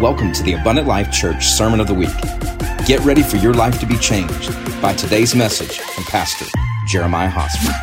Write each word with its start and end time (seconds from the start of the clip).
Welcome 0.00 0.32
to 0.32 0.42
the 0.42 0.54
Abundant 0.54 0.88
Life 0.88 1.12
Church 1.12 1.44
Sermon 1.44 1.78
of 1.78 1.86
the 1.86 1.92
Week. 1.92 2.08
Get 2.86 3.00
ready 3.00 3.22
for 3.22 3.36
your 3.36 3.52
life 3.52 3.78
to 3.80 3.86
be 3.86 3.98
changed 3.98 4.50
by 4.80 4.94
today's 4.94 5.34
message 5.34 5.78
from 5.78 6.04
Pastor 6.04 6.46
Jeremiah 6.88 7.28
Hosmer. 7.30 7.74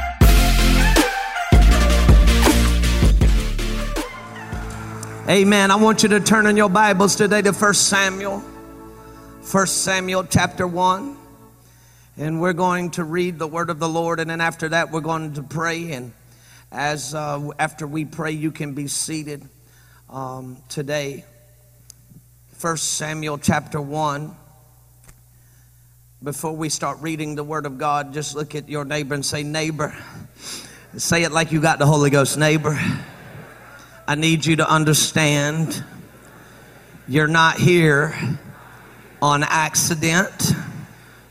Amen. 5.29 5.69
I 5.69 5.75
want 5.75 6.01
you 6.01 6.09
to 6.09 6.19
turn 6.19 6.47
in 6.47 6.57
your 6.57 6.69
Bibles 6.69 7.15
today 7.15 7.43
to 7.43 7.51
1 7.51 7.73
Samuel. 7.75 8.39
1 8.39 9.67
Samuel 9.67 10.23
chapter 10.23 10.65
1. 10.65 11.15
And 12.17 12.41
we're 12.41 12.53
going 12.53 12.89
to 12.91 13.03
read 13.03 13.37
the 13.37 13.47
word 13.47 13.69
of 13.69 13.77
the 13.77 13.87
Lord. 13.87 14.19
And 14.19 14.31
then 14.31 14.41
after 14.41 14.69
that, 14.69 14.89
we're 14.89 15.01
going 15.01 15.35
to 15.35 15.43
pray. 15.43 15.91
And 15.91 16.13
as 16.71 17.13
uh, 17.13 17.51
after 17.59 17.85
we 17.85 18.05
pray, 18.05 18.31
you 18.31 18.49
can 18.49 18.73
be 18.73 18.87
seated 18.87 19.47
um, 20.09 20.57
today. 20.67 21.23
1 22.59 22.77
Samuel 22.77 23.37
chapter 23.37 23.79
1. 23.79 24.35
Before 26.23 26.53
we 26.53 26.69
start 26.69 26.97
reading 27.01 27.35
the 27.35 27.43
Word 27.43 27.67
of 27.67 27.77
God, 27.77 28.15
just 28.15 28.35
look 28.35 28.55
at 28.55 28.67
your 28.67 28.83
neighbor 28.83 29.13
and 29.13 29.23
say, 29.23 29.43
Neighbor. 29.43 29.95
Say 30.97 31.21
it 31.21 31.31
like 31.31 31.51
you 31.51 31.61
got 31.61 31.77
the 31.77 31.85
Holy 31.85 32.09
Ghost, 32.09 32.35
neighbor. 32.35 32.75
I 34.07 34.15
need 34.15 34.43
you 34.43 34.55
to 34.55 34.67
understand 34.67 35.83
you're 37.07 37.27
not 37.27 37.57
here 37.57 38.15
on 39.21 39.43
accident 39.43 40.53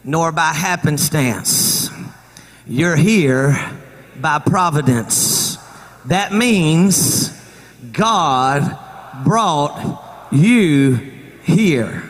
nor 0.05 0.31
by 0.31 0.53
happenstance. 0.53 1.91
You're 2.69 2.95
here 2.95 3.59
by 4.21 4.39
providence. 4.39 5.59
That 6.05 6.33
means 6.33 7.31
God 7.91 8.79
brought 9.25 10.29
you 10.31 11.15
here. 11.47 12.03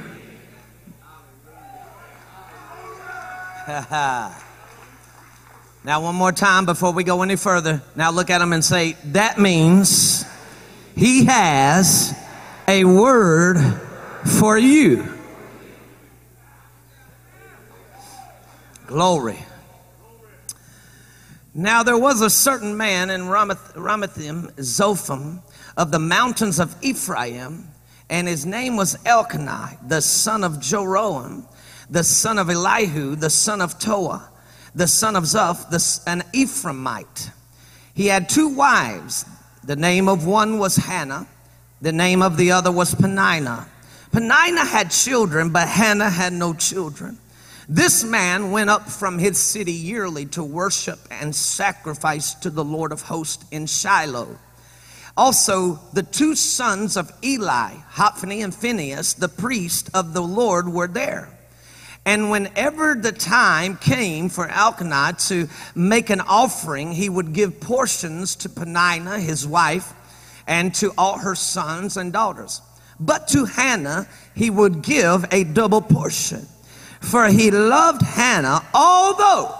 now, 3.68 4.32
one 5.84 6.14
more 6.14 6.32
time 6.32 6.66
before 6.66 6.92
we 6.92 7.04
go 7.04 7.22
any 7.22 7.36
further. 7.36 7.82
Now, 7.94 8.10
look 8.10 8.30
at 8.30 8.40
him 8.40 8.52
and 8.52 8.64
say, 8.64 8.96
That 9.04 9.38
means 9.38 10.24
he 10.94 11.26
has 11.26 12.16
a 12.66 12.84
word 12.84 13.58
for 14.24 14.56
you. 14.56 15.12
Glory. 18.86 19.38
Now 21.54 21.82
there 21.82 21.98
was 21.98 22.20
a 22.20 22.30
certain 22.30 22.76
man 22.76 23.10
in 23.10 23.22
Ramath, 23.22 23.72
Ramathim, 23.74 24.52
Zophim, 24.56 25.40
of 25.76 25.90
the 25.90 25.98
mountains 25.98 26.60
of 26.60 26.76
Ephraim, 26.82 27.68
and 28.08 28.28
his 28.28 28.46
name 28.46 28.76
was 28.76 28.96
Elkanah, 29.04 29.78
the 29.86 30.00
son 30.00 30.44
of 30.44 30.54
Jeroham, 30.54 31.44
the 31.90 32.04
son 32.04 32.38
of 32.38 32.50
Elihu, 32.50 33.16
the 33.16 33.30
son 33.30 33.60
of 33.60 33.78
Tohu, 33.78 34.22
the 34.74 34.86
son 34.86 35.16
of 35.16 35.24
Zoph, 35.24 35.70
the, 35.70 36.10
an 36.10 36.22
Ephraimite. 36.32 37.30
He 37.94 38.06
had 38.06 38.28
two 38.28 38.48
wives. 38.48 39.24
The 39.64 39.76
name 39.76 40.08
of 40.08 40.26
one 40.26 40.58
was 40.58 40.76
Hannah, 40.76 41.26
the 41.80 41.92
name 41.92 42.22
of 42.22 42.36
the 42.36 42.52
other 42.52 42.70
was 42.70 42.94
Peninnah. 42.94 43.68
Peninnah 44.12 44.64
had 44.64 44.91
children, 44.91 45.50
but 45.50 45.66
Hannah 45.66 46.08
had 46.08 46.32
no 46.32 46.54
children. 46.54 47.18
This 47.68 48.04
man 48.04 48.52
went 48.52 48.70
up 48.70 48.88
from 48.88 49.18
his 49.18 49.38
city 49.38 49.72
yearly 49.72 50.26
to 50.26 50.44
worship 50.44 51.00
and 51.10 51.34
sacrifice 51.34 52.34
to 52.34 52.50
the 52.50 52.64
Lord 52.64 52.92
of 52.92 53.02
hosts 53.02 53.44
in 53.50 53.66
Shiloh. 53.66 54.38
Also, 55.17 55.81
the 55.95 56.03
two 56.03 56.34
sons 56.34 56.97
of 56.97 57.11
Eli, 57.25 57.75
Hophni 57.89 58.42
and 58.42 58.55
Phinehas, 58.55 59.14
the 59.14 59.28
priest 59.28 59.89
of 59.95 60.12
the 60.12 60.20
Lord, 60.20 60.69
were 60.69 60.89
there. 60.89 61.31
And 62.05 62.31
whenever 62.31 62.94
the 62.94 63.12
time 63.12 63.76
came 63.76 64.28
for 64.28 64.47
Elkanah 64.47 65.16
to 65.26 65.49
make 65.75 66.10
an 66.10 66.21
offering, 66.21 66.93
he 66.93 67.09
would 67.09 67.32
give 67.32 67.60
portions 67.60 68.37
to 68.37 68.49
Peninnah, 68.49 69.19
his 69.19 69.47
wife, 69.47 69.93
and 70.47 70.72
to 70.76 70.93
all 70.97 71.19
her 71.19 71.34
sons 71.34 71.97
and 71.97 72.12
daughters. 72.12 72.60
But 73.00 73.28
to 73.28 73.44
Hannah, 73.44 74.06
he 74.34 74.50
would 74.50 74.82
give 74.82 75.26
a 75.32 75.44
double 75.44 75.81
portion. 75.81 76.47
For 77.00 77.26
he 77.26 77.50
loved 77.50 78.03
Hannah, 78.03 78.60
although 78.72 79.55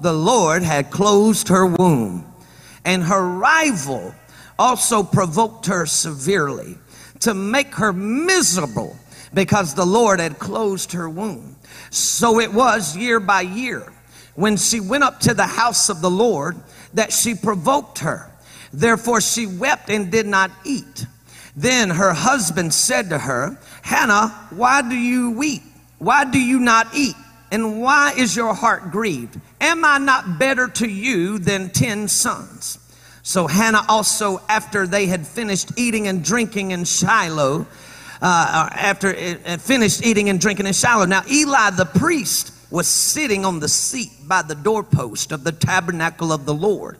the 0.00 0.12
Lord 0.12 0.62
had 0.62 0.90
closed 0.90 1.48
her 1.48 1.66
womb. 1.66 2.26
And 2.84 3.04
her 3.04 3.24
rival 3.24 4.14
also 4.58 5.02
provoked 5.02 5.66
her 5.66 5.86
severely 5.86 6.76
to 7.20 7.34
make 7.34 7.74
her 7.74 7.92
miserable 7.92 8.96
because 9.32 9.74
the 9.74 9.84
Lord 9.84 10.20
had 10.20 10.38
closed 10.38 10.92
her 10.92 11.08
womb. 11.08 11.56
So 11.90 12.40
it 12.40 12.52
was 12.52 12.96
year 12.96 13.20
by 13.20 13.42
year 13.42 13.92
when 14.34 14.56
she 14.56 14.80
went 14.80 15.04
up 15.04 15.20
to 15.20 15.34
the 15.34 15.46
house 15.46 15.88
of 15.88 16.00
the 16.00 16.10
Lord 16.10 16.56
that 16.94 17.12
she 17.12 17.34
provoked 17.34 17.98
her. 18.00 18.30
Therefore 18.72 19.20
she 19.20 19.46
wept 19.46 19.90
and 19.90 20.10
did 20.10 20.26
not 20.26 20.50
eat. 20.64 21.06
Then 21.56 21.90
her 21.90 22.12
husband 22.12 22.74
said 22.74 23.10
to 23.10 23.18
her, 23.18 23.58
Hannah, 23.82 24.28
why 24.50 24.82
do 24.82 24.96
you 24.96 25.30
weep? 25.32 25.62
Why 25.98 26.24
do 26.24 26.40
you 26.40 26.58
not 26.58 26.88
eat? 26.94 27.14
And 27.52 27.80
why 27.80 28.12
is 28.16 28.34
your 28.34 28.52
heart 28.52 28.90
grieved? 28.90 29.40
Am 29.60 29.84
I 29.84 29.98
not 29.98 30.38
better 30.38 30.66
to 30.66 30.88
you 30.88 31.38
than 31.38 31.70
ten 31.70 32.08
sons? 32.08 32.78
So 33.26 33.46
Hannah 33.46 33.86
also, 33.88 34.42
after 34.50 34.86
they 34.86 35.06
had 35.06 35.26
finished 35.26 35.72
eating 35.78 36.08
and 36.08 36.22
drinking 36.22 36.72
in 36.72 36.84
Shiloh, 36.84 37.66
uh, 38.20 38.68
after 38.70 39.14
it, 39.14 39.62
finished 39.62 40.04
eating 40.04 40.28
and 40.28 40.38
drinking 40.38 40.66
in 40.66 40.74
Shiloh. 40.74 41.06
Now 41.06 41.22
Eli 41.30 41.70
the 41.70 41.86
priest 41.86 42.52
was 42.70 42.86
sitting 42.86 43.46
on 43.46 43.60
the 43.60 43.68
seat 43.68 44.10
by 44.28 44.42
the 44.42 44.54
doorpost 44.54 45.32
of 45.32 45.42
the 45.42 45.52
tabernacle 45.52 46.34
of 46.34 46.44
the 46.44 46.52
Lord. 46.52 46.98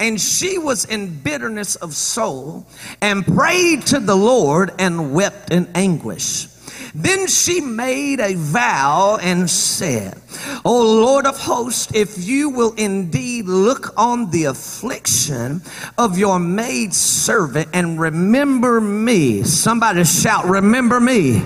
And 0.00 0.18
she 0.18 0.56
was 0.56 0.86
in 0.86 1.20
bitterness 1.20 1.76
of 1.76 1.94
soul 1.94 2.66
and 3.02 3.26
prayed 3.26 3.84
to 3.88 4.00
the 4.00 4.16
Lord 4.16 4.72
and 4.78 5.12
wept 5.12 5.50
in 5.52 5.68
anguish. 5.74 6.46
Then 6.94 7.26
she 7.26 7.60
made 7.60 8.20
a 8.20 8.34
vow 8.34 9.18
and 9.20 9.48
said, 9.48 10.20
O 10.64 10.82
Lord 10.82 11.26
of 11.26 11.38
hosts, 11.38 11.92
if 11.94 12.16
you 12.18 12.50
will 12.50 12.74
indeed 12.74 13.46
look 13.46 13.92
on 13.96 14.30
the 14.30 14.44
affliction 14.44 15.62
of 15.96 16.18
your 16.18 16.38
maid 16.38 16.94
servant 16.94 17.68
and 17.72 18.00
remember 18.00 18.80
me, 18.80 19.42
somebody 19.42 20.04
shout, 20.04 20.44
Remember 20.46 21.00
me 21.00 21.42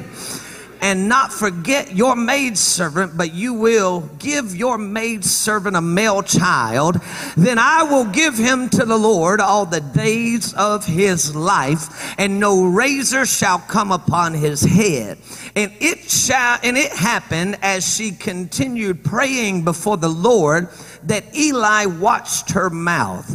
and 0.82 1.08
not 1.08 1.32
forget 1.32 1.94
your 1.94 2.16
maidservant, 2.16 3.16
but 3.16 3.32
you 3.32 3.54
will 3.54 4.00
give 4.18 4.54
your 4.54 4.76
maidservant 4.76 5.76
a 5.76 5.80
male 5.80 6.22
child, 6.22 7.00
then 7.36 7.58
I 7.58 7.84
will 7.84 8.06
give 8.06 8.36
him 8.36 8.68
to 8.70 8.84
the 8.84 8.98
Lord 8.98 9.40
all 9.40 9.64
the 9.64 9.80
days 9.80 10.52
of 10.54 10.84
his 10.84 11.36
life, 11.36 12.14
and 12.18 12.40
no 12.40 12.64
razor 12.64 13.24
shall 13.24 13.60
come 13.60 13.92
upon 13.92 14.34
his 14.34 14.60
head. 14.60 15.18
And 15.54 15.72
it 15.80 16.10
shall, 16.10 16.58
and 16.64 16.76
it 16.76 16.92
happened 16.92 17.58
as 17.62 17.88
she 17.88 18.10
continued 18.10 19.04
praying 19.04 19.64
before 19.64 19.96
the 19.96 20.08
Lord 20.08 20.68
that 21.04 21.34
Eli 21.36 21.86
watched 21.86 22.50
her 22.52 22.70
mouth. 22.70 23.30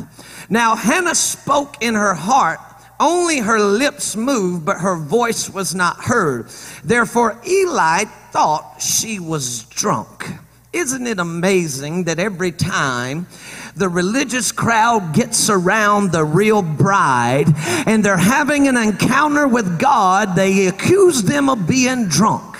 Now 0.49 0.75
Hannah 0.75 1.15
spoke 1.15 1.81
in 1.81 1.93
her 1.93 2.13
heart 2.13 2.59
only 2.99 3.39
her 3.39 3.59
lips 3.59 4.15
moved, 4.15 4.65
but 4.65 4.77
her 4.77 4.95
voice 4.95 5.49
was 5.49 5.75
not 5.75 5.97
heard. 5.97 6.47
Therefore, 6.83 7.39
Eli 7.47 8.05
thought 8.31 8.81
she 8.81 9.19
was 9.19 9.63
drunk. 9.65 10.25
Isn't 10.73 11.07
it 11.07 11.19
amazing 11.19 12.05
that 12.05 12.19
every 12.19 12.51
time 12.51 13.27
the 13.75 13.89
religious 13.89 14.51
crowd 14.51 15.13
gets 15.13 15.49
around 15.49 16.11
the 16.11 16.25
real 16.25 16.61
bride 16.61 17.47
and 17.87 18.03
they're 18.03 18.17
having 18.17 18.67
an 18.67 18.77
encounter 18.77 19.47
with 19.47 19.79
God, 19.79 20.35
they 20.35 20.67
accuse 20.67 21.23
them 21.23 21.49
of 21.49 21.67
being 21.67 22.07
drunk? 22.07 22.57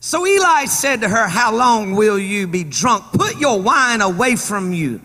So 0.00 0.24
Eli 0.24 0.66
said 0.66 1.00
to 1.00 1.08
her, 1.08 1.26
How 1.26 1.52
long 1.52 1.96
will 1.96 2.18
you 2.18 2.46
be 2.46 2.62
drunk? 2.62 3.04
Put 3.12 3.40
your 3.40 3.60
wine 3.60 4.00
away 4.00 4.36
from 4.36 4.72
you. 4.72 5.00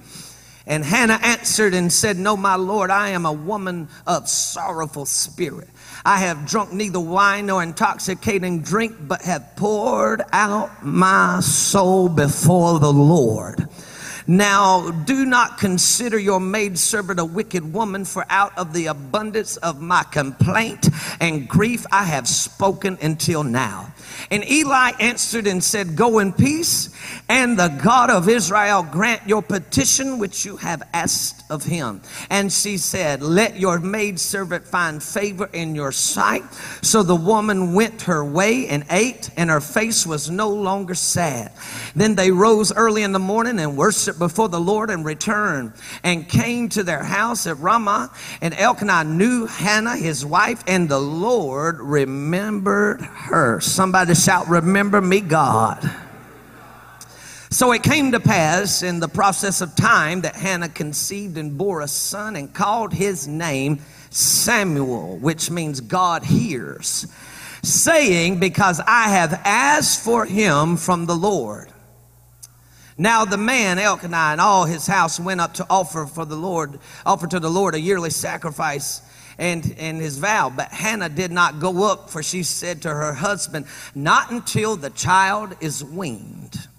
And 0.71 0.85
Hannah 0.85 1.19
answered 1.21 1.73
and 1.73 1.91
said, 1.91 2.18
No, 2.18 2.38
my 2.38 2.56
Lord, 2.56 2.91
I 2.91 3.09
am 3.09 3.25
a 3.25 3.33
woman 3.33 3.89
of 4.07 4.29
sorrowful 4.29 5.06
spirit. 5.06 5.68
I 6.06 6.19
have 6.19 6.47
drunk 6.47 6.71
neither 6.71 6.97
wine 6.97 7.47
nor 7.47 7.62
intoxicating 7.62 8.62
drink, 8.62 8.95
but 9.01 9.21
have 9.23 9.57
poured 9.57 10.21
out 10.31 10.81
my 10.81 11.41
soul 11.41 12.07
before 12.07 12.79
the 12.79 12.94
Lord. 12.94 13.68
Now 14.27 14.91
do 14.91 15.25
not 15.25 15.57
consider 15.57 16.18
your 16.18 16.39
maidservant 16.39 17.19
a 17.19 17.25
wicked 17.25 17.74
woman, 17.74 18.06
for 18.06 18.25
out 18.29 18.57
of 18.57 18.71
the 18.71 18.85
abundance 18.85 19.57
of 19.57 19.81
my 19.81 20.03
complaint 20.03 20.88
and 21.19 21.50
grief 21.50 21.85
I 21.91 22.06
have 22.06 22.29
spoken 22.29 22.97
until 23.01 23.44
now. 23.44 23.94
And 24.31 24.49
Eli 24.49 24.91
answered 24.99 25.45
and 25.45 25.61
said, 25.61 25.97
Go 25.97 26.19
in 26.19 26.31
peace, 26.31 26.89
and 27.27 27.59
the 27.59 27.67
God 27.67 28.09
of 28.09 28.29
Israel 28.29 28.81
grant 28.81 29.27
your 29.27 29.41
petition 29.41 30.19
which 30.19 30.45
you 30.45 30.55
have 30.57 30.81
asked 30.93 31.40
of 31.51 31.63
him. 31.65 32.01
And 32.30 32.51
she 32.51 32.77
said, 32.77 33.21
Let 33.21 33.59
your 33.59 33.80
maidservant 33.80 34.65
find 34.65 35.03
favor 35.03 35.50
in 35.53 35.75
your 35.75 35.92
sight. 35.92 36.44
So 36.81 37.03
the 37.03 37.15
woman 37.15 37.74
went 37.74 38.03
her 38.03 38.24
way 38.24 38.68
and 38.68 38.86
ate, 38.89 39.30
and 39.38 39.50
her 39.50 39.62
face 39.62 40.07
was 40.07 40.30
no 40.30 40.50
longer 40.50 40.95
sad. 40.95 41.51
Then 41.95 42.15
they 42.15 42.31
rose 42.31 42.71
early 42.74 43.03
in 43.03 43.12
the 43.12 43.19
morning 43.19 43.59
and 43.59 43.77
worshiped 43.77 44.18
before 44.18 44.50
the 44.50 44.59
Lord 44.59 44.89
and 44.89 45.06
returned 45.06 45.74
and 46.03 46.27
came 46.27 46.69
to 46.69 46.83
their 46.83 47.03
house 47.03 47.45
at 47.45 47.59
Ramah. 47.59 48.12
And 48.42 48.53
Elkanah 48.53 49.03
knew 49.03 49.45
Hannah, 49.45 49.98
his 49.98 50.25
wife, 50.25 50.63
and 50.65 50.88
the 50.88 51.00
Lord 51.00 51.80
remembered 51.80 53.01
her. 53.01 53.59
Somebody 53.59 54.15
shout, 54.15 54.48
Remember 54.48 55.01
me, 55.01 55.19
God. 55.19 55.89
So 57.53 57.74
it 57.74 57.83
came 57.83 58.13
to 58.13 58.21
pass 58.21 58.81
in 58.81 59.01
the 59.01 59.09
process 59.09 59.59
of 59.59 59.75
time 59.75 60.21
that 60.21 60.38
Hannah 60.38 60.69
conceived 60.69 61.38
and 61.38 61.57
bore 61.57 61.81
a 61.81 61.88
son 61.88 62.38
and 62.38 62.53
called 62.53 62.94
his 62.94 63.27
name 63.27 63.81
Samuel, 64.09 65.18
which 65.18 65.51
means 65.51 65.81
God 65.81 66.24
hears, 66.24 67.07
saying, 67.62 68.39
Because 68.39 68.80
I 68.80 69.09
have 69.09 69.33
asked 69.44 70.01
for 70.01 70.25
him 70.25 70.77
from 70.77 71.07
the 71.07 71.15
Lord. 71.15 71.68
Now 72.98 73.25
the 73.25 73.38
man 73.38 73.80
Elkanah 73.80 74.31
and 74.31 74.39
all 74.39 74.63
his 74.63 74.88
house 74.88 75.19
went 75.19 75.42
up 75.42 75.56
to 75.56 75.68
offer 75.69 76.06
for 76.06 76.24
the 76.24 76.38
Lord, 76.38 76.80
offer 77.06 77.27
to 77.27 77.39
the 77.42 77.50
Lord 77.50 77.75
a 77.75 77.81
yearly 77.81 78.12
sacrifice 78.12 79.01
and, 79.38 79.75
and 79.77 80.00
his 80.00 80.19
vow. 80.19 80.50
But 80.56 80.69
Hannah 80.69 81.09
did 81.09 81.33
not 81.33 81.59
go 81.59 81.83
up, 81.92 82.12
for 82.12 82.24
she 82.24 82.44
said 82.44 82.83
to 82.83 82.89
her 82.89 83.12
husband, 83.12 83.65
Not 83.94 84.31
until 84.31 84.77
the 84.77 84.89
child 84.89 85.57
is 85.59 85.83
weaned. 85.83 86.69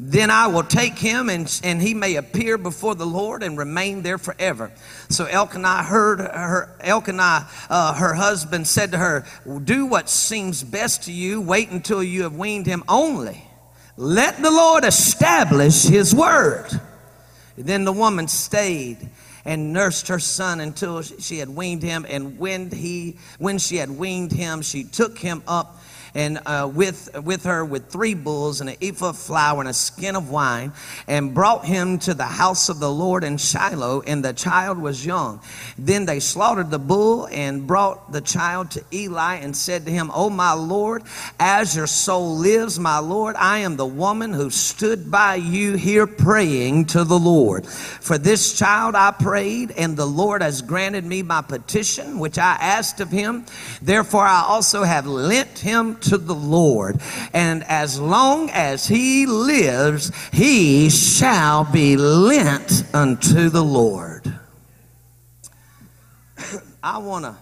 Then 0.00 0.30
I 0.30 0.46
will 0.48 0.64
take 0.64 0.98
him, 0.98 1.28
and, 1.28 1.60
and 1.62 1.80
he 1.80 1.94
may 1.94 2.16
appear 2.16 2.58
before 2.58 2.94
the 2.94 3.06
Lord 3.06 3.42
and 3.42 3.56
remain 3.58 4.02
there 4.02 4.18
forever. 4.18 4.72
So 5.08 5.26
Elkanah 5.26 5.84
heard 5.84 6.20
her, 6.20 6.74
Elkanah, 6.80 7.48
uh, 7.68 7.94
her 7.94 8.14
husband, 8.14 8.66
said 8.66 8.92
to 8.92 8.98
her, 8.98 9.24
Do 9.64 9.86
what 9.86 10.08
seems 10.08 10.62
best 10.62 11.04
to 11.04 11.12
you. 11.12 11.40
Wait 11.40 11.70
until 11.70 12.02
you 12.02 12.22
have 12.22 12.34
weaned 12.34 12.66
him 12.66 12.82
only. 12.88 13.44
Let 13.96 14.42
the 14.42 14.50
Lord 14.50 14.84
establish 14.84 15.84
his 15.84 16.14
word. 16.14 16.68
Then 17.56 17.84
the 17.84 17.92
woman 17.92 18.28
stayed 18.28 19.10
and 19.44 19.72
nursed 19.72 20.08
her 20.08 20.18
son 20.18 20.60
until 20.60 21.02
she 21.02 21.38
had 21.38 21.48
weaned 21.48 21.82
him. 21.82 22.06
And 22.08 22.38
when 22.38 22.70
he, 22.70 23.18
when 23.38 23.58
she 23.58 23.76
had 23.76 23.90
weaned 23.90 24.32
him, 24.32 24.62
she 24.62 24.84
took 24.84 25.18
him 25.18 25.42
up 25.46 25.78
and 26.14 26.40
uh, 26.46 26.70
with, 26.72 27.08
with 27.22 27.44
her 27.44 27.64
with 27.64 27.88
three 27.88 28.14
bulls 28.14 28.60
and 28.60 28.70
an 28.70 28.76
ephah 28.80 29.10
of 29.10 29.18
flour 29.18 29.60
and 29.60 29.68
a 29.68 29.74
skin 29.74 30.16
of 30.16 30.30
wine, 30.30 30.72
and 31.06 31.34
brought 31.34 31.64
him 31.64 31.98
to 32.00 32.14
the 32.14 32.24
house 32.24 32.68
of 32.68 32.80
the 32.80 32.90
Lord 32.90 33.24
in 33.24 33.36
Shiloh, 33.36 34.02
and 34.02 34.24
the 34.24 34.32
child 34.32 34.78
was 34.78 35.04
young. 35.04 35.40
Then 35.78 36.06
they 36.06 36.20
slaughtered 36.20 36.70
the 36.70 36.78
bull 36.78 37.26
and 37.28 37.66
brought 37.66 38.12
the 38.12 38.20
child 38.20 38.70
to 38.72 38.84
Eli 38.92 39.36
and 39.36 39.56
said 39.56 39.86
to 39.86 39.90
him, 39.90 40.10
O 40.14 40.28
my 40.30 40.52
Lord, 40.52 41.02
as 41.38 41.74
your 41.74 41.86
soul 41.86 42.36
lives, 42.36 42.78
my 42.78 42.98
Lord, 42.98 43.36
I 43.36 43.58
am 43.58 43.76
the 43.76 43.86
woman 43.86 44.32
who 44.32 44.50
stood 44.50 45.10
by 45.10 45.36
you 45.36 45.76
here 45.76 46.06
praying 46.06 46.86
to 46.86 47.04
the 47.04 47.18
Lord. 47.18 47.66
For 47.66 48.18
this 48.18 48.58
child 48.58 48.94
I 48.94 49.12
prayed, 49.12 49.70
and 49.72 49.96
the 49.96 50.06
Lord 50.06 50.42
has 50.42 50.62
granted 50.62 51.04
me 51.04 51.22
my 51.22 51.42
petition, 51.42 52.18
which 52.18 52.38
I 52.38 52.56
asked 52.60 53.00
of 53.00 53.10
him. 53.10 53.46
Therefore 53.80 54.24
I 54.24 54.42
also 54.46 54.82
have 54.82 55.06
lent 55.06 55.58
him 55.58 55.96
to 56.02 56.18
the 56.18 56.34
Lord. 56.34 57.00
And 57.32 57.64
as 57.64 57.98
long 57.98 58.50
as 58.50 58.86
he 58.86 59.26
lives, 59.26 60.12
he 60.32 60.90
shall 60.90 61.64
be 61.64 61.96
lent 61.96 62.84
unto 62.94 63.48
the 63.48 63.64
Lord. 63.64 64.32
I 66.82 66.98
want 66.98 67.24
to 67.24 67.36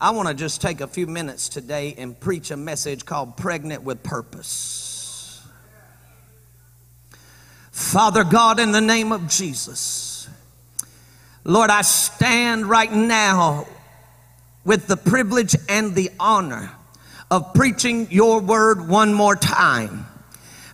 I 0.00 0.10
want 0.10 0.28
to 0.28 0.34
just 0.34 0.60
take 0.60 0.80
a 0.80 0.86
few 0.86 1.08
minutes 1.08 1.48
today 1.48 1.92
and 1.98 2.18
preach 2.18 2.52
a 2.52 2.56
message 2.56 3.04
called 3.04 3.36
Pregnant 3.36 3.82
with 3.82 4.04
Purpose. 4.04 5.44
Father 7.72 8.22
God, 8.22 8.60
in 8.60 8.70
the 8.70 8.80
name 8.80 9.10
of 9.10 9.28
Jesus, 9.28 10.28
Lord, 11.42 11.68
I 11.68 11.82
stand 11.82 12.66
right 12.66 12.92
now 12.92 13.66
with 14.64 14.86
the 14.86 14.96
privilege 14.96 15.56
and 15.68 15.96
the 15.96 16.10
honor 16.20 16.70
of 17.30 17.54
preaching 17.54 18.08
your 18.10 18.40
word 18.40 18.88
one 18.88 19.12
more 19.12 19.36
time. 19.36 20.06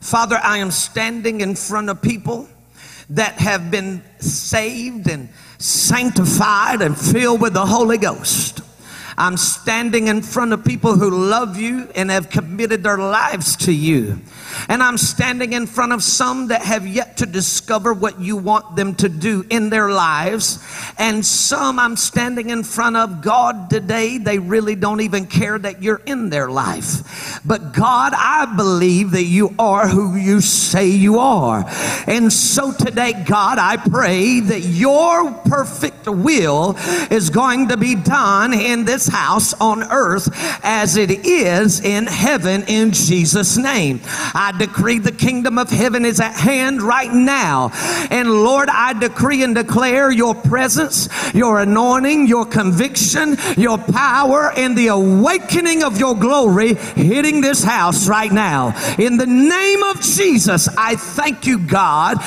Father, 0.01 0.39
I 0.43 0.59
am 0.59 0.71
standing 0.71 1.41
in 1.41 1.55
front 1.55 1.89
of 1.89 2.03
people 2.03 2.49
that 3.11 3.35
have 3.35 3.71
been 3.71 4.03
saved 4.19 5.09
and 5.09 5.29
sanctified 5.59 6.83
and 6.83 6.97
filled 6.97 7.41
with 7.41 7.55
the 7.55 7.67
Holy 7.67 7.99
Ghost. 7.99 8.61
I'm 9.17 9.37
standing 9.37 10.09
in 10.09 10.23
front 10.23 10.53
of 10.53 10.65
people 10.65 10.97
who 10.97 11.11
love 11.11 11.57
you 11.57 11.89
and 11.95 12.11
have 12.11 12.31
committed 12.31 12.83
their 12.83 12.99
lives 12.99 13.57
to 13.59 13.73
you. 13.73 14.21
And 14.69 14.83
I'm 14.83 14.99
standing 14.99 15.53
in 15.53 15.67
front 15.67 15.93
of 15.93 16.03
some 16.03 16.49
that 16.49 16.63
have 16.63 16.87
yet 16.87 17.19
to 17.19 17.27
discover 17.27 17.93
what 17.93 18.21
you 18.21 18.37
want 18.37 18.77
them 18.77 18.95
to 18.97 19.09
do 19.09 19.45
in 19.51 19.71
their 19.71 19.91
lives. 19.91 20.59
And 20.99 21.25
some 21.25 21.79
I'm 21.79 21.97
standing 21.97 22.51
in 22.51 22.65
front 22.65 22.97
of 22.97 23.23
God 23.23 23.71
today, 23.71 24.19
they 24.19 24.39
really 24.39 24.75
don't 24.75 25.01
even 25.01 25.27
care 25.27 25.59
that 25.59 25.83
you're 25.83 26.03
in 26.07 26.31
their 26.31 26.51
life. 26.51 27.41
But 27.45 27.73
God, 27.73 28.13
I 28.15 28.55
believe 28.57 29.13
that 29.13 29.25
you 29.25 29.55
are 29.59 29.89
who 29.89 30.17
you 30.17 30.41
say 30.41 30.89
you 30.89 31.19
are. 31.19 31.65
And 32.07 32.33
so 32.33 32.73
today, 32.73 33.25
God, 33.27 33.59
I 33.59 33.77
pray 33.77 34.41
that 34.41 34.61
your 34.61 35.33
perfect 35.33 36.07
will 36.07 36.77
is 37.11 37.31
going 37.31 37.69
to 37.69 37.77
be 37.77 37.95
done 37.95 38.53
in 38.53 38.85
this 38.85 39.07
house 39.07 39.55
on 39.55 39.83
earth 39.83 40.29
as 40.63 40.97
it 40.97 41.11
is 41.27 41.81
in 41.81 42.07
heaven 42.07 42.65
in 42.69 42.93
Jesus' 42.93 43.57
name. 43.57 44.01
I 44.35 44.44
decree 44.53 44.99
the 44.99 45.13
kingdom 45.13 45.59
of 45.59 45.71
heaven 45.71 46.05
is 46.05 46.21
at 46.21 46.35
hand 46.35 46.83
right 46.83 47.13
now. 47.13 47.71
And 48.11 48.31
Lord, 48.31 48.69
I 48.69 48.93
decree 48.93 49.43
and 49.43 49.55
declare 49.55 50.11
your 50.11 50.35
presence, 50.35 51.09
your 51.35 51.61
anointing, 51.61 52.27
your 52.27 52.47
conviction, 52.47 53.37
your 53.57 53.79
power, 53.79 54.53
and 54.57 54.77
the 54.77 54.89
awakening 54.89 55.83
of 55.83 55.99
your 55.99 56.15
glory 56.15 56.75
hitting 56.75 57.41
this 57.41 57.63
house 57.63 58.09
right 58.09 58.33
now. 58.33 58.75
In 58.99 59.17
the 59.17 59.27
name 59.27 59.83
of 59.83 60.01
Jesus, 60.01 60.69
I 60.77 60.97
thank 60.97 61.47
you, 61.47 61.59
God. 61.59 62.19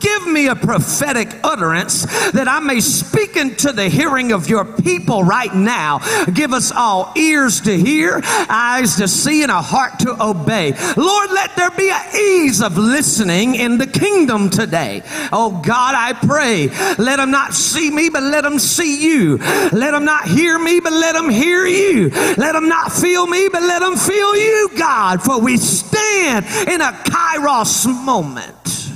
Give 0.00 0.26
me 0.26 0.48
a 0.48 0.56
prophetic 0.56 1.28
utterance 1.44 2.04
that 2.32 2.48
I 2.48 2.60
may 2.60 2.80
speak 2.80 3.36
into 3.36 3.72
the 3.72 3.88
hearing 3.88 4.32
of 4.32 4.48
your 4.48 4.64
people 4.64 5.24
right 5.24 5.54
now. 5.54 5.98
Give 6.32 6.52
us 6.52 6.72
all 6.72 7.12
ears 7.16 7.60
to 7.62 7.76
hear, 7.76 8.20
eyes 8.48 8.96
to 8.96 9.08
see, 9.08 9.42
and 9.42 9.50
a 9.50 9.62
heart 9.62 9.98
to 10.00 10.22
obey. 10.22 10.72
Lord, 10.96 11.30
let 11.30 11.49
there 11.56 11.70
be 11.70 11.90
an 11.90 12.16
ease 12.16 12.62
of 12.62 12.76
listening 12.76 13.54
in 13.54 13.78
the 13.78 13.86
kingdom 13.86 14.50
today. 14.50 15.02
Oh 15.32 15.62
God, 15.64 15.94
I 15.94 16.12
pray, 16.12 16.68
let 16.96 17.16
them 17.16 17.30
not 17.30 17.54
see 17.54 17.90
me, 17.90 18.08
but 18.08 18.22
let 18.22 18.42
them 18.42 18.58
see 18.58 19.02
you. 19.02 19.38
Let 19.72 19.92
them 19.92 20.04
not 20.04 20.28
hear 20.28 20.58
me, 20.58 20.80
but 20.80 20.92
let 20.92 21.12
them 21.12 21.28
hear 21.28 21.66
you. 21.66 22.10
Let 22.10 22.52
them 22.52 22.68
not 22.68 22.92
feel 22.92 23.26
me, 23.26 23.48
but 23.50 23.62
let 23.62 23.80
them 23.80 23.96
feel 23.96 24.36
you, 24.36 24.70
God, 24.76 25.22
for 25.22 25.40
we 25.40 25.56
stand 25.56 26.46
in 26.68 26.80
a 26.80 26.92
kairos 26.92 27.86
moment. 28.04 28.92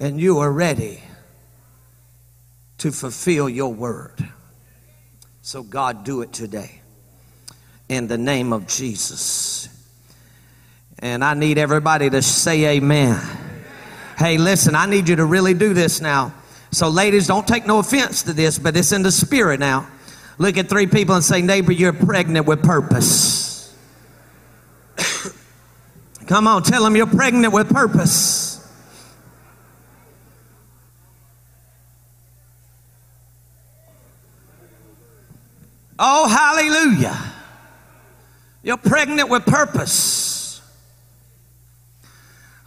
And 0.00 0.20
you 0.20 0.38
are 0.38 0.52
ready 0.52 1.02
to 2.78 2.92
fulfill 2.92 3.48
your 3.48 3.72
word. 3.72 4.28
So, 5.40 5.62
God, 5.62 6.04
do 6.04 6.22
it 6.22 6.32
today. 6.32 6.80
In 7.88 8.08
the 8.08 8.18
name 8.18 8.52
of 8.52 8.66
Jesus. 8.66 9.68
And 11.04 11.22
I 11.22 11.34
need 11.34 11.58
everybody 11.58 12.08
to 12.08 12.22
say 12.22 12.76
amen. 12.76 13.20
Hey, 14.16 14.38
listen, 14.38 14.74
I 14.74 14.86
need 14.86 15.06
you 15.06 15.16
to 15.16 15.26
really 15.26 15.52
do 15.52 15.74
this 15.74 16.00
now. 16.00 16.32
So, 16.70 16.88
ladies, 16.88 17.26
don't 17.26 17.46
take 17.46 17.66
no 17.66 17.78
offense 17.78 18.22
to 18.22 18.32
this, 18.32 18.58
but 18.58 18.74
it's 18.74 18.90
in 18.90 19.02
the 19.02 19.12
spirit 19.12 19.60
now. 19.60 19.86
Look 20.38 20.56
at 20.56 20.70
three 20.70 20.86
people 20.86 21.14
and 21.14 21.22
say, 21.22 21.42
Neighbor, 21.42 21.72
you're 21.72 21.92
pregnant 21.92 22.46
with 22.46 22.62
purpose. 22.62 23.76
Come 26.26 26.46
on, 26.46 26.62
tell 26.62 26.82
them 26.82 26.96
you're 26.96 27.06
pregnant 27.06 27.52
with 27.52 27.68
purpose. 27.68 28.66
Oh, 35.98 36.26
hallelujah. 36.28 37.32
You're 38.62 38.78
pregnant 38.78 39.28
with 39.28 39.44
purpose. 39.44 40.33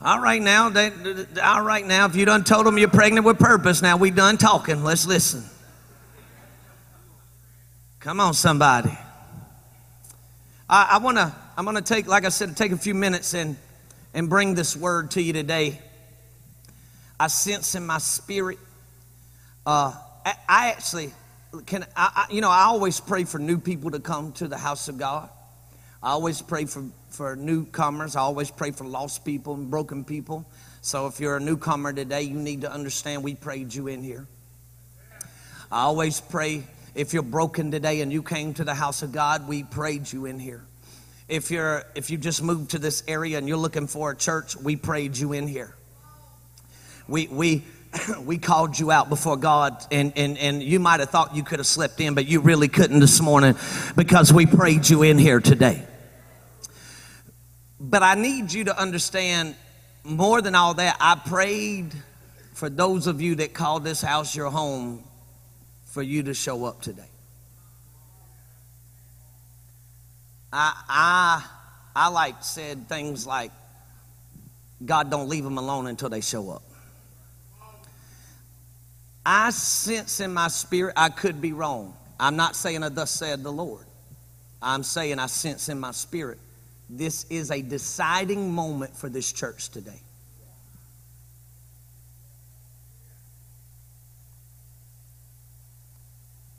All 0.01 0.19
right 0.19 0.41
now, 0.41 0.69
they, 0.69 0.91
all 1.41 1.61
right 1.61 1.85
now, 1.85 2.05
if 2.05 2.15
you 2.15 2.25
done 2.25 2.43
told 2.43 2.65
them 2.65 2.77
you're 2.77 2.87
pregnant 2.87 3.25
with 3.25 3.39
purpose, 3.39 3.81
now 3.81 3.97
we 3.97 4.11
done 4.11 4.37
talking. 4.37 4.83
Let's 4.83 5.07
listen. 5.07 5.43
Come 7.99 8.19
on, 8.19 8.33
somebody. 8.33 8.95
I, 10.69 10.89
I 10.91 10.97
wanna, 10.99 11.35
I'm 11.57 11.65
gonna 11.65 11.81
take, 11.81 12.07
like 12.07 12.25
I 12.25 12.29
said, 12.29 12.55
take 12.55 12.71
a 12.71 12.77
few 12.77 12.93
minutes 12.93 13.33
and 13.33 13.57
and 14.13 14.29
bring 14.29 14.55
this 14.55 14.75
word 14.75 15.11
to 15.11 15.21
you 15.21 15.31
today. 15.31 15.79
I 17.19 17.27
sense 17.27 17.75
in 17.75 17.85
my 17.85 17.99
spirit. 17.99 18.57
Uh, 19.65 19.93
I, 20.25 20.33
I 20.49 20.69
actually 20.69 21.11
can. 21.65 21.83
I, 21.95 22.27
I, 22.27 22.33
you 22.33 22.41
know, 22.41 22.49
I 22.49 22.63
always 22.63 22.99
pray 22.99 23.25
for 23.25 23.37
new 23.37 23.59
people 23.59 23.91
to 23.91 23.99
come 23.99 24.31
to 24.33 24.47
the 24.47 24.57
house 24.57 24.87
of 24.87 24.97
God. 24.97 25.29
I 26.01 26.11
always 26.11 26.41
pray 26.41 26.65
for, 26.65 26.85
for 27.09 27.35
newcomers. 27.35 28.15
I 28.15 28.21
always 28.21 28.51
pray 28.51 28.71
for 28.71 28.85
lost 28.85 29.25
people 29.25 29.55
and 29.55 29.69
broken 29.69 30.03
people. 30.03 30.45
So 30.81 31.07
if 31.07 31.19
you're 31.19 31.37
a 31.37 31.39
newcomer 31.39 31.91
today, 31.91 32.23
you 32.23 32.37
need 32.37 32.61
to 32.61 32.71
understand 32.71 33.23
we 33.23 33.35
prayed 33.35 33.73
you 33.73 33.87
in 33.87 34.03
here. 34.03 34.27
I 35.71 35.81
always 35.81 36.21
pray 36.21 36.63
if 36.95 37.13
you're 37.13 37.23
broken 37.23 37.71
today 37.71 38.01
and 38.01 38.11
you 38.11 38.23
came 38.23 38.53
to 38.55 38.63
the 38.63 38.73
house 38.73 39.01
of 39.01 39.11
God, 39.11 39.47
we 39.47 39.63
prayed 39.63 40.11
you 40.11 40.25
in 40.25 40.39
here. 40.39 40.63
If 41.27 41.51
you're 41.51 41.83
if 41.93 42.09
you 42.09 42.17
just 42.17 42.41
moved 42.41 42.71
to 42.71 42.79
this 42.79 43.03
area 43.07 43.37
and 43.37 43.47
you're 43.47 43.57
looking 43.57 43.87
for 43.87 44.11
a 44.11 44.15
church, 44.15 44.55
we 44.55 44.77
prayed 44.77 45.17
you 45.17 45.33
in 45.33 45.47
here. 45.47 45.75
We 47.07 47.27
we 47.27 47.65
we 48.21 48.37
called 48.37 48.77
you 48.77 48.91
out 48.91 49.09
before 49.09 49.37
God, 49.37 49.85
and, 49.91 50.13
and, 50.15 50.37
and 50.37 50.61
you 50.61 50.79
might 50.79 50.99
have 50.99 51.09
thought 51.09 51.35
you 51.35 51.43
could 51.43 51.59
have 51.59 51.67
slept 51.67 51.99
in, 51.99 52.13
but 52.13 52.27
you 52.27 52.41
really 52.41 52.67
couldn't 52.67 52.99
this 52.99 53.21
morning 53.21 53.55
because 53.95 54.31
we 54.31 54.45
prayed 54.45 54.87
you 54.89 55.03
in 55.03 55.17
here 55.17 55.39
today. 55.39 55.85
But 57.79 58.03
I 58.03 58.15
need 58.15 58.51
you 58.51 58.65
to 58.65 58.79
understand 58.79 59.55
more 60.03 60.41
than 60.41 60.55
all 60.55 60.73
that, 60.75 60.97
I 60.99 61.15
prayed 61.15 61.93
for 62.53 62.69
those 62.69 63.07
of 63.07 63.21
you 63.21 63.35
that 63.35 63.53
call 63.53 63.79
this 63.79 64.01
house 64.01 64.35
your 64.35 64.49
home 64.49 65.03
for 65.85 66.01
you 66.01 66.23
to 66.23 66.33
show 66.33 66.65
up 66.65 66.81
today. 66.81 67.09
I, 70.51 70.73
I, 70.87 71.45
I 71.95 72.07
like 72.09 72.43
said 72.43 72.87
things 72.87 73.27
like, 73.27 73.51
God 74.83 75.11
don't 75.11 75.27
leave 75.27 75.43
them 75.43 75.57
alone 75.57 75.87
until 75.87 76.09
they 76.09 76.21
show 76.21 76.51
up. 76.51 76.63
I 79.29 79.49
sense 79.49 80.21
in 80.21 80.33
my 80.33 80.47
spirit, 80.47 80.93
I 80.95 81.09
could 81.09 81.41
be 81.41 81.51
wrong. 81.51 81.93
I'm 82.17 82.37
not 82.37 82.55
saying 82.55 82.81
a 82.81 82.89
thus 82.89 83.11
said 83.11 83.43
the 83.43 83.51
Lord. 83.51 83.85
I'm 84.61 84.83
saying 84.83 85.19
I 85.19 85.25
sense 85.25 85.67
in 85.67 85.81
my 85.81 85.91
spirit, 85.91 86.39
this 86.89 87.25
is 87.29 87.51
a 87.51 87.61
deciding 87.61 88.53
moment 88.53 88.95
for 88.95 89.09
this 89.09 89.33
church 89.33 89.67
today. 89.67 89.99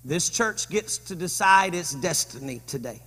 This 0.04 0.28
church 0.28 0.68
gets 0.68 0.98
to 0.98 1.14
decide 1.14 1.74
its 1.74 1.94
destiny 1.94 2.60
today. 2.66 3.00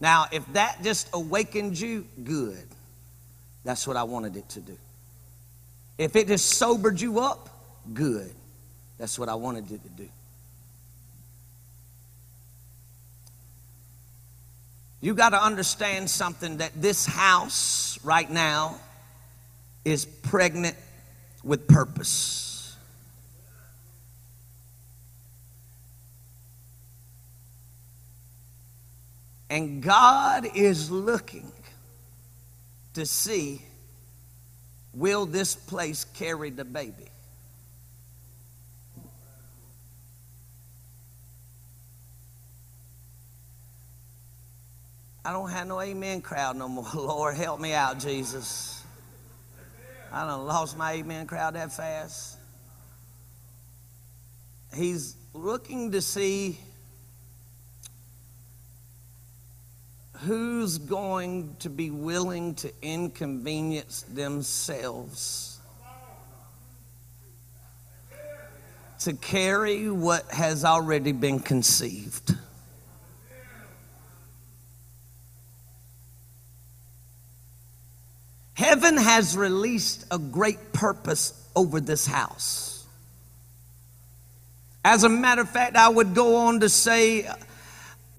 Now, 0.00 0.24
if 0.32 0.50
that 0.54 0.82
just 0.82 1.10
awakened 1.12 1.78
you, 1.78 2.06
good. 2.24 2.64
That's 3.68 3.86
what 3.86 3.98
I 3.98 4.04
wanted 4.04 4.34
it 4.34 4.48
to 4.48 4.60
do. 4.60 4.78
If 5.98 6.16
it 6.16 6.26
just 6.26 6.52
sobered 6.52 6.98
you 6.98 7.20
up, 7.20 7.50
good. 7.92 8.32
That's 8.96 9.18
what 9.18 9.28
I 9.28 9.34
wanted 9.34 9.70
it 9.70 9.82
to 9.82 9.88
do. 9.90 10.08
You 15.02 15.12
got 15.12 15.30
to 15.30 15.44
understand 15.44 16.08
something 16.08 16.56
that 16.56 16.80
this 16.80 17.04
house 17.04 17.98
right 18.02 18.30
now 18.30 18.76
is 19.84 20.06
pregnant 20.06 20.74
with 21.44 21.68
purpose. 21.68 22.74
And 29.50 29.82
God 29.82 30.48
is 30.54 30.90
looking 30.90 31.52
to 32.98 33.06
see 33.06 33.62
will 34.92 35.24
this 35.24 35.54
place 35.54 36.04
carry 36.04 36.50
the 36.50 36.64
baby? 36.64 37.06
I 45.24 45.32
don't 45.32 45.50
have 45.50 45.68
no 45.68 45.80
amen 45.80 46.22
crowd 46.22 46.56
no 46.56 46.68
more. 46.68 46.86
Lord, 46.94 47.36
help 47.36 47.60
me 47.60 47.72
out, 47.72 48.00
Jesus. 48.00 48.82
I 50.10 50.26
done 50.26 50.46
lost 50.46 50.76
my 50.76 50.94
amen 50.94 51.26
crowd 51.26 51.54
that 51.54 51.70
fast. 51.70 52.38
He's 54.74 55.16
looking 55.34 55.92
to 55.92 56.00
see 56.00 56.58
who's 60.20 60.78
going 60.78 61.54
to 61.60 61.70
be 61.70 61.90
willing 61.90 62.54
to 62.56 62.72
inconvenience 62.82 64.02
themselves 64.02 65.60
to 69.00 69.12
carry 69.12 69.88
what 69.88 70.28
has 70.32 70.64
already 70.64 71.12
been 71.12 71.38
conceived? 71.38 72.34
Heaven 78.54 78.96
has 78.96 79.36
released 79.36 80.04
a 80.10 80.18
great 80.18 80.72
purpose 80.72 81.32
over 81.54 81.78
this 81.78 82.06
house. 82.06 82.84
As 84.84 85.04
a 85.04 85.08
matter 85.08 85.42
of 85.42 85.50
fact, 85.50 85.76
I 85.76 85.88
would 85.88 86.12
go 86.12 86.34
on 86.34 86.58
to 86.60 86.68
say, 86.68 87.30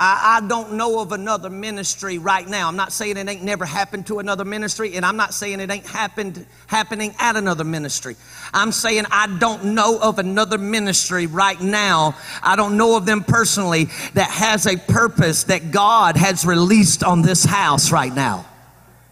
I, 0.01 0.37
I, 0.37 0.47
don't 0.47 0.73
know 0.73 1.01
of 1.01 1.11
another 1.11 1.49
ministry 1.49 2.17
right 2.19 2.47
now. 2.47 2.69
I'm 2.69 2.77
not 2.77 2.93
saying 2.93 3.17
it 3.17 3.27
ain't 3.27 3.43
never 3.43 3.65
happened 3.65 4.07
to 4.07 4.19
another 4.19 4.45
ministry, 4.45 4.95
and 4.95 5.05
I'm 5.05 5.17
not 5.17 5.33
saying 5.33 5.59
it 5.59 5.69
ain't 5.69 5.85
happened 5.85 6.45
happening 6.67 7.13
at 7.19 7.35
another 7.35 7.65
ministry. 7.65 8.15
I'm 8.53 8.71
saying 8.71 9.05
I 9.11 9.27
don't 9.39 9.75
know 9.75 9.99
of 9.99 10.17
another 10.17 10.57
ministry 10.57 11.27
right 11.27 11.59
now. 11.59 12.15
I 12.41 12.55
don't 12.55 12.77
know 12.77 12.95
of 12.95 13.05
them 13.05 13.25
personally 13.25 13.89
that 14.13 14.29
has 14.29 14.65
a 14.67 14.77
purpose 14.77 15.43
that 15.45 15.71
God 15.71 16.15
has 16.15 16.45
released 16.45 17.03
on 17.03 17.21
this 17.21 17.43
house 17.43 17.91
right 17.91 18.13
now. 18.13 18.45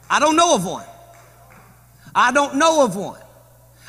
I 0.10 0.20
don't 0.20 0.38
know 0.38 0.56
of 0.56 0.66
one. 0.66 0.86
I 2.16 2.32
don't 2.32 2.56
know 2.56 2.86
of 2.86 2.96
one. 2.96 3.22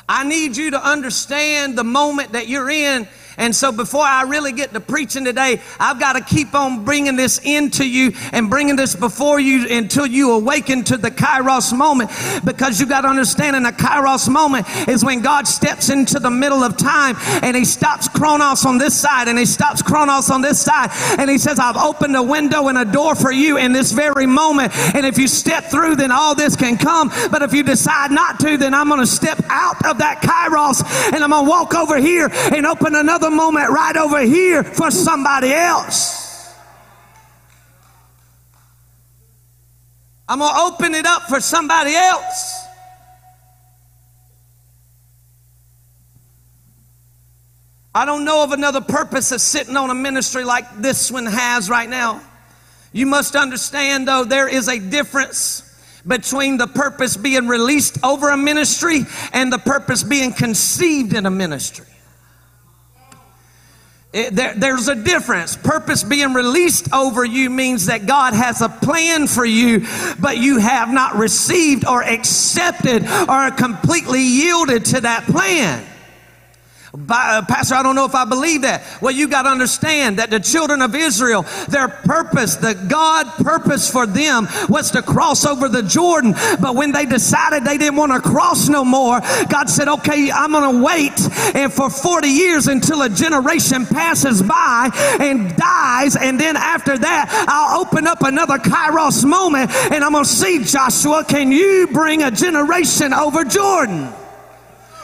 I 0.09 0.23
need 0.23 0.57
you 0.57 0.71
to 0.71 0.85
understand 0.85 1.77
the 1.77 1.83
moment 1.83 2.33
that 2.33 2.47
you're 2.47 2.69
in 2.69 3.07
and 3.39 3.55
so 3.55 3.71
before 3.71 4.03
I 4.03 4.23
really 4.23 4.51
get 4.51 4.73
to 4.73 4.81
preaching 4.81 5.23
today, 5.23 5.61
I've 5.79 5.97
got 5.97 6.13
to 6.13 6.21
keep 6.21 6.53
on 6.53 6.83
bringing 6.83 7.15
this 7.15 7.39
into 7.41 7.87
you 7.87 8.11
and 8.33 8.49
bringing 8.49 8.75
this 8.75 8.97
before 8.97 9.39
you 9.39 9.65
until 9.69 10.05
you 10.05 10.33
awaken 10.33 10.83
to 10.83 10.97
the 10.97 11.09
kairos 11.09 11.75
moment 11.75 12.11
because 12.43 12.81
you 12.81 12.85
got 12.85 13.01
to 13.01 13.07
understand 13.07 13.55
in 13.55 13.63
the 13.63 13.71
kairos 13.71 14.27
moment 14.27 14.67
is 14.89 15.05
when 15.05 15.21
God 15.21 15.47
steps 15.47 15.89
into 15.89 16.19
the 16.19 16.29
middle 16.29 16.63
of 16.63 16.75
time 16.75 17.15
and 17.41 17.55
he 17.55 17.63
stops 17.63 18.09
chronos 18.09 18.65
on 18.65 18.77
this 18.77 18.99
side 18.99 19.29
and 19.29 19.39
he 19.39 19.45
stops 19.45 19.81
chronos 19.81 20.29
on 20.29 20.41
this 20.41 20.59
side 20.61 20.89
and 21.17 21.29
he 21.29 21.37
says, 21.37 21.59
I've 21.59 21.77
opened 21.77 22.17
a 22.17 22.23
window 22.23 22.67
and 22.67 22.77
a 22.77 22.83
door 22.83 23.15
for 23.15 23.31
you 23.31 23.57
in 23.57 23.71
this 23.71 23.93
very 23.93 24.25
moment. 24.25 24.75
And 24.93 25.05
if 25.05 25.17
you 25.17 25.29
step 25.29 25.63
through, 25.65 25.95
then 25.95 26.11
all 26.11 26.35
this 26.35 26.57
can 26.57 26.77
come. 26.77 27.09
But 27.31 27.41
if 27.41 27.53
you 27.53 27.63
decide 27.63 28.11
not 28.11 28.37
to, 28.41 28.57
then 28.57 28.73
I'm 28.73 28.89
going 28.89 28.99
to 28.99 29.07
step 29.07 29.39
out 29.47 29.85
of 29.85 29.99
that 29.99 30.21
kairos 30.21 30.83
and 31.13 31.23
I'm 31.23 31.29
going 31.29 31.45
to 31.45 31.49
walk 31.49 31.73
over 31.73 31.97
here 31.97 32.27
and 32.31 32.65
open 32.65 32.95
another 32.95 33.28
moment 33.29 33.69
right 33.69 33.95
over 33.95 34.21
here 34.21 34.63
for 34.63 34.91
somebody 34.91 35.51
else. 35.51 36.53
I'm 40.27 40.39
going 40.39 40.53
to 40.53 40.61
open 40.61 40.93
it 40.93 41.05
up 41.05 41.23
for 41.23 41.39
somebody 41.39 41.95
else. 41.95 42.63
I 47.95 48.05
don't 48.05 48.23
know 48.23 48.43
of 48.43 48.51
another 48.51 48.81
purpose 48.81 49.31
of 49.31 49.41
sitting 49.41 49.75
on 49.75 49.89
a 49.89 49.95
ministry 49.95 50.43
like 50.43 50.81
this 50.81 51.11
one 51.11 51.25
has 51.25 51.69
right 51.69 51.89
now. 51.89 52.21
You 52.93 53.07
must 53.07 53.35
understand, 53.35 54.07
though, 54.07 54.23
there 54.23 54.47
is 54.47 54.67
a 54.67 54.79
difference 54.79 55.65
between 56.05 56.57
the 56.57 56.67
purpose 56.67 57.17
being 57.17 57.47
released 57.47 58.03
over 58.03 58.29
a 58.29 58.37
ministry 58.37 59.01
and 59.33 59.51
the 59.51 59.57
purpose 59.57 60.03
being 60.03 60.31
conceived 60.31 61.13
in 61.13 61.25
a 61.25 61.31
ministry. 61.31 61.85
It, 64.11 64.35
there, 64.35 64.55
there's 64.55 64.87
a 64.87 64.95
difference. 64.95 65.55
Purpose 65.55 66.03
being 66.03 66.33
released 66.33 66.91
over 66.91 67.23
you 67.23 67.49
means 67.51 67.85
that 67.85 68.07
God 68.07 68.33
has 68.33 68.61
a 68.61 68.69
plan 68.69 69.27
for 69.27 69.45
you, 69.45 69.85
but 70.19 70.37
you 70.37 70.57
have 70.57 70.89
not 70.91 71.15
received 71.15 71.85
or 71.85 72.03
accepted 72.03 73.05
or 73.29 73.51
completely 73.51 74.23
yielded 74.23 74.85
to 74.85 75.01
that 75.01 75.25
plan. 75.25 75.85
Uh, 76.93 77.43
Pastor, 77.47 77.75
I 77.75 77.83
don't 77.83 77.95
know 77.95 78.05
if 78.05 78.15
I 78.15 78.25
believe 78.25 78.63
that. 78.63 78.83
Well, 79.01 79.13
you 79.13 79.27
got 79.27 79.43
to 79.43 79.49
understand 79.49 80.17
that 80.17 80.29
the 80.29 80.39
children 80.39 80.81
of 80.81 80.95
Israel, 80.95 81.43
their 81.67 81.87
purpose, 81.87 82.55
the 82.55 82.73
God 82.73 83.27
purpose 83.43 83.91
for 83.91 84.07
them 84.07 84.47
was 84.67 84.91
to 84.91 85.01
cross 85.01 85.45
over 85.45 85.69
the 85.69 85.83
Jordan. 85.83 86.33
But 86.59 86.75
when 86.75 86.91
they 86.91 87.05
decided 87.05 87.63
they 87.63 87.77
didn't 87.77 87.97
want 87.97 88.11
to 88.11 88.27
cross 88.27 88.69
no 88.69 88.83
more, 88.83 89.19
God 89.49 89.69
said, 89.69 89.87
okay, 89.87 90.31
I'm 90.31 90.51
going 90.51 90.77
to 90.77 90.83
wait 90.83 91.19
and 91.55 91.71
for 91.71 91.89
40 91.89 92.27
years 92.27 92.67
until 92.67 93.03
a 93.03 93.09
generation 93.09 93.85
passes 93.85 94.41
by 94.41 94.89
and 95.19 95.55
dies. 95.55 96.15
And 96.15 96.39
then 96.39 96.57
after 96.57 96.97
that, 96.97 97.45
I'll 97.47 97.81
open 97.81 98.07
up 98.07 98.23
another 98.23 98.57
Kairos 98.57 99.25
moment 99.25 99.69
and 99.91 100.03
I'm 100.03 100.13
going 100.13 100.23
to 100.23 100.29
see 100.29 100.63
Joshua, 100.63 101.23
can 101.23 101.51
you 101.51 101.87
bring 101.91 102.23
a 102.23 102.31
generation 102.31 103.13
over 103.13 103.43
Jordan? 103.43 104.11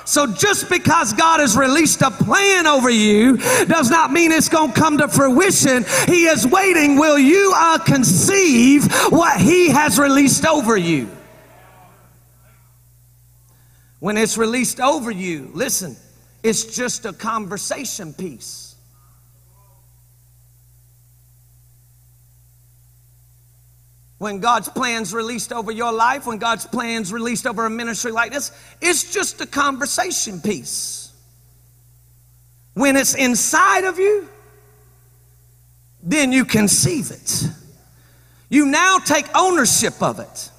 So 0.05 0.27
just 0.27 0.69
because 0.69 1.13
God 1.13 1.39
has 1.39 1.57
released 1.57 2.01
a 2.01 2.12
plan 2.12 2.67
over 2.67 2.89
you 2.89 3.38
does 3.65 3.89
not 3.89 4.12
mean 4.12 4.31
it's 4.31 4.50
going 4.50 4.71
to 4.71 4.79
come 4.79 5.00
to 5.00 5.07
fruition. 5.07 5.83
He 6.07 6.25
is 6.25 6.45
waiting. 6.45 6.97
Will 6.97 7.17
you 7.17 7.53
uh, 7.55 7.79
conceive 7.79 8.91
what 9.09 9.41
He 9.41 9.69
has 9.69 9.97
released 10.00 10.45
over 10.45 10.77
you? 10.77 11.09
When 14.00 14.17
it's 14.17 14.38
released 14.38 14.79
over 14.79 15.09
you, 15.09 15.50
listen, 15.53 15.97
it's 16.43 16.75
just 16.75 17.05
a 17.05 17.13
conversation 17.13 18.13
piece. 18.13 18.64
When 24.17 24.39
God's 24.39 24.69
plans 24.69 25.13
released 25.13 25.51
over 25.51 25.72
your 25.72 25.91
life, 25.91 26.25
when 26.25 26.38
God's 26.38 26.65
plans 26.65 27.12
released 27.12 27.45
over 27.45 27.65
a 27.65 27.69
ministry 27.69 28.12
like 28.12 28.31
this, 28.31 28.51
it's 28.81 29.13
just 29.13 29.41
a 29.41 29.45
conversation 29.45 30.39
piece. 30.39 31.12
When 32.74 32.95
it's 32.95 33.15
inside 33.15 33.84
of 33.84 34.00
you, 34.00 34.27
then 36.01 36.31
you 36.31 36.45
conceive 36.45 37.12
it. 37.12 37.48
You 38.50 38.65
now 38.67 39.00
take 39.00 39.25
ownership 39.36 40.01
of 40.01 40.19
it. 40.19 40.51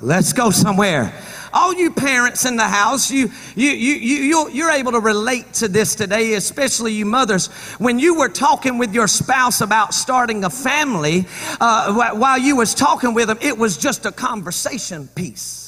Let's 0.00 0.32
go 0.32 0.50
somewhere 0.50 1.12
all 1.52 1.74
you 1.74 1.90
parents 1.90 2.44
in 2.44 2.56
the 2.56 2.66
house, 2.66 3.10
you, 3.10 3.30
you, 3.54 3.70
you, 3.70 3.94
you, 3.94 4.50
you're 4.50 4.70
able 4.70 4.92
to 4.92 5.00
relate 5.00 5.52
to 5.54 5.68
this 5.68 5.94
today, 5.94 6.34
especially 6.34 6.92
you 6.92 7.06
mothers. 7.06 7.48
When 7.78 7.98
you 7.98 8.16
were 8.16 8.28
talking 8.28 8.78
with 8.78 8.94
your 8.94 9.06
spouse 9.06 9.60
about 9.60 9.94
starting 9.94 10.44
a 10.44 10.50
family, 10.50 11.26
uh, 11.60 12.12
while 12.14 12.38
you 12.38 12.56
was 12.56 12.74
talking 12.74 13.14
with 13.14 13.28
them, 13.28 13.38
it 13.40 13.56
was 13.56 13.76
just 13.76 14.06
a 14.06 14.12
conversation 14.12 15.08
piece 15.14 15.67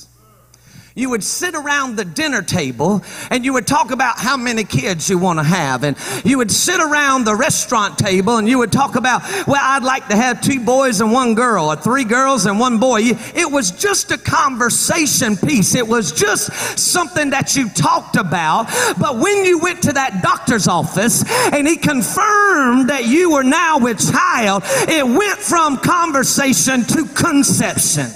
you 0.94 1.10
would 1.10 1.22
sit 1.22 1.54
around 1.54 1.96
the 1.96 2.04
dinner 2.04 2.42
table 2.42 3.02
and 3.30 3.44
you 3.44 3.52
would 3.52 3.66
talk 3.66 3.90
about 3.90 4.18
how 4.18 4.36
many 4.36 4.64
kids 4.64 5.08
you 5.08 5.18
want 5.18 5.38
to 5.38 5.44
have. 5.44 5.84
And 5.84 5.96
you 6.24 6.38
would 6.38 6.50
sit 6.50 6.80
around 6.80 7.24
the 7.24 7.34
restaurant 7.34 7.98
table 7.98 8.36
and 8.36 8.48
you 8.48 8.58
would 8.58 8.72
talk 8.72 8.96
about, 8.96 9.22
well, 9.46 9.60
I'd 9.60 9.84
like 9.84 10.08
to 10.08 10.16
have 10.16 10.40
two 10.40 10.60
boys 10.60 11.00
and 11.00 11.12
one 11.12 11.34
girl, 11.34 11.66
or 11.66 11.76
three 11.76 12.04
girls 12.04 12.46
and 12.46 12.58
one 12.58 12.78
boy. 12.78 13.00
It 13.02 13.50
was 13.50 13.70
just 13.70 14.10
a 14.10 14.18
conversation 14.18 15.36
piece. 15.36 15.74
It 15.74 15.86
was 15.86 16.12
just 16.12 16.78
something 16.78 17.30
that 17.30 17.56
you 17.56 17.68
talked 17.68 18.16
about. 18.16 18.66
But 18.98 19.18
when 19.18 19.44
you 19.44 19.58
went 19.58 19.82
to 19.82 19.92
that 19.92 20.22
doctor's 20.22 20.68
office 20.68 21.24
and 21.52 21.66
he 21.66 21.76
confirmed 21.76 22.90
that 22.90 23.04
you 23.06 23.32
were 23.32 23.44
now 23.44 23.78
with 23.78 24.12
child, 24.12 24.62
it 24.66 25.06
went 25.06 25.38
from 25.38 25.78
conversation 25.78 26.84
to 26.84 27.06
conception. 27.06 28.10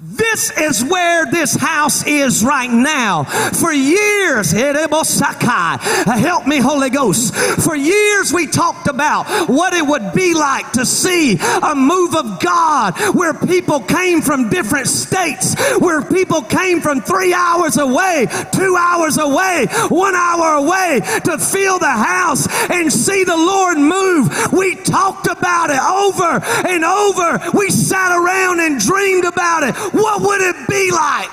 This 0.00 0.56
is 0.56 0.84
where 0.84 1.26
this 1.26 1.56
house 1.56 2.06
is 2.06 2.44
right 2.44 2.70
now. 2.70 3.24
For 3.24 3.72
years, 3.72 4.52
help 4.52 6.46
me, 6.46 6.58
Holy 6.58 6.90
Ghost. 6.90 7.34
For 7.34 7.74
years, 7.74 8.32
we 8.32 8.46
talked 8.46 8.86
about 8.86 9.48
what 9.48 9.74
it 9.74 9.84
would 9.84 10.12
be 10.12 10.34
like 10.34 10.70
to 10.74 10.86
see 10.86 11.36
a 11.40 11.74
move 11.74 12.14
of 12.14 12.38
God 12.38 12.94
where 13.16 13.34
people 13.34 13.80
came 13.80 14.22
from 14.22 14.50
different 14.50 14.86
states, 14.86 15.56
where 15.80 16.00
people 16.00 16.42
came 16.42 16.80
from 16.80 17.00
three 17.00 17.34
hours 17.34 17.76
away, 17.76 18.28
two 18.52 18.76
hours 18.78 19.18
away, 19.18 19.66
one 19.88 20.14
hour 20.14 20.64
away 20.64 21.00
to 21.24 21.38
fill 21.38 21.80
the 21.80 21.90
house 21.90 22.46
and 22.70 22.92
see 22.92 23.24
the 23.24 23.36
Lord 23.36 23.78
move. 23.78 24.52
We 24.52 24.76
talked 24.76 25.26
about 25.26 25.70
it 25.70 25.82
over 25.82 26.40
and 26.68 26.84
over. 26.84 27.40
We 27.52 27.70
sat 27.70 28.16
around 28.16 28.60
and 28.60 28.78
dreamed 28.78 29.24
about 29.24 29.64
it. 29.64 29.87
What 29.92 30.22
would 30.22 30.40
it 30.40 30.68
be 30.68 30.90
like? 30.90 31.30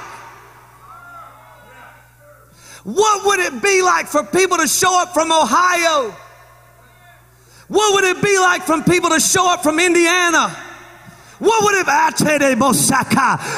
What 2.84 3.26
would 3.26 3.40
it 3.40 3.62
be 3.64 3.82
like 3.82 4.08
for 4.08 4.24
people 4.24 4.58
to 4.58 4.68
show 4.68 5.02
up 5.02 5.14
from 5.14 5.32
Ohio? 5.32 6.16
What 7.68 7.96
would 7.96 8.04
it 8.16 8.22
be 8.24 8.38
like 8.38 8.64
for 8.64 8.82
people 8.84 9.10
to 9.10 9.20
show 9.20 9.52
up 9.52 9.64
from 9.64 9.80
Indiana? 9.80 10.50
What 11.40 11.64
would 11.64 11.76
it 11.76 11.88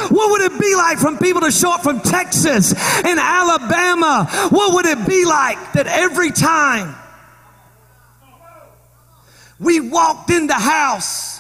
What 0.10 0.32
would 0.32 0.42
it 0.42 0.60
be 0.60 0.76
like 0.76 0.98
from 0.98 1.18
people 1.18 1.42
to 1.42 1.52
show 1.52 1.72
up 1.74 1.84
from 1.84 2.00
Texas 2.00 2.74
and 3.04 3.20
Alabama? 3.20 4.28
What 4.50 4.74
would 4.76 4.86
it 4.86 5.08
be 5.08 5.26
like 5.26 5.74
that 5.74 5.88
every 5.88 6.32
time 6.32 6.96
we 9.60 9.80
walked 9.80 10.30
in 10.32 10.48
the 10.48 10.54
house 10.54 11.37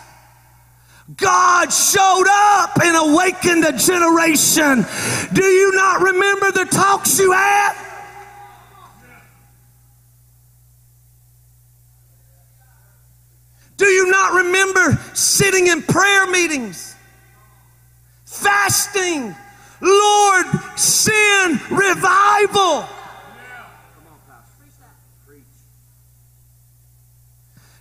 God 1.15 1.71
showed 1.71 2.25
up 2.29 2.81
and 2.83 2.97
awakened 2.97 3.63
a 3.63 3.71
generation. 3.71 4.85
Do 5.31 5.43
you 5.43 5.71
not 5.73 6.01
remember 6.01 6.51
the 6.51 6.65
talks 6.65 7.17
you 7.17 7.31
had? 7.31 7.83
Do 13.77 13.85
you 13.85 14.09
not 14.09 14.33
remember 14.43 14.99
sitting 15.13 15.67
in 15.67 15.83
prayer 15.83 16.27
meetings, 16.27 16.95
fasting? 18.25 19.35
Lord, 19.79 20.45
sin, 20.75 21.59
revival. 21.69 22.89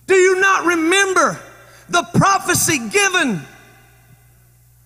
Do 0.05 0.15
you 0.15 0.39
not 0.39 0.65
remember 0.65 1.39
the 1.89 2.03
prophecy 2.13 2.79
given. 2.89 3.41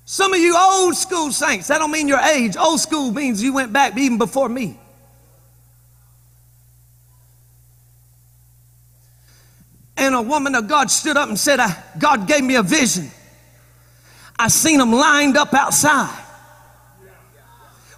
Some 0.06 0.34
of 0.34 0.40
you 0.40 0.58
old 0.58 0.96
school 0.96 1.32
saints, 1.32 1.68
that 1.68 1.80
don't 1.80 1.92
mean 1.92 2.08
your 2.08 2.20
age. 2.20 2.58
Old 2.58 2.80
school 2.80 3.12
means 3.12 3.42
you 3.42 3.54
went 3.54 3.72
back 3.72 3.98
even 3.98 4.18
before 4.18 4.50
me. 4.50 4.78
And 9.98 10.16
a 10.16 10.22
woman 10.22 10.56
of 10.56 10.68
God 10.68 10.90
stood 10.90 11.16
up 11.16 11.30
and 11.30 11.38
said, 11.38 11.60
God 12.00 12.28
gave 12.28 12.44
me 12.44 12.56
a 12.56 12.64
vision. 12.64 13.12
I 14.38 14.48
seen 14.48 14.80
them 14.80 14.92
lined 14.92 15.38
up 15.38 15.54
outside, 15.54 16.18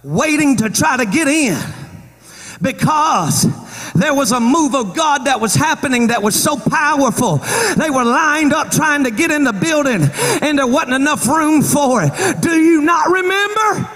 waiting 0.02 0.56
to 0.58 0.68
try 0.68 0.98
to 0.98 1.06
get 1.06 1.26
in 1.26 1.58
because 2.60 3.46
there 3.94 4.12
was 4.12 4.32
a 4.32 4.40
move 4.40 4.74
of 4.74 4.94
God 4.94 5.26
that 5.26 5.40
was 5.40 5.54
happening 5.54 6.08
that 6.08 6.22
was 6.22 6.40
so 6.40 6.56
powerful. 6.56 7.36
They 7.76 7.90
were 7.90 8.04
lined 8.04 8.52
up 8.52 8.70
trying 8.70 9.04
to 9.04 9.10
get 9.10 9.30
in 9.30 9.44
the 9.44 9.52
building 9.52 10.02
and 10.42 10.58
there 10.58 10.66
wasn't 10.66 10.94
enough 10.94 11.26
room 11.28 11.62
for 11.62 12.02
it. 12.02 12.40
Do 12.40 12.56
you 12.56 12.82
not 12.82 13.08
remember? 13.08 13.90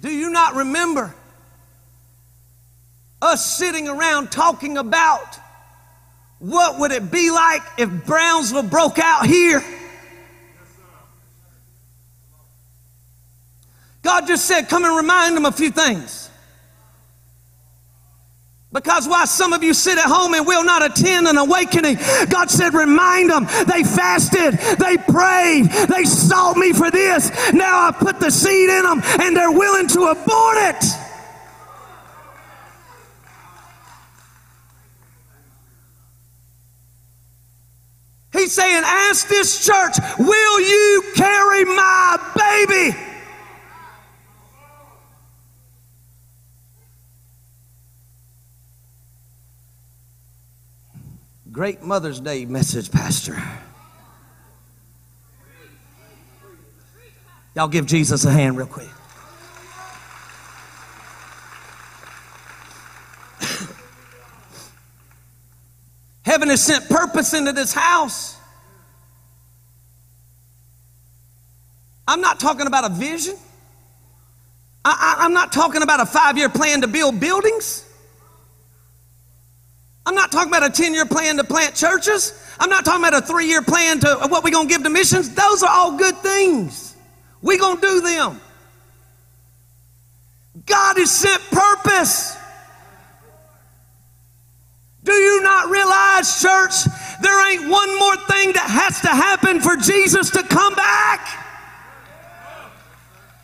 Do 0.00 0.10
you 0.10 0.30
not 0.30 0.54
remember 0.54 1.14
us 3.20 3.56
sitting 3.58 3.88
around 3.88 4.30
talking 4.30 4.78
about 4.78 5.38
what 6.38 6.78
would 6.78 6.92
it 6.92 7.10
be 7.10 7.30
like 7.30 7.62
if 7.78 8.06
Brownsville 8.06 8.62
broke 8.64 8.98
out 8.98 9.26
here? 9.26 9.64
God 14.06 14.28
just 14.28 14.44
said, 14.44 14.68
come 14.68 14.84
and 14.84 14.96
remind 14.96 15.36
them 15.36 15.46
a 15.46 15.50
few 15.50 15.72
things. 15.72 16.30
Because 18.72 19.08
while 19.08 19.26
some 19.26 19.52
of 19.52 19.64
you 19.64 19.74
sit 19.74 19.98
at 19.98 20.04
home 20.04 20.32
and 20.32 20.46
will 20.46 20.62
not 20.62 20.84
attend 20.84 21.26
an 21.26 21.36
awakening, 21.36 21.96
God 22.28 22.48
said, 22.48 22.72
remind 22.72 23.30
them. 23.30 23.46
They 23.66 23.82
fasted, 23.82 24.54
they 24.78 24.96
prayed, 24.96 25.64
they 25.88 26.04
sought 26.04 26.56
me 26.56 26.72
for 26.72 26.88
this. 26.88 27.32
Now 27.52 27.88
I 27.88 27.90
put 27.90 28.20
the 28.20 28.30
seed 28.30 28.70
in 28.70 28.84
them 28.84 29.02
and 29.20 29.36
they're 29.36 29.50
willing 29.50 29.88
to 29.88 30.02
abort 30.02 30.56
it. 30.58 30.84
He's 38.32 38.52
saying, 38.52 38.82
ask 38.84 39.26
this 39.26 39.66
church, 39.66 39.96
will 40.16 40.60
you 40.60 41.12
carry 41.16 41.64
my 41.64 42.66
baby? 42.68 43.05
Great 51.56 51.82
Mother's 51.82 52.20
Day 52.20 52.44
message, 52.44 52.90
Pastor. 52.90 53.42
Y'all 57.54 57.66
give 57.66 57.86
Jesus 57.86 58.26
a 58.26 58.30
hand 58.30 58.58
real 58.58 58.66
quick. 58.66 58.90
Heaven 66.26 66.50
has 66.50 66.62
sent 66.62 66.90
purpose 66.90 67.32
into 67.32 67.54
this 67.54 67.72
house. 67.72 68.36
I'm 72.06 72.20
not 72.20 72.38
talking 72.38 72.66
about 72.66 72.84
a 72.84 72.94
vision. 72.94 73.36
I, 74.84 75.24
am 75.24 75.32
not 75.32 75.52
talking 75.52 75.80
about 75.80 76.00
a 76.00 76.06
five 76.06 76.36
year 76.36 76.50
plan 76.50 76.82
to 76.82 76.86
build 76.86 77.18
buildings. 77.18 77.85
I'm 80.06 80.14
not 80.14 80.30
talking 80.30 80.48
about 80.48 80.64
a 80.64 80.70
10 80.70 80.94
year 80.94 81.04
plan 81.04 81.36
to 81.36 81.44
plant 81.44 81.74
churches. 81.74 82.32
I'm 82.60 82.70
not 82.70 82.84
talking 82.84 83.04
about 83.04 83.22
a 83.22 83.26
three 83.26 83.48
year 83.48 83.60
plan 83.60 83.98
to 84.00 84.16
what 84.28 84.44
we're 84.44 84.52
going 84.52 84.68
to 84.68 84.72
give 84.72 84.84
to 84.84 84.90
missions. 84.90 85.34
Those 85.34 85.64
are 85.64 85.70
all 85.70 85.98
good 85.98 86.16
things. 86.18 86.96
We're 87.42 87.58
going 87.58 87.76
to 87.76 87.82
do 87.82 88.00
them. 88.00 88.40
God 90.64 90.96
has 90.96 91.10
sent 91.10 91.42
purpose. 91.50 92.36
Do 95.02 95.12
you 95.12 95.42
not 95.42 95.70
realize, 95.70 96.40
church, 96.40 96.84
there 97.22 97.52
ain't 97.52 97.68
one 97.68 97.98
more 97.98 98.16
thing 98.26 98.52
that 98.52 98.68
has 98.68 99.00
to 99.02 99.08
happen 99.08 99.60
for 99.60 99.76
Jesus 99.76 100.30
to 100.30 100.42
come 100.42 100.74
back? 100.74 101.44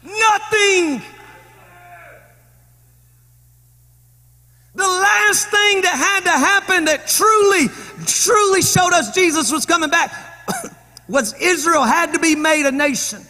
Nothing. 0.03 1.03
The 4.75 4.83
last 4.83 5.49
thing 5.49 5.83
that 5.83 5.95
had 5.95 6.25
to 6.25 6.31
happen 6.31 6.87
that 6.87 7.07
truly, 7.07 7.69
truly 8.07 8.63
showed 8.63 8.93
us 8.93 9.15
Jesus 9.15 9.53
was 9.53 9.67
coming 9.67 9.91
back 9.91 10.15
was 11.09 11.35
Israel 11.41 11.83
had 11.83 12.15
to 12.15 12.19
be 12.19 12.35
made 12.35 12.67
a 12.67 12.73
nation. 12.73 13.21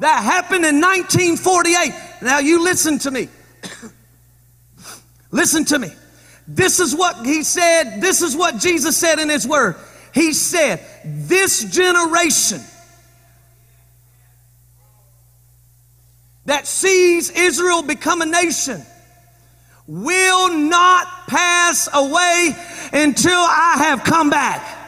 That 0.00 0.22
happened 0.22 0.66
in 0.66 0.80
1948. 0.80 1.92
Now, 2.22 2.40
you 2.40 2.62
listen 2.62 2.98
to 3.00 3.10
me. 3.10 3.28
listen 5.30 5.64
to 5.66 5.78
me. 5.78 5.88
This 6.46 6.80
is 6.80 6.94
what 6.94 7.24
he 7.24 7.42
said. 7.42 8.00
This 8.00 8.20
is 8.20 8.36
what 8.36 8.58
Jesus 8.58 8.96
said 8.96 9.18
in 9.18 9.30
his 9.30 9.46
word. 9.46 9.76
He 10.12 10.32
said, 10.34 10.84
This 11.04 11.64
generation 11.64 12.60
that 16.44 16.66
sees 16.66 17.30
Israel 17.30 17.82
become 17.82 18.20
a 18.20 18.26
nation 18.26 18.82
will 19.86 20.54
not 20.54 21.06
pass 21.28 21.88
away 21.92 22.56
until 22.92 23.32
I 23.32 23.74
have 23.78 24.04
come 24.04 24.30
back. 24.30 24.78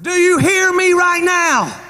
Do 0.00 0.10
you 0.10 0.38
hear 0.38 0.72
me 0.72 0.92
right 0.92 1.22
now? 1.22 1.85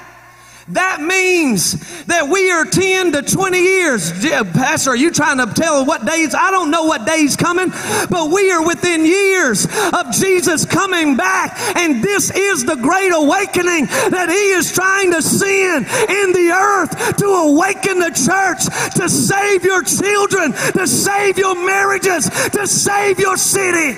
That 0.69 0.99
means 0.99 2.05
that 2.07 2.27
we 2.27 2.51
are 2.51 2.65
10 2.65 3.13
to 3.13 3.21
20 3.21 3.57
years. 3.57 4.11
Pastor, 4.51 4.89
are 4.91 4.97
you 4.97 5.11
trying 5.11 5.37
to 5.37 5.45
tell 5.53 5.85
what 5.85 6.05
days? 6.05 6.35
I 6.35 6.51
don't 6.51 6.69
know 6.71 6.83
what 6.83 7.05
days 7.05 7.37
coming, 7.37 7.69
but 8.09 8.31
we 8.31 8.51
are 8.51 8.65
within 8.65 9.05
years 9.05 9.65
of 9.65 10.11
Jesus 10.11 10.65
coming 10.65 11.15
back. 11.15 11.57
And 11.77 12.03
this 12.03 12.31
is 12.31 12.65
the 12.65 12.75
great 12.75 13.13
awakening 13.13 13.85
that 13.85 14.27
he 14.29 14.51
is 14.51 14.73
trying 14.73 15.13
to 15.13 15.21
send 15.21 15.85
in 15.87 16.33
the 16.33 16.51
earth 16.51 17.15
to 17.17 17.27
awaken 17.27 17.99
the 17.99 18.11
church, 18.11 18.65
to 18.95 19.07
save 19.07 19.63
your 19.63 19.83
children, 19.83 20.51
to 20.73 20.85
save 20.85 21.37
your 21.37 21.55
marriages, 21.55 22.29
to 22.49 22.67
save 22.67 23.19
your 23.19 23.37
city. 23.37 23.97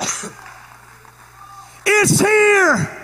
it's 1.86 2.20
here. 2.20 2.97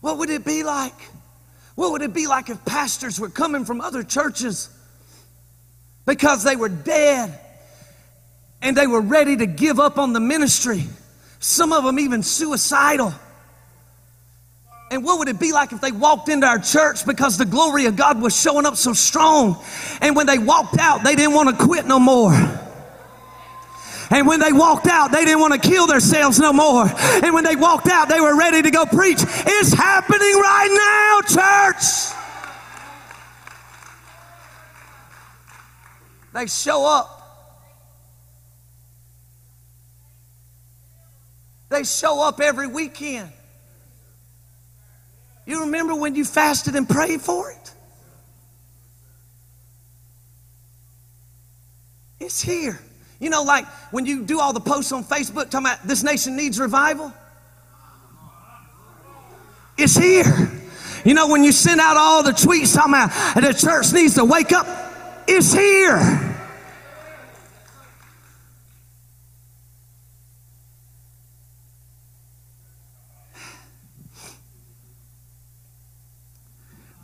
What 0.00 0.18
would 0.18 0.30
it 0.30 0.44
be 0.44 0.62
like? 0.62 0.94
What 1.74 1.92
would 1.92 2.02
it 2.02 2.12
be 2.12 2.26
like 2.26 2.48
if 2.48 2.64
pastors 2.64 3.20
were 3.20 3.28
coming 3.28 3.64
from 3.64 3.80
other 3.80 4.02
churches 4.02 4.68
because 6.06 6.42
they 6.42 6.56
were 6.56 6.68
dead 6.68 7.38
and 8.60 8.76
they 8.76 8.86
were 8.86 9.00
ready 9.00 9.36
to 9.36 9.46
give 9.46 9.78
up 9.78 9.98
on 9.98 10.12
the 10.12 10.20
ministry? 10.20 10.84
Some 11.40 11.72
of 11.72 11.84
them 11.84 11.98
even 11.98 12.22
suicidal. 12.22 13.14
And 14.90 15.04
what 15.04 15.18
would 15.18 15.28
it 15.28 15.38
be 15.38 15.52
like 15.52 15.72
if 15.72 15.80
they 15.80 15.92
walked 15.92 16.28
into 16.28 16.46
our 16.46 16.58
church 16.58 17.04
because 17.04 17.36
the 17.36 17.44
glory 17.44 17.86
of 17.86 17.96
God 17.96 18.20
was 18.20 18.40
showing 18.40 18.66
up 18.66 18.76
so 18.76 18.92
strong? 18.92 19.62
And 20.00 20.16
when 20.16 20.26
they 20.26 20.38
walked 20.38 20.78
out, 20.78 21.04
they 21.04 21.14
didn't 21.14 21.34
want 21.34 21.56
to 21.56 21.64
quit 21.64 21.86
no 21.86 21.98
more. 21.98 22.32
And 24.10 24.26
when 24.26 24.40
they 24.40 24.52
walked 24.52 24.86
out, 24.86 25.12
they 25.12 25.24
didn't 25.24 25.40
want 25.40 25.60
to 25.60 25.68
kill 25.68 25.86
themselves 25.86 26.38
no 26.38 26.52
more. 26.52 26.86
And 27.22 27.34
when 27.34 27.44
they 27.44 27.56
walked 27.56 27.88
out, 27.88 28.08
they 28.08 28.20
were 28.20 28.36
ready 28.36 28.62
to 28.62 28.70
go 28.70 28.86
preach. 28.86 29.18
It's 29.20 29.72
happening 29.72 30.20
right 30.20 31.20
now, 31.28 31.74
church. 31.74 32.14
They 36.32 36.46
show 36.46 36.86
up. 36.86 37.14
They 41.68 41.84
show 41.84 42.22
up 42.22 42.40
every 42.40 42.66
weekend. 42.66 43.30
You 45.44 45.62
remember 45.62 45.94
when 45.94 46.14
you 46.14 46.24
fasted 46.24 46.76
and 46.76 46.88
prayed 46.88 47.20
for 47.20 47.50
it? 47.50 47.72
It's 52.20 52.40
here. 52.40 52.80
You 53.20 53.30
know, 53.30 53.42
like 53.42 53.66
when 53.90 54.06
you 54.06 54.22
do 54.22 54.40
all 54.40 54.52
the 54.52 54.60
posts 54.60 54.92
on 54.92 55.02
Facebook 55.02 55.50
talking 55.50 55.66
about 55.66 55.82
this 55.82 56.02
nation 56.02 56.36
needs 56.36 56.60
revival, 56.60 57.12
it's 59.76 59.96
here. 59.96 60.50
You 61.04 61.14
know, 61.14 61.28
when 61.28 61.42
you 61.42 61.52
send 61.52 61.80
out 61.80 61.96
all 61.96 62.22
the 62.22 62.32
tweets 62.32 62.74
talking 62.74 62.92
about 62.92 63.34
the 63.34 63.52
church 63.54 63.92
needs 63.92 64.14
to 64.14 64.24
wake 64.24 64.52
up, 64.52 64.66
it's 65.26 65.52
here. 65.52 66.24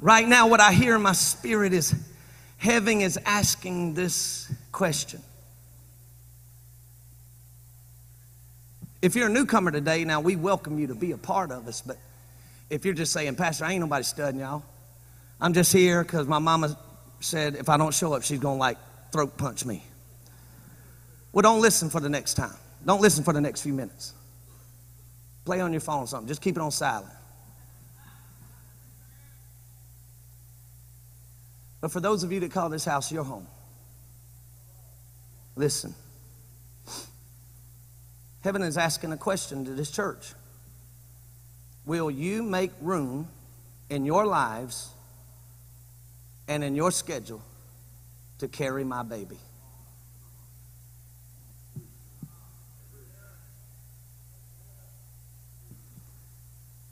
Right 0.00 0.28
now, 0.28 0.48
what 0.48 0.60
I 0.60 0.72
hear 0.72 0.96
in 0.96 1.02
my 1.02 1.12
spirit 1.12 1.72
is 1.72 1.94
heaven 2.58 3.00
is 3.00 3.18
asking 3.24 3.94
this 3.94 4.52
question 4.70 5.22
If 9.04 9.14
you're 9.14 9.26
a 9.26 9.30
newcomer 9.30 9.70
today, 9.70 10.02
now 10.06 10.22
we 10.22 10.34
welcome 10.34 10.78
you 10.78 10.86
to 10.86 10.94
be 10.94 11.12
a 11.12 11.18
part 11.18 11.50
of 11.50 11.68
us, 11.68 11.82
but 11.82 11.98
if 12.70 12.86
you're 12.86 12.94
just 12.94 13.12
saying, 13.12 13.34
Pastor, 13.34 13.66
I 13.66 13.72
ain't 13.72 13.82
nobody 13.82 14.02
studying 14.02 14.40
y'all. 14.40 14.62
I'm 15.38 15.52
just 15.52 15.74
here 15.74 16.02
because 16.02 16.26
my 16.26 16.38
mama 16.38 16.78
said 17.20 17.56
if 17.56 17.68
I 17.68 17.76
don't 17.76 17.92
show 17.92 18.14
up, 18.14 18.22
she's 18.22 18.38
going 18.38 18.56
to 18.56 18.60
like 18.60 18.78
throat 19.12 19.36
punch 19.36 19.66
me. 19.66 19.84
Well, 21.34 21.42
don't 21.42 21.60
listen 21.60 21.90
for 21.90 22.00
the 22.00 22.08
next 22.08 22.32
time. 22.32 22.54
Don't 22.86 23.02
listen 23.02 23.24
for 23.24 23.34
the 23.34 23.42
next 23.42 23.60
few 23.60 23.74
minutes. 23.74 24.14
Play 25.44 25.60
on 25.60 25.72
your 25.72 25.82
phone 25.82 26.04
or 26.04 26.06
something. 26.06 26.26
Just 26.26 26.40
keep 26.40 26.56
it 26.56 26.62
on 26.62 26.70
silent. 26.70 27.12
But 31.82 31.92
for 31.92 32.00
those 32.00 32.22
of 32.22 32.32
you 32.32 32.40
that 32.40 32.52
call 32.52 32.70
this 32.70 32.86
house 32.86 33.12
your 33.12 33.24
home, 33.24 33.46
listen. 35.56 35.94
Heaven 38.44 38.60
is 38.60 38.76
asking 38.76 39.10
a 39.10 39.16
question 39.16 39.64
to 39.64 39.70
this 39.70 39.90
church 39.90 40.34
Will 41.86 42.10
you 42.10 42.42
make 42.42 42.72
room 42.82 43.26
in 43.88 44.04
your 44.04 44.26
lives 44.26 44.90
and 46.46 46.62
in 46.62 46.74
your 46.74 46.90
schedule 46.90 47.40
to 48.40 48.46
carry 48.46 48.84
my 48.84 49.02
baby? 49.02 49.38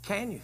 Can 0.04 0.32
you? 0.32 0.40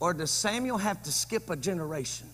Or 0.00 0.14
does 0.14 0.30
Samuel 0.30 0.78
have 0.78 1.02
to 1.02 1.12
skip 1.12 1.50
a 1.50 1.56
generation? 1.56 2.28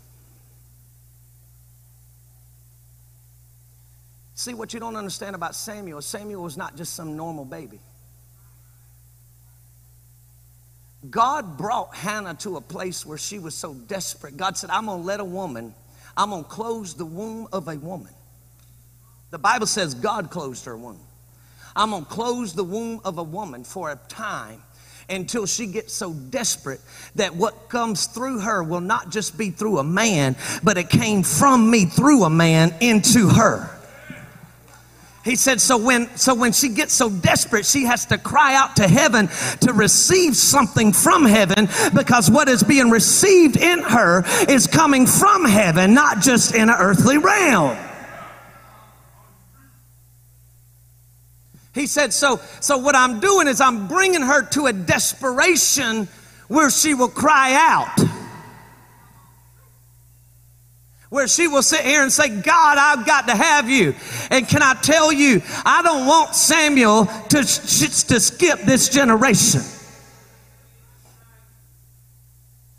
See, 4.41 4.55
what 4.55 4.73
you 4.73 4.81
don't 4.81 4.97
understand 4.97 5.37
about 5.37 5.55
Samuel, 5.55 6.01
Samuel 6.01 6.43
was 6.43 6.57
not 6.57 6.75
just 6.75 6.95
some 6.95 7.15
normal 7.15 7.45
baby. 7.45 7.79
God 11.11 11.59
brought 11.59 11.95
Hannah 11.95 12.33
to 12.37 12.57
a 12.57 12.63
place 12.63 13.05
where 13.05 13.19
she 13.19 13.39
was 13.39 13.55
so 13.55 13.75
desperate. 13.75 14.39
God 14.39 14.57
said, 14.57 14.71
I'm 14.71 14.87
going 14.87 15.03
to 15.03 15.07
let 15.07 15.21
a 15.21 15.27
woman, 15.27 15.75
I'm 16.17 16.31
going 16.31 16.45
to 16.45 16.49
close 16.49 16.95
the 16.95 17.05
womb 17.05 17.49
of 17.53 17.69
a 17.69 17.77
woman. 17.77 18.15
The 19.31 19.37
Bible 19.39 19.67
says 19.67 19.93
God 19.93 20.31
closed 20.31 20.65
her 20.65 20.75
womb. 20.75 21.01
I'm 21.77 21.91
going 21.91 22.07
to 22.07 22.11
close 22.11 22.55
the 22.55 22.65
womb 22.65 23.03
of 23.05 23.19
a 23.19 23.23
woman 23.23 23.63
for 23.63 23.91
a 23.91 23.97
time 24.09 24.63
until 25.11 25.45
she 25.45 25.67
gets 25.67 25.93
so 25.93 26.15
desperate 26.15 26.81
that 27.17 27.37
what 27.37 27.69
comes 27.69 28.07
through 28.07 28.41
her 28.41 28.63
will 28.63 28.81
not 28.81 29.11
just 29.11 29.37
be 29.37 29.51
through 29.51 29.77
a 29.77 29.85
man, 29.85 30.35
but 30.65 30.79
it 30.79 30.89
came 30.89 31.25
from 31.25 31.71
me 31.71 31.85
through 31.85 32.25
a 32.25 32.31
man 32.31 32.75
into 32.81 33.29
her. 33.29 33.77
He 35.23 35.37
said, 35.37 35.61
so 35.61 35.77
when, 35.77 36.17
so 36.17 36.35
when 36.35 36.53
she 36.53 36.71
gets 36.71 36.95
so 36.95 37.11
desperate, 37.11 37.67
she 37.67 37.85
has 37.85 38.07
to 38.07 38.17
cry 38.17 38.55
out 38.55 38.77
to 38.77 38.89
heaven 38.89 39.29
to 39.61 39.73
receive 39.75 40.35
something 40.35 40.95
from 40.95 41.27
heaven 41.27 41.69
because 41.95 42.31
what 42.31 42.49
is 42.49 42.63
being 42.63 42.89
received 42.89 43.59
in 43.59 43.81
her 43.81 44.25
is 44.49 44.67
coming 44.67 45.07
from 45.07 45.45
heaven, 45.45 45.93
not 45.93 46.21
just 46.21 46.55
in 46.55 46.71
an 46.71 46.77
earthly 46.79 47.19
realm. 47.19 47.77
He 51.75 51.87
said, 51.87 52.15
so, 52.15 52.41
so 52.61 52.79
what 52.79 52.97
I'm 52.97 53.21
doing 53.21 53.47
is 53.47 53.61
I'm 53.61 53.89
bringing 53.89 54.23
her 54.23 54.43
to 54.51 54.67
a 54.67 54.73
desperation 54.73 56.09
where 56.49 56.71
she 56.71 56.95
will 56.95 57.09
cry 57.09 57.55
out 57.55 58.20
where 61.11 61.27
she 61.29 61.49
will 61.49 61.63
sit 61.63 61.81
here 61.81 62.03
and 62.03 62.13
say, 62.13 62.29
God, 62.29 62.79
I've 62.79 63.05
got 63.05 63.27
to 63.27 63.35
have 63.35 63.69
you. 63.69 63.95
And 64.31 64.49
can 64.49 64.63
I 64.63 64.75
tell 64.75 65.13
you, 65.13 65.43
I 65.65 65.83
don't 65.83 66.07
want 66.07 66.35
Samuel 66.35 67.05
to, 67.05 67.39
to 67.39 68.21
skip 68.21 68.61
this 68.61 68.89
generation. 68.89 69.61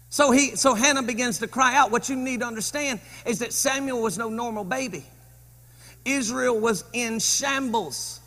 So 0.09 0.31
he 0.31 0.57
so 0.57 0.73
Hannah 0.73 1.03
begins 1.03 1.39
to 1.39 1.47
cry 1.47 1.75
out. 1.75 1.91
What 1.91 2.09
you 2.09 2.17
need 2.17 2.41
to 2.41 2.45
understand 2.45 2.99
is 3.25 3.39
that 3.39 3.53
Samuel 3.53 4.01
was 4.01 4.17
no 4.17 4.29
normal 4.29 4.65
baby. 4.65 5.05
Israel 6.03 6.59
was 6.59 6.83
in 6.91 7.19
shambles. 7.19 8.19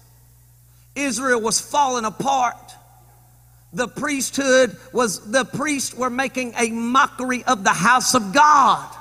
Israel 0.95 1.41
was 1.41 1.61
falling 1.61 2.05
apart. 2.05 2.57
The 3.73 3.89
priesthood 3.89 4.77
was 4.93 5.31
the 5.31 5.45
priests 5.45 5.95
were 5.95 6.09
making 6.09 6.55
a 6.57 6.71
mockery 6.71 7.45
of 7.45 7.65
the 7.65 7.71
house 7.71 8.15
of 8.15 8.33
God. 8.33 8.94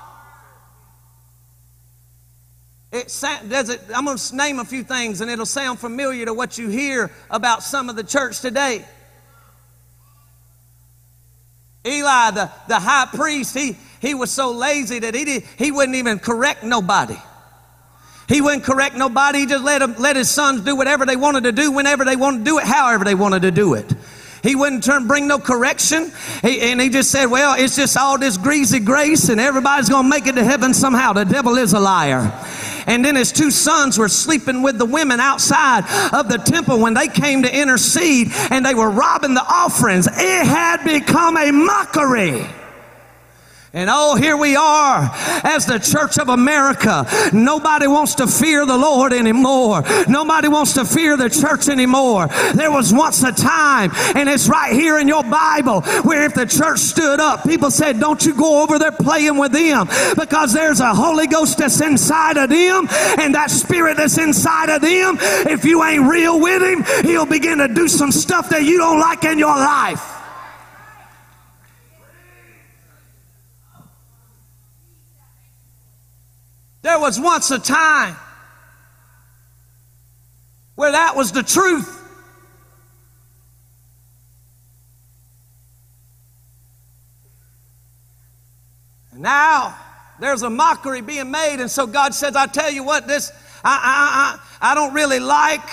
It, 2.93 3.08
does 3.49 3.69
it, 3.69 3.82
I'm 3.93 4.06
going 4.06 4.17
to 4.17 4.36
name 4.36 4.60
a 4.60 4.65
few 4.65 4.84
things 4.84 5.21
and 5.21 5.32
it'll 5.32 5.47
sound 5.47 5.79
familiar 5.79 6.25
to 6.27 6.34
what 6.34 6.60
you 6.60 6.69
hear 6.69 7.12
about 7.32 7.63
some 7.63 7.89
of 7.89 7.95
the 7.95 8.03
church 8.03 8.39
today. 8.39 8.86
Eli, 11.86 12.32
the, 12.32 12.51
the 12.67 12.79
high 12.79 13.08
priest, 13.12 13.58
he, 13.58 13.75
he 13.99 14.13
was 14.13 14.29
so 14.29 14.51
lazy 14.51 14.99
that 14.99 15.15
he, 15.15 15.25
did, 15.25 15.43
he 15.58 15.71
wouldn't 15.71 15.95
even 15.95 16.19
correct 16.19 16.63
nobody. 16.63 17.17
He 18.29 18.41
wouldn't 18.41 18.63
correct 18.63 18.95
nobody. 18.95 19.39
He 19.39 19.45
just 19.47 19.63
let, 19.63 19.82
him, 19.82 19.95
let 19.97 20.15
his 20.15 20.29
sons 20.29 20.62
do 20.62 20.75
whatever 20.75 21.08
they 21.08 21.15
wanted 21.15 21.45
to 21.45 21.51
do, 21.51 21.71
whenever 21.71 22.06
they 22.06 22.15
wanted 22.15 22.39
to 22.39 22.43
do 22.43 22.60
it, 22.60 22.63
however 22.63 23.03
they 23.03 23.15
wanted 23.15 23.41
to 23.41 23.51
do 23.51 23.73
it. 23.73 23.91
He 24.43 24.56
wouldn't 24.56 24.84
turn, 24.84 25.08
bring 25.08 25.27
no 25.27 25.39
correction. 25.39 26.12
He, 26.43 26.62
and 26.62 26.79
he 26.79 26.89
just 26.89 27.10
said, 27.10 27.25
well, 27.25 27.56
it's 27.58 27.75
just 27.75 27.97
all 27.97 28.19
this 28.19 28.38
greasy 28.38 28.79
grace 28.79 29.29
and 29.29 29.41
everybody's 29.41 29.89
going 29.89 30.03
to 30.03 30.10
make 30.10 30.27
it 30.27 30.36
to 30.36 30.43
heaven 30.43 30.75
somehow. 30.75 31.13
The 31.13 31.25
devil 31.25 31.58
is 31.58 31.73
a 31.73 31.79
liar. 31.79 32.32
And 32.88 33.04
then 33.04 33.15
his 33.15 33.32
two 33.32 33.52
sons 33.52 33.98
were 33.98 34.10
sleeping 34.10 34.62
with 34.62 34.78
the 34.78 34.86
women 34.86 35.19
outside 35.19 35.84
of 36.13 36.30
the 36.30 36.38
temple 36.38 36.80
when 36.80 36.93
they 36.93 37.08
came 37.08 37.43
to 37.43 37.62
intercede 37.62 38.32
and 38.50 38.65
they 38.65 38.74
were 38.74 38.89
robbing 38.89 39.34
the 39.34 39.46
offerings. 39.46 40.08
It 40.08 40.46
had 40.46 40.84
become 40.84 41.38
a 41.38 41.52
mockery. 41.52 42.46
And 43.75 43.89
oh, 43.91 44.13
here 44.13 44.38
we 44.38 44.55
are 44.55 45.09
as 45.43 45.65
the 45.65 45.79
Church 45.79 46.19
of 46.19 46.29
America. 46.29 47.07
Nobody 47.33 47.88
wants 47.88 48.13
to 48.15 48.27
fear 48.27 48.67
the 48.67 48.77
Lord 48.77 49.12
anymore. 49.13 49.81
Nobody 50.07 50.47
wants 50.47 50.73
to 50.73 50.86
fear 50.86 51.17
the 51.17 51.27
church 51.27 51.67
anymore. 51.67 52.27
There 52.53 52.69
was 52.69 52.93
once 52.93 53.23
a 53.23 53.31
time, 53.31 53.89
and 54.15 54.29
it's 54.29 54.47
right 54.47 54.73
here 54.73 54.99
in 54.99 55.07
your 55.07 55.23
Bible, 55.23 55.81
where 56.03 56.23
if 56.23 56.36
the 56.36 56.45
church 56.45 56.81
stood 56.81 57.19
up, 57.19 57.45
people 57.45 57.71
said, 57.71 57.99
Don't 57.99 58.23
you 58.23 58.36
go 58.36 58.62
over 58.62 58.77
there 58.77 58.91
playing 58.91 59.39
with 59.39 59.53
them 59.53 59.88
because 60.19 60.53
there's 60.53 60.79
a 60.79 60.93
Holy 60.93 61.25
Ghost 61.25 61.57
that's 61.57 61.81
inside 61.81 62.38
of 62.38 62.51
them, 62.51 62.88
and 63.17 63.33
that 63.33 63.49
spirit 63.49 63.97
that's 63.97 64.19
inside 64.19 64.69
of 64.69 64.83
them, 64.83 65.17
if 65.49 65.65
you 65.65 65.83
ain't 65.83 66.07
real 66.07 66.39
with 66.39 66.62
him, 66.62 66.83
he'll 67.03 67.25
begin 67.25 67.57
to 67.57 67.67
do 67.67 67.88
some 67.88 68.12
stuff 68.12 68.49
that 68.49 68.62
you 68.65 68.77
don't 68.77 68.99
like 68.99 69.23
in 69.23 69.39
your 69.39 69.55
life. 69.55 70.22
There 76.93 77.01
was 77.01 77.19
once 77.19 77.49
a 77.49 77.58
time 77.58 78.15
where 80.75 80.91
that 80.91 81.15
was 81.15 81.32
the 81.32 81.41
truth. 81.41 81.89
And 89.12 89.21
now 89.21 89.75
there's 90.19 90.43
a 90.43 90.51
mockery 90.51 91.01
being 91.01 91.32
made, 91.32 91.62
and 91.62 91.71
so 91.71 91.88
God 91.88 92.13
says, 92.13 92.36
I 92.36 92.45
tell 92.45 92.69
you 92.69 92.84
what, 92.84 93.08
this 93.08 93.32
I, 93.63 94.38
I, 94.62 94.69
I, 94.69 94.71
I 94.71 94.75
don't 94.75 94.93
really 94.93 95.19
like. 95.19 95.67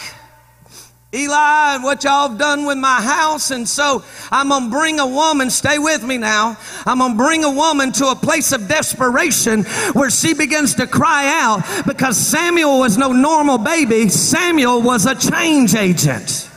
Eli 1.12 1.74
and 1.74 1.82
what 1.82 2.04
y'all 2.04 2.36
done 2.36 2.64
with 2.66 2.78
my 2.78 3.00
house. 3.00 3.50
And 3.50 3.68
so 3.68 4.04
I'm 4.30 4.48
going 4.48 4.64
to 4.64 4.70
bring 4.70 5.00
a 5.00 5.06
woman, 5.06 5.50
stay 5.50 5.78
with 5.78 6.04
me 6.04 6.18
now. 6.18 6.56
I'm 6.86 6.98
going 6.98 7.12
to 7.12 7.18
bring 7.18 7.42
a 7.42 7.50
woman 7.50 7.90
to 7.92 8.08
a 8.08 8.14
place 8.14 8.52
of 8.52 8.68
desperation 8.68 9.64
where 9.92 10.10
she 10.10 10.34
begins 10.34 10.74
to 10.76 10.86
cry 10.86 11.26
out 11.26 11.84
because 11.86 12.16
Samuel 12.16 12.78
was 12.78 12.96
no 12.96 13.12
normal 13.12 13.58
baby. 13.58 14.08
Samuel 14.08 14.82
was 14.82 15.06
a 15.06 15.16
change 15.16 15.74
agent. 15.74 16.49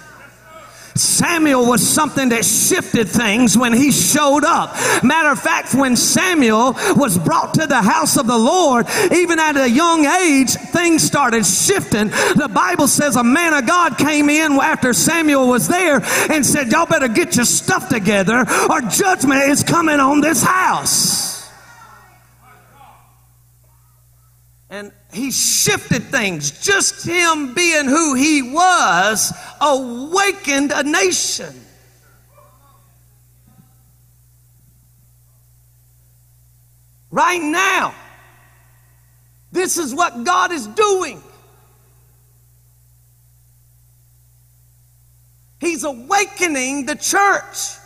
Samuel 0.96 1.66
was 1.66 1.88
something 1.88 2.30
that 2.30 2.46
shifted 2.46 3.10
things 3.10 3.58
when 3.58 3.74
he 3.74 3.92
showed 3.92 4.44
up. 4.44 4.76
Matter 5.04 5.30
of 5.30 5.40
fact, 5.40 5.74
when 5.74 5.96
Samuel 5.96 6.74
was 6.96 7.18
brought 7.18 7.56
to 7.56 7.68
the 7.68 7.82
house 7.82 8.18
of 8.18 8.28
the 8.28 8.38
Lord, 8.38 8.88
even 9.12 9.40
at 9.40 9.58
a 9.58 9.70
young 9.70 10.06
age, 10.06 10.52
things 10.52 11.04
started 11.04 11.46
shifting. 11.46 12.10
The 12.36 12.50
Bible 12.54 12.88
says 12.88 13.16
a 13.16 13.24
man 13.24 13.54
of 13.54 13.66
God 13.66 13.98
came 13.98 14.30
in 14.30 14.54
after 14.54 14.94
Samuel 14.94 15.48
was 15.48 15.68
there 15.68 16.02
and 16.30 16.46
said, 16.46 16.72
Y'all 16.72 16.86
better 16.86 17.08
get 17.08 17.36
your 17.36 17.46
stuff 17.46 17.90
together 17.90 18.46
or 18.70 18.82
judgment 18.82 19.44
is 19.44 19.64
coming 19.64 20.00
on 20.00 20.22
this 20.22 20.44
house. 20.44 21.33
And 24.74 24.92
he 25.14 25.30
shifted 25.30 26.02
things. 26.06 26.50
Just 26.66 27.06
him 27.06 27.54
being 27.54 27.86
who 27.86 28.16
he 28.16 28.42
was 28.42 29.32
awakened 29.62 30.72
a 30.72 30.82
nation. 30.82 31.54
Right 37.12 37.40
now, 37.40 37.94
this 39.52 39.78
is 39.78 39.94
what 39.94 40.24
God 40.24 40.52
is 40.52 40.66
doing. 40.66 41.22
He's 45.60 45.84
awakening 45.84 46.88
the 46.88 46.96
church. 46.96 47.78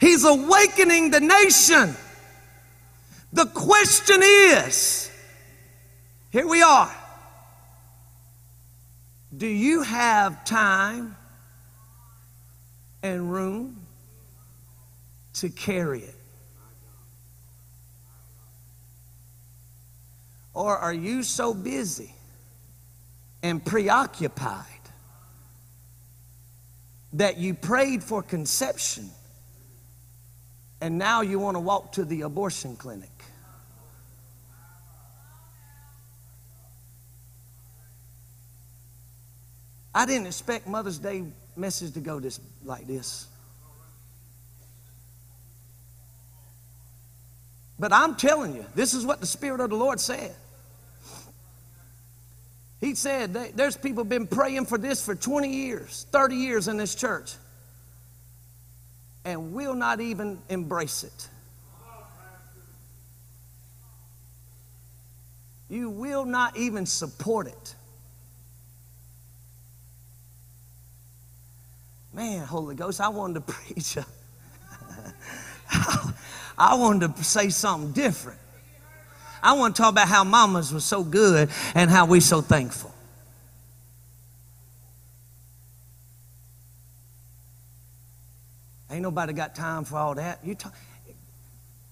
He's 0.00 0.24
awakening 0.24 1.10
the 1.10 1.20
nation. 1.20 1.94
The 3.34 3.44
question 3.44 4.22
is, 4.22 5.09
here 6.30 6.46
we 6.46 6.62
are. 6.62 6.94
Do 9.36 9.46
you 9.46 9.82
have 9.82 10.44
time 10.44 11.16
and 13.02 13.32
room 13.32 13.86
to 15.34 15.48
carry 15.48 16.00
it? 16.00 16.14
Or 20.54 20.76
are 20.76 20.92
you 20.92 21.22
so 21.22 21.54
busy 21.54 22.14
and 23.42 23.64
preoccupied 23.64 24.66
that 27.14 27.38
you 27.38 27.54
prayed 27.54 28.04
for 28.04 28.22
conception 28.22 29.10
and 30.80 30.98
now 30.98 31.20
you 31.20 31.38
want 31.38 31.56
to 31.56 31.60
walk 31.60 31.92
to 31.92 32.04
the 32.04 32.22
abortion 32.22 32.76
clinic? 32.76 33.19
I 39.94 40.06
didn't 40.06 40.26
expect 40.26 40.66
Mother's 40.66 40.98
Day 40.98 41.24
message 41.56 41.94
to 41.94 42.00
go 42.00 42.20
this 42.20 42.40
like 42.64 42.86
this. 42.86 43.26
But 47.78 47.92
I'm 47.92 48.14
telling 48.14 48.54
you, 48.54 48.64
this 48.74 48.92
is 48.92 49.06
what 49.06 49.20
the 49.20 49.26
Spirit 49.26 49.60
of 49.60 49.70
the 49.70 49.76
Lord 49.76 49.98
said. 49.98 50.34
He 52.80 52.94
said 52.94 53.34
there's 53.34 53.76
people 53.76 54.04
been 54.04 54.26
praying 54.26 54.66
for 54.66 54.78
this 54.78 55.04
for 55.04 55.14
20 55.14 55.48
years, 55.48 56.06
30 56.12 56.36
years 56.36 56.68
in 56.68 56.76
this 56.76 56.94
church, 56.94 57.34
and 59.24 59.52
will 59.52 59.74
not 59.74 60.00
even 60.00 60.38
embrace 60.48 61.04
it. 61.04 61.28
You 65.68 65.88
will 65.90 66.24
not 66.24 66.56
even 66.56 66.84
support 66.84 67.46
it. 67.46 67.74
Man, 72.12 72.44
Holy 72.44 72.74
Ghost, 72.74 73.00
I 73.00 73.08
wanted 73.08 73.34
to 73.34 73.40
preach. 73.52 73.96
A, 73.96 74.06
I 76.58 76.74
wanted 76.74 77.16
to 77.16 77.24
say 77.24 77.48
something 77.48 77.92
different. 77.92 78.38
I 79.42 79.54
want 79.54 79.74
to 79.76 79.82
talk 79.82 79.92
about 79.92 80.08
how 80.08 80.24
mamas 80.24 80.72
was 80.72 80.84
so 80.84 81.02
good 81.02 81.48
and 81.74 81.90
how 81.90 82.06
we 82.06 82.20
so 82.20 82.42
thankful. 82.42 82.92
Ain't 88.90 89.02
nobody 89.02 89.32
got 89.32 89.54
time 89.54 89.84
for 89.84 89.96
all 89.96 90.14
that. 90.16 90.40
You, 90.44 90.56
talk, 90.56 90.74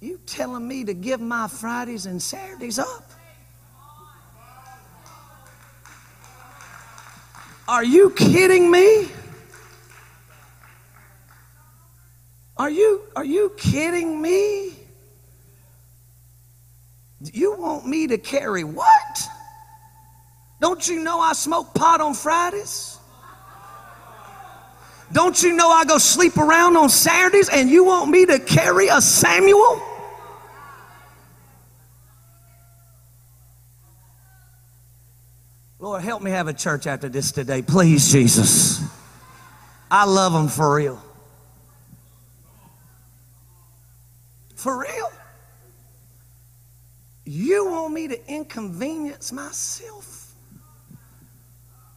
you 0.00 0.18
telling 0.26 0.66
me 0.66 0.84
to 0.84 0.94
give 0.94 1.20
my 1.20 1.46
Fridays 1.46 2.06
and 2.06 2.20
Saturdays 2.20 2.78
up? 2.78 3.04
Are 7.68 7.84
you 7.84 8.10
kidding 8.10 8.70
me? 8.70 9.08
Are 12.58 12.70
you 12.70 13.02
are 13.14 13.24
you 13.24 13.52
kidding 13.56 14.20
me? 14.20 14.72
You 17.20 17.56
want 17.56 17.86
me 17.86 18.08
to 18.08 18.18
carry 18.18 18.64
what? 18.64 19.28
Don't 20.60 20.86
you 20.88 21.02
know 21.02 21.20
I 21.20 21.32
smoke 21.34 21.74
pot 21.74 22.00
on 22.00 22.14
Fridays? 22.14 22.98
Don't 25.12 25.42
you 25.42 25.54
know 25.54 25.70
I 25.70 25.84
go 25.84 25.98
sleep 25.98 26.36
around 26.36 26.76
on 26.76 26.88
Saturdays 26.88 27.48
and 27.48 27.70
you 27.70 27.84
want 27.84 28.10
me 28.10 28.26
to 28.26 28.38
carry 28.38 28.88
a 28.88 29.00
Samuel? 29.00 29.82
Lord, 35.78 36.02
help 36.02 36.22
me 36.22 36.32
have 36.32 36.48
a 36.48 36.52
church 36.52 36.86
after 36.86 37.08
this 37.08 37.32
today. 37.32 37.62
Please, 37.62 38.10
Jesus. 38.12 38.82
I 39.90 40.04
love 40.04 40.32
them 40.32 40.48
for 40.48 40.74
real. 40.74 41.02
For 44.56 44.76
real? 44.76 45.12
You 47.24 47.66
want 47.66 47.94
me 47.94 48.08
to 48.08 48.27
inconvenience 48.38 49.32
myself 49.32 50.34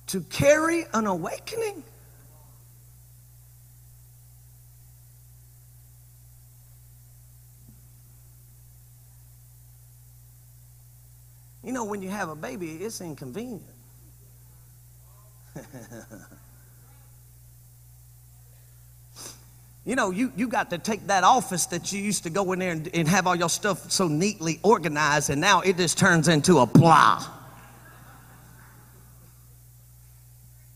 to 0.07 0.21
carry 0.21 0.85
an 0.93 1.05
awakening? 1.07 1.83
You 11.63 11.71
know, 11.73 11.85
when 11.85 12.01
you 12.01 12.09
have 12.09 12.29
a 12.29 12.35
baby, 12.35 12.71
it's 12.77 13.01
inconvenient. 13.01 13.61
you 19.83 19.95
know, 19.95 20.11
you, 20.11 20.31
you 20.35 20.47
got 20.47 20.69
to 20.69 20.77
take 20.77 21.07
that 21.07 21.23
office 21.23 21.65
that 21.67 21.91
you 21.91 22.01
used 22.01 22.23
to 22.23 22.29
go 22.29 22.51
in 22.51 22.59
there 22.59 22.71
and, 22.71 22.89
and 22.93 23.07
have 23.07 23.25
all 23.25 23.35
your 23.35 23.49
stuff 23.49 23.91
so 23.91 24.07
neatly 24.07 24.59
organized, 24.61 25.29
and 25.29 25.41
now 25.41 25.61
it 25.61 25.77
just 25.77 25.97
turns 25.97 26.27
into 26.27 26.59
a 26.59 26.67
plow. 26.67 27.25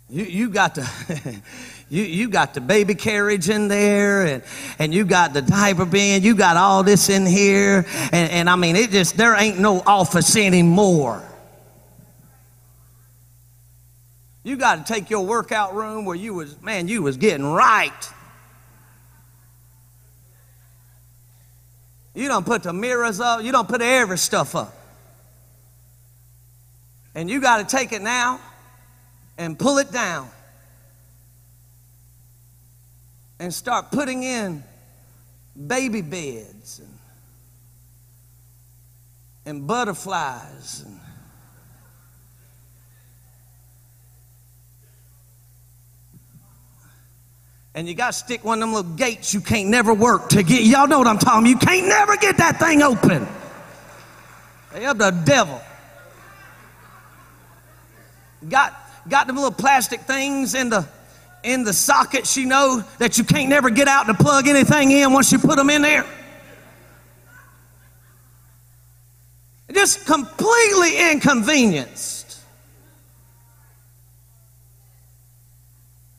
You, 0.09 0.23
you 0.23 0.49
got 0.49 0.75
to 0.75 0.89
you, 1.89 2.03
you 2.03 2.29
got 2.29 2.53
the 2.53 2.61
baby 2.61 2.95
carriage 2.95 3.49
in 3.49 3.67
there 3.67 4.25
and, 4.25 4.43
and 4.79 4.93
you 4.93 5.05
got 5.05 5.33
the 5.33 5.41
diaper 5.41 5.85
bin 5.85 6.23
you 6.23 6.35
got 6.35 6.57
all 6.57 6.83
this 6.83 7.09
in 7.09 7.25
here 7.25 7.85
and, 8.11 8.31
and 8.31 8.49
i 8.49 8.55
mean 8.55 8.75
it 8.75 8.91
just 8.91 9.17
there 9.17 9.35
ain't 9.35 9.59
no 9.59 9.81
office 9.81 10.35
anymore 10.35 11.23
you 14.43 14.57
got 14.57 14.85
to 14.85 14.93
take 14.93 15.09
your 15.09 15.25
workout 15.25 15.75
room 15.75 16.05
where 16.05 16.15
you 16.15 16.35
was 16.35 16.59
man 16.61 16.87
you 16.87 17.01
was 17.01 17.17
getting 17.17 17.45
right 17.45 18.13
you 22.15 22.29
don't 22.29 22.45
put 22.45 22.63
the 22.63 22.73
mirrors 22.73 23.19
up. 23.19 23.43
You 23.43 23.51
don't 23.51 23.67
put 23.67 23.81
every 23.81 24.17
stuff 24.17 24.55
up. 24.55 24.73
And 27.13 27.29
you 27.29 27.41
got 27.41 27.57
to 27.67 27.75
take 27.75 27.91
it 27.91 28.01
now 28.01 28.39
and 29.37 29.59
pull 29.59 29.77
it 29.77 29.91
down 29.91 30.29
and 33.39 33.53
start 33.53 33.91
putting 33.91 34.23
in 34.23 34.63
baby 35.67 36.01
beds 36.01 36.79
and, 36.79 36.97
and 39.45 39.67
butterflies 39.67 40.83
and 40.85 40.94
and 47.75 47.89
you 47.89 47.93
got 47.93 48.07
to 48.07 48.13
stick 48.13 48.43
one 48.45 48.59
of 48.59 48.61
them 48.61 48.73
little 48.73 48.95
gates 48.95 49.33
you 49.33 49.41
can't 49.41 49.67
never 49.67 49.93
work 49.93 50.29
to 50.29 50.41
get. 50.41 50.63
Y'all 50.63 50.87
know 50.87 50.97
what 50.97 51.07
i'm 51.07 51.19
talking 51.19 51.45
you 51.45 51.57
can't 51.57 51.87
never 51.87 52.15
get 52.17 52.37
that 52.37 52.57
thing 52.57 52.81
open. 52.81 53.27
They 54.73 54.85
up 54.85 54.97
the 54.97 55.11
devil. 55.11 55.61
Got 58.49 58.73
got 59.07 59.27
them 59.27 59.35
little 59.35 59.51
plastic 59.51 60.01
things 60.01 60.55
in 60.55 60.69
the 60.69 60.87
in 61.43 61.63
the 61.63 61.73
sockets 61.73 62.35
you 62.35 62.45
know 62.45 62.83
that 62.97 63.17
you 63.17 63.23
can't 63.23 63.49
never 63.49 63.69
get 63.69 63.87
out 63.87 64.07
to 64.07 64.13
plug 64.13 64.47
anything 64.47 64.91
in 64.91 65.13
once 65.13 65.31
you 65.31 65.37
put 65.37 65.57
them 65.57 65.69
in 65.69 65.81
there. 65.81 66.05
Just 69.71 70.05
completely 70.05 71.11
inconvenienced 71.11 72.14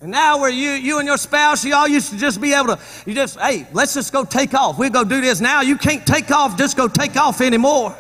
and 0.06 0.12
now 0.12 0.38
where 0.38 0.50
you 0.50 0.70
you 0.70 1.00
and 1.00 1.08
your 1.08 1.16
spouse 1.16 1.64
you 1.64 1.74
all 1.74 1.88
used 1.88 2.10
to 2.10 2.16
just 2.16 2.40
be 2.40 2.54
able 2.54 2.68
to 2.68 2.78
you 3.06 3.12
just 3.12 3.36
hey 3.40 3.66
let's 3.72 3.92
just 3.92 4.12
go 4.12 4.24
take 4.24 4.54
off 4.54 4.78
we'll 4.78 4.88
go 4.88 5.02
do 5.02 5.20
this 5.20 5.40
now 5.40 5.62
you 5.62 5.76
can't 5.76 6.06
take 6.06 6.30
off 6.30 6.56
just 6.56 6.76
go 6.76 6.86
take 6.86 7.16
off 7.16 7.40
anymore 7.40 7.92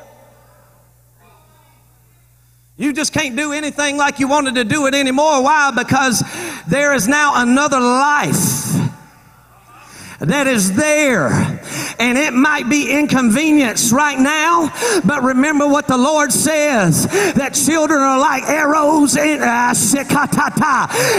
you 2.76 2.92
just 2.92 3.12
can't 3.12 3.34
do 3.34 3.52
anything 3.52 3.96
like 3.96 4.20
you 4.20 4.28
wanted 4.28 4.54
to 4.56 4.64
do 4.64 4.86
it 4.86 4.94
anymore. 4.94 5.42
Why? 5.42 5.72
Because 5.74 6.22
there 6.68 6.92
is 6.92 7.08
now 7.08 7.42
another 7.42 7.80
life 7.80 8.85
that 10.20 10.46
is 10.46 10.72
there. 10.72 11.28
And 11.98 12.18
it 12.18 12.32
might 12.32 12.68
be 12.68 12.90
inconvenience 12.90 13.92
right 13.92 14.18
now, 14.18 14.72
but 15.04 15.22
remember 15.22 15.66
what 15.66 15.86
the 15.86 15.96
Lord 15.96 16.32
says 16.32 17.06
that 17.06 17.54
children 17.54 18.00
are 18.00 18.18
like 18.18 18.44
arrows 18.44 19.16
in 19.16 19.42
uh. 19.42 19.74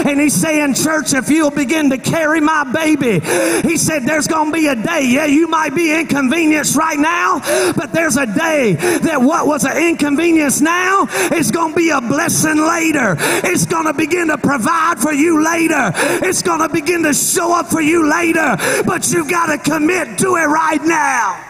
And 0.06 0.20
He's 0.20 0.34
saying, 0.34 0.74
Church, 0.74 1.14
if 1.14 1.28
you'll 1.28 1.50
begin 1.50 1.90
to 1.90 1.98
carry 1.98 2.40
my 2.40 2.64
baby, 2.64 3.20
He 3.68 3.76
said, 3.76 4.04
There's 4.04 4.26
going 4.26 4.52
to 4.52 4.52
be 4.52 4.66
a 4.66 4.74
day. 4.74 5.06
Yeah, 5.06 5.26
you 5.26 5.48
might 5.48 5.74
be 5.74 5.92
inconvenienced 5.92 6.76
right 6.76 6.98
now, 6.98 7.40
but 7.72 7.92
there's 7.92 8.16
a 8.16 8.26
day 8.26 8.74
that 8.74 9.20
what 9.20 9.46
was 9.46 9.64
an 9.64 9.76
inconvenience 9.76 10.60
now 10.60 11.06
is 11.32 11.50
going 11.50 11.72
to 11.72 11.76
be 11.76 11.90
a 11.90 12.00
blessing 12.00 12.58
later. 12.58 13.16
It's 13.18 13.66
going 13.66 13.86
to 13.86 13.94
begin 13.94 14.28
to 14.28 14.38
provide 14.38 14.98
for 14.98 15.12
you 15.12 15.44
later. 15.44 15.92
It's 15.94 16.42
going 16.42 16.60
to 16.60 16.68
begin 16.68 17.02
to 17.04 17.14
show 17.14 17.54
up 17.54 17.66
for 17.66 17.80
you 17.80 18.08
later 18.08 18.56
but 18.88 19.12
you've 19.12 19.28
got 19.28 19.48
to 19.48 19.58
commit 19.58 20.16
to 20.16 20.36
it 20.36 20.46
right 20.46 20.82
now. 20.82 21.44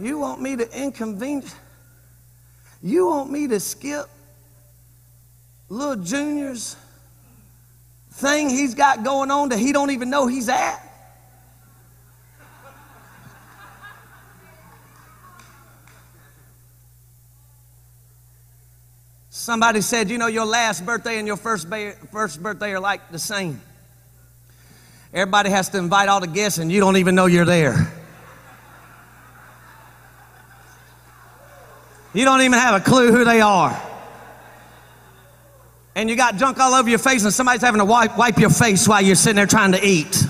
You 0.00 0.18
want 0.18 0.42
me 0.42 0.56
to 0.56 0.68
inconvenience? 0.76 1.54
You 2.82 3.06
want 3.06 3.30
me 3.30 3.46
to 3.46 3.60
skip 3.60 4.06
little 5.68 5.94
Junior's 5.94 6.74
thing 8.14 8.50
he's 8.50 8.74
got 8.74 9.04
going 9.04 9.30
on 9.30 9.50
that 9.50 9.60
he 9.60 9.72
don't 9.72 9.92
even 9.92 10.10
know 10.10 10.26
he's 10.26 10.48
at? 10.48 10.83
Somebody 19.44 19.82
said, 19.82 20.08
you 20.08 20.16
know, 20.16 20.26
your 20.26 20.46
last 20.46 20.86
birthday 20.86 21.18
and 21.18 21.26
your 21.26 21.36
first, 21.36 21.68
ba- 21.68 21.92
first 22.10 22.42
birthday 22.42 22.72
are 22.72 22.80
like 22.80 23.12
the 23.12 23.18
same. 23.18 23.60
Everybody 25.12 25.50
has 25.50 25.68
to 25.68 25.76
invite 25.76 26.08
all 26.08 26.20
the 26.20 26.26
guests, 26.26 26.58
and 26.58 26.72
you 26.72 26.80
don't 26.80 26.96
even 26.96 27.14
know 27.14 27.26
you're 27.26 27.44
there. 27.44 27.92
You 32.14 32.24
don't 32.24 32.40
even 32.40 32.58
have 32.58 32.80
a 32.80 32.80
clue 32.82 33.12
who 33.12 33.26
they 33.26 33.42
are. 33.42 33.78
And 35.94 36.08
you 36.08 36.16
got 36.16 36.36
junk 36.36 36.58
all 36.58 36.72
over 36.72 36.88
your 36.88 36.98
face, 36.98 37.22
and 37.24 37.32
somebody's 37.34 37.60
having 37.60 37.80
to 37.80 37.84
wipe, 37.84 38.16
wipe 38.16 38.38
your 38.38 38.48
face 38.48 38.88
while 38.88 39.02
you're 39.02 39.14
sitting 39.14 39.36
there 39.36 39.46
trying 39.46 39.72
to 39.72 39.86
eat. 39.86 40.24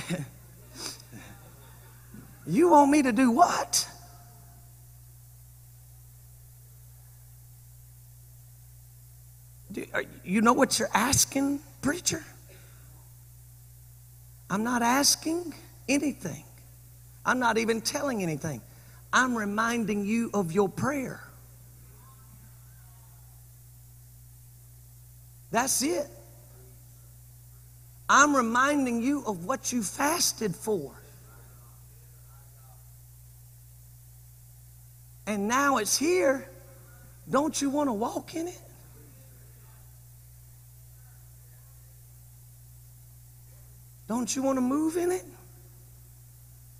you 2.46 2.70
want 2.70 2.90
me 2.90 3.02
to 3.02 3.12
do 3.12 3.30
what? 3.30 3.88
You 10.24 10.42
know 10.42 10.52
what 10.52 10.78
you're 10.78 10.90
asking, 10.92 11.60
preacher? 11.80 12.22
I'm 14.50 14.64
not 14.64 14.82
asking 14.82 15.54
anything. 15.88 16.44
I'm 17.24 17.38
not 17.38 17.56
even 17.56 17.80
telling 17.80 18.22
anything. 18.22 18.60
I'm 19.12 19.36
reminding 19.36 20.04
you 20.04 20.30
of 20.34 20.52
your 20.52 20.68
prayer. 20.68 21.22
That's 25.50 25.82
it. 25.82 26.06
I'm 28.14 28.36
reminding 28.36 29.00
you 29.00 29.24
of 29.26 29.46
what 29.46 29.72
you 29.72 29.82
fasted 29.82 30.54
for. 30.54 30.92
And 35.26 35.48
now 35.48 35.78
it's 35.78 35.96
here. 35.96 36.46
Don't 37.30 37.58
you 37.62 37.70
want 37.70 37.88
to 37.88 37.94
walk 37.94 38.34
in 38.34 38.48
it? 38.48 38.60
Don't 44.08 44.36
you 44.36 44.42
want 44.42 44.58
to 44.58 44.62
move 44.62 44.98
in 44.98 45.10
it? 45.10 45.24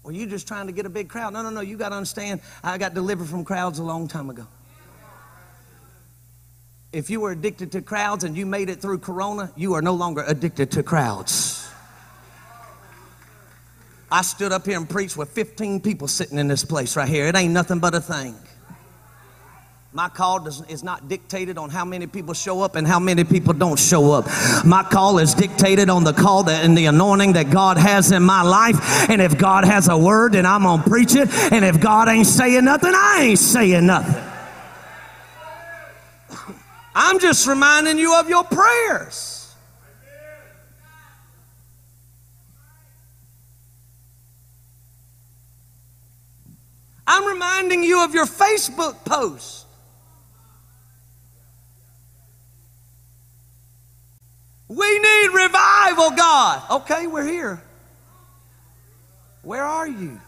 Or 0.04 0.12
you 0.12 0.26
just 0.26 0.46
trying 0.46 0.66
to 0.66 0.72
get 0.74 0.84
a 0.84 0.90
big 0.90 1.08
crowd? 1.08 1.32
No, 1.32 1.42
no, 1.42 1.48
no. 1.48 1.62
You 1.62 1.78
got 1.78 1.88
to 1.88 1.94
understand, 1.94 2.42
I 2.62 2.76
got 2.76 2.92
delivered 2.92 3.28
from 3.28 3.42
crowds 3.42 3.78
a 3.78 3.82
long 3.82 4.06
time 4.06 4.28
ago. 4.28 4.46
If 6.92 7.08
you 7.08 7.20
were 7.20 7.32
addicted 7.32 7.72
to 7.72 7.80
crowds 7.80 8.22
and 8.22 8.36
you 8.36 8.44
made 8.44 8.68
it 8.68 8.82
through 8.82 8.98
Corona, 8.98 9.50
you 9.56 9.72
are 9.74 9.82
no 9.82 9.94
longer 9.94 10.22
addicted 10.26 10.70
to 10.72 10.82
crowds. 10.82 11.66
I 14.10 14.20
stood 14.20 14.52
up 14.52 14.66
here 14.66 14.76
and 14.76 14.88
preached 14.88 15.16
with 15.16 15.30
15 15.30 15.80
people 15.80 16.06
sitting 16.06 16.38
in 16.38 16.48
this 16.48 16.64
place 16.64 16.94
right 16.94 17.08
here. 17.08 17.26
It 17.28 17.34
ain't 17.34 17.54
nothing 17.54 17.78
but 17.78 17.94
a 17.94 18.00
thing. 18.00 18.34
My 19.94 20.10
call 20.10 20.40
does, 20.40 20.62
is 20.68 20.82
not 20.82 21.08
dictated 21.08 21.56
on 21.56 21.70
how 21.70 21.84
many 21.86 22.06
people 22.06 22.34
show 22.34 22.60
up 22.60 22.76
and 22.76 22.86
how 22.86 22.98
many 22.98 23.24
people 23.24 23.54
don't 23.54 23.78
show 23.78 24.12
up. 24.12 24.26
My 24.64 24.82
call 24.82 25.18
is 25.18 25.34
dictated 25.34 25.88
on 25.88 26.04
the 26.04 26.12
call 26.12 26.42
that, 26.44 26.64
and 26.64 26.76
the 26.76 26.86
anointing 26.86 27.34
that 27.34 27.50
God 27.50 27.78
has 27.78 28.12
in 28.12 28.22
my 28.22 28.42
life. 28.42 29.08
And 29.10 29.20
if 29.22 29.38
God 29.38 29.64
has 29.64 29.88
a 29.88 29.96
word, 29.96 30.32
then 30.32 30.44
I'm 30.44 30.62
going 30.62 30.82
to 30.82 30.88
preach 30.88 31.14
it. 31.14 31.28
And 31.52 31.64
if 31.64 31.80
God 31.80 32.08
ain't 32.08 32.26
saying 32.26 32.64
nothing, 32.64 32.92
I 32.94 33.18
ain't 33.22 33.38
saying 33.38 33.86
nothing. 33.86 34.21
I'm 36.94 37.18
just 37.18 37.46
reminding 37.46 37.98
you 37.98 38.18
of 38.18 38.28
your 38.28 38.44
prayers. 38.44 39.38
I'm 47.06 47.26
reminding 47.26 47.82
you 47.82 48.04
of 48.04 48.14
your 48.14 48.26
Facebook 48.26 49.04
post. 49.04 49.66
We 54.68 54.98
need 54.98 55.28
revival, 55.34 56.10
God. 56.12 56.62
Okay, 56.70 57.06
we're 57.06 57.26
here. 57.26 57.62
Where 59.42 59.64
are 59.64 59.86
you? 59.86 60.20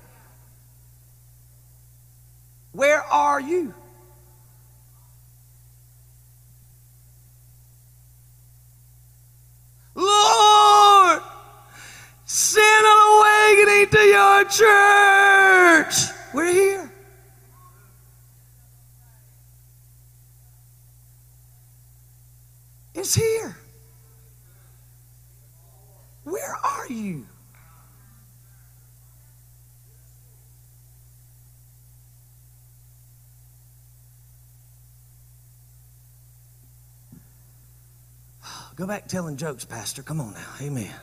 Where 2.72 3.02
are 3.02 3.40
you? 3.40 3.72
Lord, 9.94 11.22
send 12.24 12.86
an 12.86 12.98
awakening 13.08 13.88
to 13.90 14.00
your 14.00 14.44
church. 14.44 15.94
We're 16.32 16.52
here. 16.52 16.92
It's 22.94 23.14
here. 23.14 23.56
Where 26.24 26.56
are 26.64 26.86
you? 26.88 27.26
Go 38.76 38.86
back 38.86 39.06
telling 39.06 39.36
jokes, 39.36 39.64
Pastor. 39.64 40.02
Come 40.02 40.20
on 40.20 40.32
now. 40.34 40.48
Amen. 40.60 40.94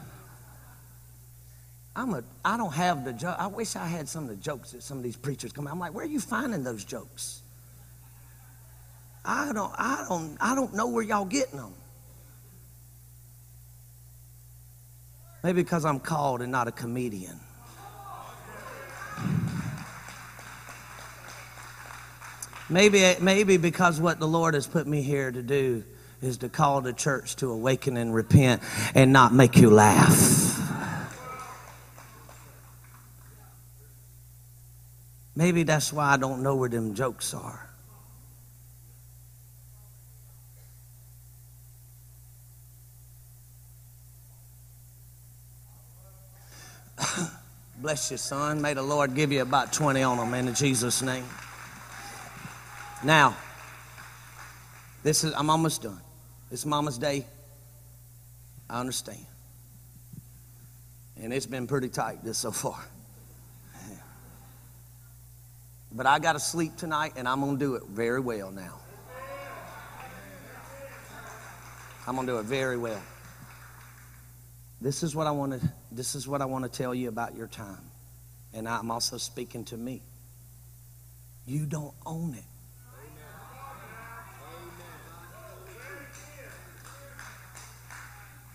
I'm 1.95 2.13
a, 2.13 2.23
I 2.43 2.57
don't 2.57 2.73
have 2.73 3.05
the 3.05 3.13
joke. 3.13 3.35
I 3.37 3.47
wish 3.47 3.75
I 3.75 3.85
had 3.85 4.07
some 4.09 4.23
of 4.23 4.29
the 4.29 4.35
jokes 4.35 4.71
that 4.71 4.83
some 4.83 4.97
of 4.97 5.03
these 5.03 5.15
preachers 5.15 5.51
come 5.51 5.67
out. 5.67 5.73
I'm 5.73 5.79
like, 5.79 5.93
where 5.93 6.05
are 6.05 6.07
you 6.07 6.19
finding 6.19 6.63
those 6.63 6.83
jokes? 6.83 7.41
I 9.23 9.51
don't, 9.53 9.73
I 9.77 10.05
don't, 10.07 10.37
I 10.41 10.55
don't 10.55 10.73
know 10.73 10.87
where 10.87 11.03
y'all 11.03 11.25
getting 11.25 11.57
them. 11.57 11.73
Maybe 15.43 15.63
because 15.63 15.85
I'm 15.85 15.99
called 15.99 16.41
and 16.41 16.51
not 16.51 16.67
a 16.67 16.71
comedian. 16.71 17.39
Maybe, 22.69 23.15
maybe 23.19 23.57
because 23.57 23.99
what 23.99 24.19
the 24.19 24.27
Lord 24.27 24.53
has 24.53 24.65
put 24.65 24.87
me 24.87 25.01
here 25.01 25.29
to 25.29 25.41
do 25.41 25.83
is 26.21 26.37
to 26.37 26.49
call 26.49 26.81
the 26.81 26.93
church 26.93 27.35
to 27.37 27.51
awaken 27.51 27.97
and 27.97 28.13
repent 28.13 28.61
and 28.93 29.11
not 29.11 29.33
make 29.33 29.57
you 29.57 29.69
laugh. 29.69 30.57
Maybe 35.35 35.63
that's 35.63 35.91
why 35.91 36.13
I 36.13 36.17
don't 36.17 36.43
know 36.43 36.55
where 36.55 36.69
them 36.69 36.93
jokes 36.93 37.33
are. 37.33 37.67
Bless 47.77 48.11
you, 48.11 48.17
son. 48.17 48.61
May 48.61 48.73
the 48.75 48.83
Lord 48.83 49.15
give 49.15 49.31
you 49.31 49.41
about 49.41 49.73
20 49.73 50.03
on 50.03 50.17
them 50.17 50.33
in 50.33 50.53
Jesus' 50.53 51.01
name. 51.01 51.25
Now, 53.03 53.35
this 55.01 55.23
is 55.23 55.33
I'm 55.33 55.49
almost 55.49 55.81
done. 55.81 55.99
It's 56.51 56.65
Mama's 56.65 56.97
Day. 56.97 57.25
I 58.69 58.79
understand. 58.79 59.25
And 61.21 61.31
it's 61.31 61.45
been 61.45 61.65
pretty 61.65 61.87
tight 61.87 62.23
this 62.23 62.37
so 62.37 62.51
far. 62.51 62.83
But 65.93 66.05
I 66.05 66.19
got 66.19 66.33
to 66.33 66.39
sleep 66.39 66.77
tonight, 66.77 67.13
and 67.15 67.27
I'm 67.27 67.41
going 67.41 67.57
to 67.57 67.59
do 67.59 67.75
it 67.75 67.83
very 67.83 68.19
well 68.19 68.51
now. 68.51 68.79
I'm 72.07 72.15
going 72.15 72.27
to 72.27 72.33
do 72.33 72.39
it 72.39 72.45
very 72.45 72.77
well. 72.77 73.01
This 74.79 75.03
is 75.03 75.15
what 75.15 75.27
I 75.27 75.31
want 75.31 75.61
to 75.61 75.73
this 75.91 76.15
is 76.15 76.27
what 76.27 76.41
I 76.41 76.45
want 76.45 76.63
to 76.63 76.69
tell 76.69 76.95
you 76.95 77.09
about 77.09 77.35
your 77.35 77.47
time. 77.47 77.91
And 78.53 78.67
I'm 78.67 78.89
also 78.89 79.17
speaking 79.17 79.65
to 79.65 79.77
me. 79.77 80.01
You 81.45 81.65
don't 81.65 81.93
own 82.05 82.33
it. 82.33 82.50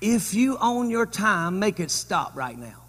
If 0.01 0.35
you 0.35 0.59
own 0.61 0.91
your 0.91 1.07
time, 1.07 1.59
make 1.59 1.81
it 1.81 1.91
stop 1.91 2.37
right 2.37 2.59
now. 2.59 2.83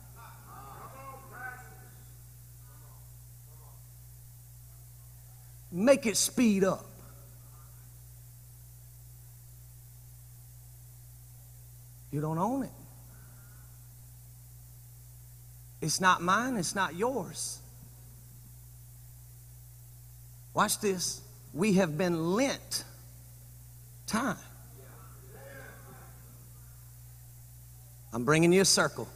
Make 5.71 6.05
it 6.05 6.17
speed 6.17 6.63
up. 6.63 6.85
You 12.11 12.21
don't 12.21 12.37
own 12.37 12.63
it. 12.63 12.71
It's 15.81 16.01
not 16.01 16.21
mine, 16.21 16.57
it's 16.57 16.73
not 16.73 16.95
yours. 16.95 17.59
Watch 20.53 20.79
this. 20.79 21.21
We 21.53 21.73
have 21.73 21.97
been 21.97 22.33
lent 22.33 22.83
time. 24.07 24.37
I'm 28.13 28.23
bringing 28.23 28.51
you 28.53 28.61
a 28.61 28.65
circle. 28.65 29.07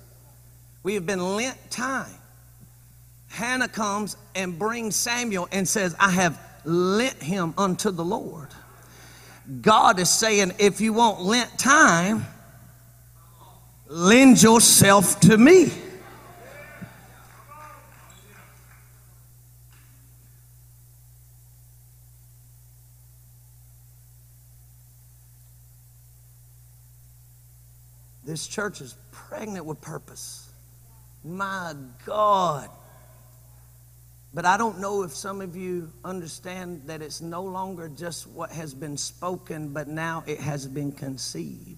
We 0.83 0.95
have 0.95 1.05
been 1.05 1.35
lent 1.35 1.57
time. 1.69 2.11
Hannah 3.27 3.67
comes 3.67 4.17
and 4.35 4.59
brings 4.59 4.95
Samuel 4.95 5.47
and 5.51 5.67
says, 5.67 5.95
I 5.99 6.11
have 6.11 6.39
lent 6.65 7.21
him 7.21 7.53
unto 7.57 7.91
the 7.91 8.03
Lord. 8.03 8.49
God 9.61 9.99
is 9.99 10.09
saying, 10.09 10.53
if 10.59 10.81
you 10.81 10.93
want 10.93 11.21
lent 11.21 11.57
time, 11.57 12.25
lend 13.87 14.41
yourself 14.41 15.19
to 15.21 15.37
me. 15.37 15.71
This 28.31 28.47
church 28.47 28.79
is 28.79 28.95
pregnant 29.11 29.65
with 29.65 29.81
purpose. 29.81 30.49
My 31.21 31.73
God. 32.05 32.69
But 34.33 34.45
I 34.45 34.55
don't 34.55 34.79
know 34.79 35.03
if 35.03 35.13
some 35.13 35.41
of 35.41 35.57
you 35.57 35.91
understand 36.05 36.83
that 36.85 37.01
it's 37.01 37.19
no 37.19 37.43
longer 37.43 37.89
just 37.89 38.27
what 38.27 38.49
has 38.51 38.73
been 38.73 38.95
spoken, 38.95 39.73
but 39.73 39.89
now 39.89 40.23
it 40.25 40.39
has 40.39 40.65
been 40.65 40.93
conceived. 40.93 41.77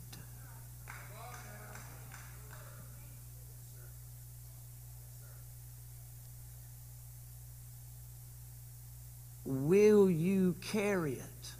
Will 9.43 10.07
you 10.07 10.55
carry 10.61 11.13
it? 11.13 11.51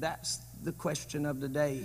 That's 0.00 0.38
the 0.64 0.72
question 0.72 1.26
of 1.26 1.40
the 1.40 1.48
day. 1.48 1.84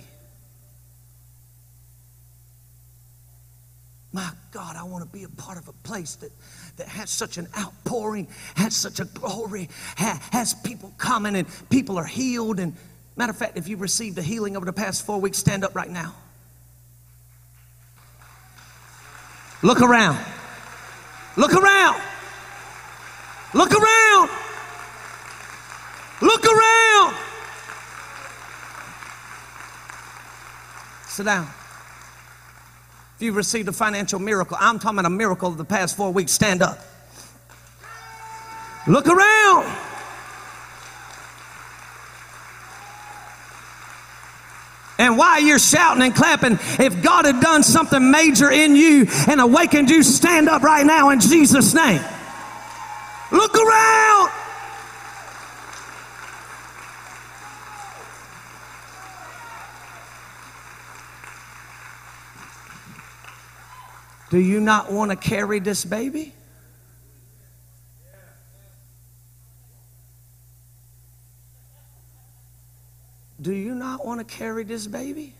My 4.10 4.30
God, 4.52 4.76
I 4.76 4.84
want 4.84 5.04
to 5.04 5.10
be 5.10 5.24
a 5.24 5.28
part 5.28 5.58
of 5.58 5.68
a 5.68 5.72
place 5.72 6.14
that, 6.16 6.30
that 6.78 6.88
has 6.88 7.10
such 7.10 7.36
an 7.36 7.46
outpouring, 7.58 8.28
has 8.54 8.74
such 8.74 9.00
a 9.00 9.04
glory, 9.04 9.68
ha, 9.98 10.18
has 10.32 10.54
people 10.54 10.94
coming 10.96 11.36
and 11.36 11.46
people 11.68 11.98
are 11.98 12.06
healed. 12.06 12.58
And 12.58 12.74
matter 13.16 13.32
of 13.32 13.36
fact, 13.36 13.58
if 13.58 13.68
you've 13.68 13.82
received 13.82 14.16
a 14.16 14.22
healing 14.22 14.56
over 14.56 14.64
the 14.64 14.72
past 14.72 15.04
four 15.04 15.20
weeks, 15.20 15.36
stand 15.36 15.62
up 15.62 15.74
right 15.74 15.90
now. 15.90 16.14
Look 19.62 19.82
around. 19.82 20.18
Look 21.36 21.52
around. 21.52 22.00
Look 23.52 23.72
around. 23.72 24.30
Look 26.22 26.44
around. 26.46 27.25
Sit 31.16 31.24
down. 31.24 31.46
If 33.16 33.22
you've 33.22 33.36
received 33.36 33.68
a 33.68 33.72
financial 33.72 34.18
miracle, 34.18 34.58
I'm 34.60 34.78
talking 34.78 34.98
about 34.98 35.10
a 35.10 35.16
miracle 35.16 35.48
of 35.48 35.56
the 35.56 35.64
past 35.64 35.96
four 35.96 36.12
weeks, 36.12 36.30
stand 36.30 36.60
up. 36.60 36.78
Look 38.86 39.06
around. 39.06 39.64
And 44.98 45.16
while 45.16 45.40
you're 45.40 45.58
shouting 45.58 46.02
and 46.02 46.14
clapping, 46.14 46.58
if 46.84 47.02
God 47.02 47.24
had 47.24 47.40
done 47.40 47.62
something 47.62 48.10
major 48.10 48.50
in 48.50 48.76
you 48.76 49.06
and 49.26 49.40
awakened 49.40 49.88
you, 49.88 50.02
stand 50.02 50.50
up 50.50 50.60
right 50.60 50.84
now 50.84 51.08
in 51.08 51.20
Jesus' 51.20 51.72
name. 51.72 52.02
Look 53.32 53.54
around. 53.54 54.35
Do 64.36 64.42
you 64.42 64.60
not 64.60 64.92
want 64.92 65.10
to 65.10 65.16
carry 65.16 65.60
this 65.60 65.82
baby? 65.82 66.34
Do 73.40 73.54
you 73.54 73.74
not 73.74 74.04
want 74.04 74.20
to 74.20 74.26
carry 74.26 74.62
this 74.64 74.86
baby? 74.86 75.32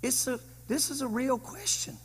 It's 0.00 0.26
a 0.26 0.40
this 0.68 0.88
is 0.88 1.02
a 1.02 1.06
real 1.06 1.38
question. 1.38 1.98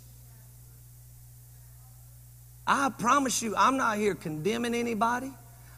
I 2.67 2.89
promise 2.99 3.41
you, 3.41 3.55
I'm 3.55 3.77
not 3.77 3.97
here 3.97 4.13
condemning 4.13 4.75
anybody. 4.75 5.31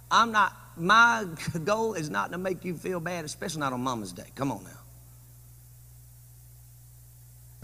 I'm 0.10 0.32
not 0.32 0.54
my 0.76 1.28
goal 1.64 1.94
is 1.94 2.10
not 2.10 2.32
to 2.32 2.40
make 2.40 2.66
you 2.66 2.74
feel 2.74 3.00
bad, 3.00 3.26
especially 3.26 3.60
not 3.60 3.74
on 3.74 3.82
Mama's 3.82 4.12
Day. 4.12 4.32
Come 4.34 4.52
on 4.52 4.64
now. 4.64 4.85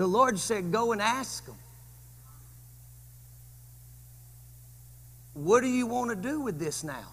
The 0.02 0.08
Lord 0.08 0.40
said, 0.40 0.72
Go 0.72 0.94
and 0.94 1.00
ask 1.00 1.46
them. 1.46 1.54
What 5.36 5.62
do 5.62 5.68
you 5.68 5.86
want 5.86 6.10
to 6.10 6.16
do 6.16 6.42
with 6.42 6.58
this 6.58 6.84
now? 6.84 7.06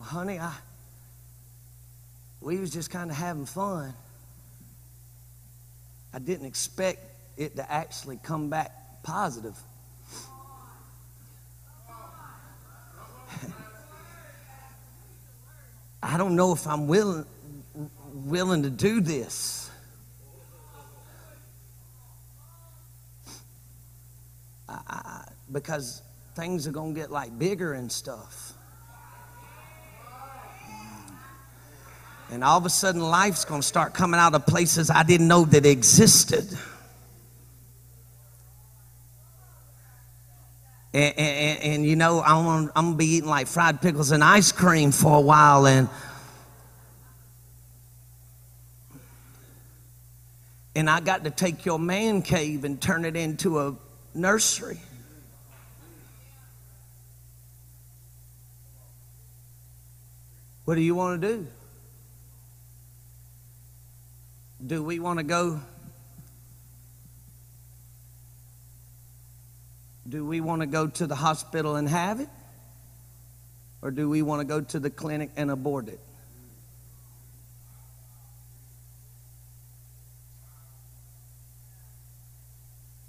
Well, 0.00 0.08
honey, 0.08 0.40
I 0.40 0.56
we 2.40 2.58
was 2.58 2.72
just 2.72 2.90
kind 2.90 3.12
of 3.12 3.16
having 3.16 3.46
fun. 3.46 3.94
I 6.12 6.18
didn't 6.18 6.46
expect 6.46 6.98
it 7.36 7.54
to 7.54 7.72
actually 7.72 8.18
come 8.24 8.50
back 8.50 9.04
positive. 9.04 9.56
I 16.02 16.16
don't 16.16 16.36
know 16.36 16.52
if 16.52 16.66
I'm 16.66 16.86
willing, 16.86 17.26
willing 18.12 18.62
to 18.62 18.70
do 18.70 19.00
this. 19.00 19.70
I, 24.68 24.80
I, 24.88 25.24
because 25.50 26.02
things 26.34 26.66
are 26.66 26.72
going 26.72 26.94
to 26.94 27.00
get 27.00 27.10
like 27.10 27.36
bigger 27.38 27.72
and 27.72 27.90
stuff. 27.90 28.52
And 32.30 32.42
all 32.42 32.58
of 32.58 32.66
a 32.66 32.70
sudden, 32.70 33.00
life's 33.00 33.44
going 33.44 33.60
to 33.60 33.66
start 33.66 33.94
coming 33.94 34.18
out 34.18 34.34
of 34.34 34.46
places 34.46 34.90
I 34.90 35.04
didn't 35.04 35.28
know 35.28 35.44
that 35.44 35.64
existed. 35.64 36.46
And, 40.96 41.18
and, 41.18 41.62
and, 41.62 41.86
you 41.86 41.94
know, 41.94 42.22
I'm 42.22 42.70
I'm 42.74 42.84
gonna 42.86 42.96
be 42.96 43.04
eating 43.04 43.28
like 43.28 43.48
fried 43.48 43.82
pickles 43.82 44.12
and 44.12 44.24
ice 44.24 44.50
cream 44.50 44.92
for 44.92 45.18
a 45.18 45.20
while, 45.20 45.66
and 45.66 45.90
and 50.74 50.88
I 50.88 51.00
got 51.00 51.24
to 51.24 51.30
take 51.30 51.66
your 51.66 51.78
man 51.78 52.22
cave 52.22 52.64
and 52.64 52.80
turn 52.80 53.04
it 53.04 53.14
into 53.14 53.58
a 53.60 53.74
nursery. 54.14 54.80
What 60.64 60.76
do 60.76 60.80
you 60.80 60.94
want 60.94 61.20
to 61.20 61.28
do? 61.28 61.46
Do 64.66 64.82
we 64.82 64.98
want 64.98 65.18
to 65.18 65.24
go 65.24 65.60
Do 70.08 70.24
we 70.24 70.40
want 70.40 70.60
to 70.60 70.66
go 70.66 70.86
to 70.86 71.06
the 71.06 71.16
hospital 71.16 71.76
and 71.76 71.88
have 71.88 72.20
it? 72.20 72.28
Or 73.82 73.90
do 73.90 74.08
we 74.08 74.22
want 74.22 74.40
to 74.40 74.46
go 74.46 74.60
to 74.60 74.78
the 74.78 74.90
clinic 74.90 75.30
and 75.36 75.50
abort 75.50 75.88
it? 75.88 76.00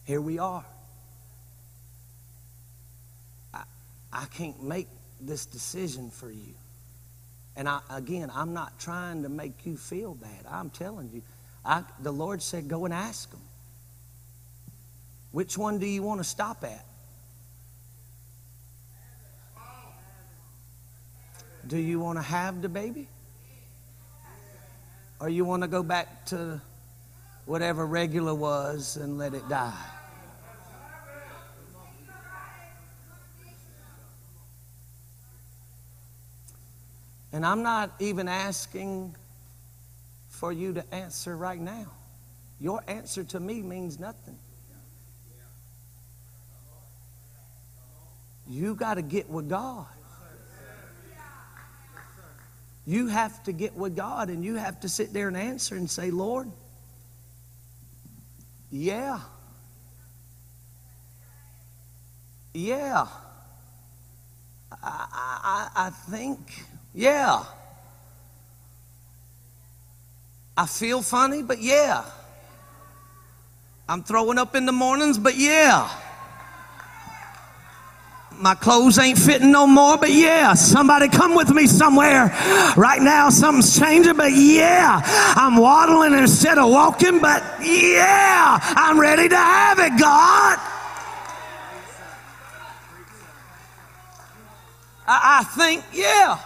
Here 0.05 0.21
we 0.21 0.39
are. 0.39 0.65
I, 3.53 3.63
I 4.13 4.25
can't 4.25 4.63
make 4.63 4.87
this 5.19 5.45
decision 5.45 6.11
for 6.11 6.31
you. 6.31 6.53
And 7.57 7.67
I, 7.67 7.81
again, 7.89 8.31
I'm 8.33 8.53
not 8.53 8.79
trying 8.79 9.23
to 9.23 9.29
make 9.29 9.65
you 9.65 9.75
feel 9.75 10.13
bad. 10.13 10.45
I'm 10.49 10.69
telling 10.69 11.09
you, 11.13 11.23
I, 11.65 11.83
the 11.99 12.11
Lord 12.11 12.41
said, 12.41 12.69
go 12.69 12.85
and 12.85 12.93
ask 12.93 13.29
them. 13.31 13.41
Which 15.31 15.57
one 15.57 15.77
do 15.79 15.85
you 15.85 16.03
want 16.03 16.21
to 16.21 16.23
stop 16.23 16.63
at? 16.63 16.86
Do 21.67 21.77
you 21.77 21.99
want 21.99 22.17
to 22.17 22.21
have 22.21 22.61
the 22.61 22.69
baby? 22.69 23.07
Or 25.19 25.27
you 25.27 25.43
want 25.43 25.63
to 25.63 25.67
go 25.67 25.83
back 25.83 26.25
to 26.27 26.61
whatever 27.45 27.85
regular 27.85 28.33
was 28.33 28.95
and 28.95 29.17
let 29.17 29.33
it 29.33 29.47
die? 29.49 29.73
And 37.33 37.45
I'm 37.45 37.63
not 37.63 37.91
even 37.99 38.27
asking 38.27 39.15
for 40.29 40.53
you 40.53 40.73
to 40.73 40.93
answer 40.93 41.35
right 41.35 41.59
now. 41.59 41.87
Your 42.59 42.81
answer 42.87 43.23
to 43.25 43.39
me 43.39 43.61
means 43.61 43.99
nothing. 43.99 44.37
You 48.49 48.75
got 48.75 48.93
to 48.93 49.01
get 49.01 49.29
with 49.29 49.49
God. 49.49 49.85
You 52.87 53.07
have 53.07 53.43
to 53.43 53.51
get 53.51 53.75
with 53.75 53.97
God 53.97 54.29
and 54.29 54.45
you 54.45 54.55
have 54.55 54.79
to 54.79 54.89
sit 54.89 55.11
there 55.11 55.27
and 55.27 55.35
answer 55.35 55.75
and 55.75 55.91
say, 55.91 56.09
Lord, 56.09 56.49
yeah. 58.71 59.19
Yeah. 62.53 63.07
I, 64.71 64.79
I, 64.81 65.69
I 65.75 65.89
think, 65.89 66.39
yeah. 66.93 67.43
I 70.55 70.65
feel 70.65 71.01
funny, 71.01 71.43
but 71.43 71.61
yeah. 71.61 72.05
I'm 73.89 74.01
throwing 74.01 74.37
up 74.37 74.55
in 74.55 74.65
the 74.65 74.71
mornings, 74.71 75.17
but 75.17 75.35
yeah 75.35 75.91
my 78.39 78.55
clothes 78.55 78.99
ain't 78.99 79.17
fitting 79.17 79.51
no 79.51 79.65
more, 79.65 79.97
but 79.97 80.11
yeah, 80.11 80.53
somebody 80.53 81.07
come 81.07 81.35
with 81.35 81.49
me 81.49 81.65
somewhere. 81.67 82.27
Right 82.77 83.01
now, 83.01 83.29
something's 83.29 83.79
changing, 83.79 84.15
but 84.15 84.31
yeah, 84.31 85.01
I'm 85.35 85.57
waddling 85.57 86.13
instead 86.13 86.57
of 86.57 86.69
walking, 86.69 87.19
but 87.19 87.43
yeah, 87.61 88.59
I'm 88.61 88.99
ready 88.99 89.27
to 89.29 89.37
have 89.37 89.79
it, 89.79 89.99
God. 89.99 90.59
I, 95.07 95.39
I 95.39 95.43
think, 95.43 95.83
yeah. 95.93 96.39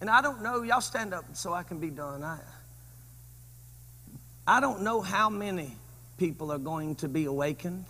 And 0.00 0.10
I 0.10 0.20
don't 0.20 0.42
know, 0.42 0.62
y'all 0.62 0.80
stand 0.80 1.14
up 1.14 1.24
so 1.32 1.54
I 1.54 1.62
can 1.62 1.78
be 1.78 1.90
done. 1.90 2.22
I, 2.22 2.38
I 4.46 4.60
don't 4.60 4.82
know 4.82 5.00
how 5.00 5.28
many 5.28 5.76
people 6.18 6.52
are 6.52 6.58
going 6.58 6.94
to 6.96 7.08
be 7.08 7.24
awakened. 7.24 7.84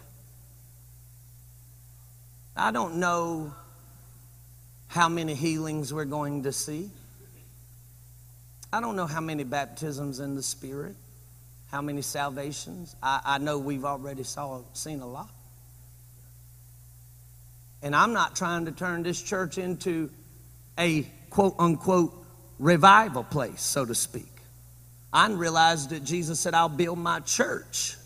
I 2.57 2.71
don't 2.71 2.97
know 2.97 3.53
how 4.89 5.09
many 5.09 5.35
healings 5.35 5.93
we're 5.93 6.07
going 6.07 6.45
to 6.45 6.53
see. 6.53 6.91
I 8.73 8.81
don't 8.81 8.97
know 8.97 9.07
how 9.07 9.21
many 9.21 9.45
baptisms 9.45 10.21
in 10.21 10.35
the 10.35 10.43
Spirit, 10.43 10.97
how 11.71 11.83
many 11.83 12.03
salvations. 12.03 12.97
I, 13.03 13.21
I 13.25 13.39
know 13.39 13.59
we've 13.59 13.85
already 13.85 14.23
saw, 14.23 14.63
seen 14.73 15.01
a 15.01 15.07
lot. 15.07 15.29
And 17.83 17.95
I'm 17.95 18.15
not 18.15 18.35
trying 18.35 18.65
to 18.65 18.73
turn 18.73 19.03
this 19.03 19.21
church 19.23 19.59
into 19.59 20.11
a 20.79 21.03
quote 21.31 21.55
unquote 21.59 22.15
revival 22.59 23.25
place, 23.25 23.61
so 23.61 23.85
to 23.85 23.95
speak. 23.95 24.36
I 25.17 25.31
realized 25.31 25.89
that 25.91 26.05
Jesus 26.05 26.39
said, 26.39 26.53
I'll 26.53 26.69
build 26.69 26.99
my 26.99 27.21
church. 27.21 27.97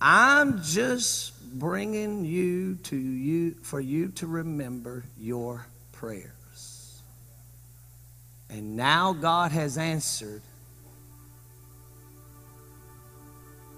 I'm 0.00 0.60
just 0.60 1.40
bringing 1.56 2.24
you 2.24 2.74
to 2.84 2.96
you 2.96 3.54
for 3.62 3.80
you 3.80 4.08
to 4.16 4.26
remember 4.26 5.04
your 5.20 5.64
prayers. 5.92 7.00
And 8.48 8.74
now 8.74 9.12
God 9.12 9.52
has 9.52 9.78
answered. 9.78 10.42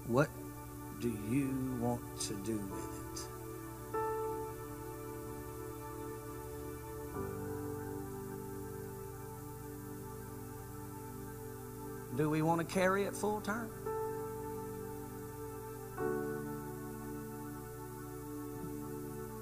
What 0.07 0.29
do 1.01 1.15
you 1.29 1.77
want 1.79 2.01
to 2.21 2.33
do 2.37 2.57
with 2.57 2.92
Do 12.15 12.29
we 12.29 12.41
want 12.41 12.67
to 12.67 12.73
carry 12.73 13.03
it 13.03 13.15
full 13.15 13.41
term? 13.41 13.69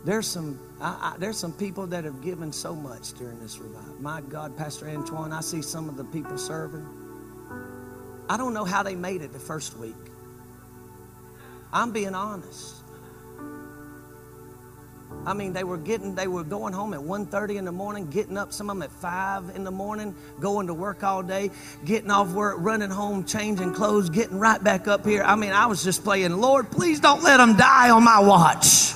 There's 0.04 0.26
some, 0.26 0.60
I, 0.80 1.14
I, 1.14 1.18
there's 1.20 1.38
some 1.38 1.54
people 1.54 1.86
that 1.88 2.06
have 2.06 2.22
given 2.22 2.52
so 2.52 2.74
much 2.74 3.14
during 3.14 3.40
this 3.40 3.60
revival. 3.60 3.96
My 4.00 4.22
God, 4.22 4.58
Pastor 4.58 4.90
Antoine, 4.90 5.32
I 5.32 5.42
see 5.42 5.62
some 5.62 5.90
of 5.90 5.96
the 5.96 6.06
people 6.06 6.38
serving. 6.38 6.88
I 8.28 8.38
don't 8.38 8.54
know 8.54 8.66
how 8.66 8.82
they 8.82 8.96
made 8.96 9.22
it 9.22 9.32
the 9.32 9.40
first 9.40 9.78
week. 9.78 9.96
I'm 11.72 11.92
being 11.92 12.16
honest. 12.16 12.81
I 15.26 15.34
mean, 15.34 15.54
they 15.54 15.64
were 15.64 15.78
getting, 15.78 16.16
they 16.16 16.28
were 16.28 16.44
going 16.44 16.74
home 16.74 16.94
at 16.94 17.00
1.30 17.00 17.58
in 17.58 17.66
the 17.66 17.72
morning, 17.72 18.08
getting 18.08 18.38
up, 18.38 18.52
some 18.52 18.70
of 18.70 18.76
them 18.76 18.84
at 18.84 18.92
5 18.92 19.56
in 19.56 19.64
the 19.64 19.72
morning, 19.72 20.16
going 20.40 20.68
to 20.68 20.74
work 20.74 21.04
all 21.04 21.22
day, 21.22 21.52
getting 21.86 22.10
off 22.10 22.32
work, 22.32 22.56
running 22.60 22.90
home, 22.90 23.24
changing 23.24 23.74
clothes, 23.74 24.10
getting 24.10 24.40
right 24.40 24.64
back 24.64 24.88
up 24.88 25.06
here. 25.06 25.22
I 25.24 25.36
mean, 25.36 25.52
I 25.52 25.68
was 25.68 25.84
just 25.84 26.04
playing, 26.04 26.32
Lord, 26.38 26.72
please 26.72 27.00
don't 27.00 27.22
let 27.24 27.38
them 27.38 27.56
die 27.56 27.92
on 27.92 28.04
my 28.04 28.20
watch. 28.20 28.94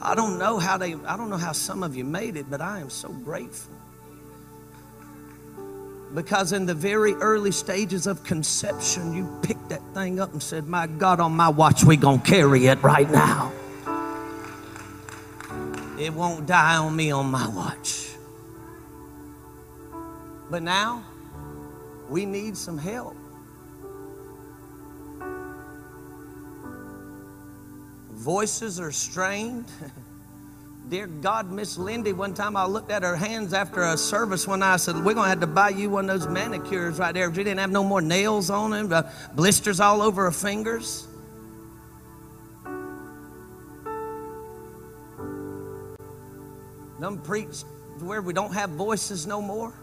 I 0.00 0.14
don't 0.14 0.38
know 0.38 0.58
how 0.58 0.76
they, 0.76 0.94
I 0.94 1.16
don't 1.16 1.30
know 1.30 1.36
how 1.36 1.52
some 1.52 1.82
of 1.82 1.94
you 1.94 2.04
made 2.04 2.36
it, 2.36 2.46
but 2.50 2.60
I 2.60 2.80
am 2.80 2.90
so 2.90 3.10
grateful. 3.10 3.74
Because 6.14 6.52
in 6.52 6.64
the 6.64 6.74
very 6.74 7.14
early 7.14 7.52
stages 7.52 8.06
of 8.06 8.24
conception, 8.24 9.12
you 9.12 9.28
picked 9.42 9.68
that 9.68 9.82
thing 9.92 10.20
up 10.20 10.32
and 10.32 10.42
said, 10.42 10.66
My 10.66 10.86
God, 10.86 11.20
on 11.20 11.32
my 11.32 11.48
watch, 11.48 11.84
we're 11.84 11.98
gonna 11.98 12.18
carry 12.20 12.66
it 12.66 12.82
right 12.82 13.10
now. 13.10 13.52
It 15.98 16.12
won't 16.14 16.46
die 16.46 16.76
on 16.76 16.94
me 16.96 17.10
on 17.10 17.30
my 17.30 17.48
watch. 17.48 18.10
But 20.50 20.62
now, 20.62 21.04
we 22.08 22.24
need 22.24 22.56
some 22.56 22.78
help. 22.78 23.16
Voices 28.12 28.80
are 28.80 28.92
strained. 28.92 29.66
Dear 30.88 31.06
God, 31.06 31.52
Miss 31.52 31.76
Lindy, 31.76 32.14
one 32.14 32.32
time 32.32 32.56
I 32.56 32.64
looked 32.64 32.90
at 32.90 33.02
her 33.02 33.14
hands 33.14 33.52
after 33.52 33.82
a 33.82 33.98
service 33.98 34.48
when 34.48 34.62
I 34.62 34.76
said, 34.76 34.96
We're 34.96 35.12
going 35.12 35.24
to 35.24 35.28
have 35.28 35.40
to 35.40 35.46
buy 35.46 35.68
you 35.68 35.90
one 35.90 36.08
of 36.08 36.18
those 36.18 36.30
manicures 36.30 36.98
right 36.98 37.12
there. 37.12 37.32
She 37.34 37.44
didn't 37.44 37.58
have 37.58 37.70
no 37.70 37.84
more 37.84 38.00
nails 38.00 38.48
on 38.48 38.70
them, 38.70 38.90
uh, 38.90 39.02
blisters 39.34 39.80
all 39.80 40.00
over 40.00 40.24
her 40.24 40.30
fingers. 40.30 41.06
Them 46.98 47.18
preach 47.22 47.64
where 48.00 48.22
we 48.22 48.32
don't 48.32 48.54
have 48.54 48.70
voices 48.70 49.26
no 49.26 49.42
more. 49.42 49.74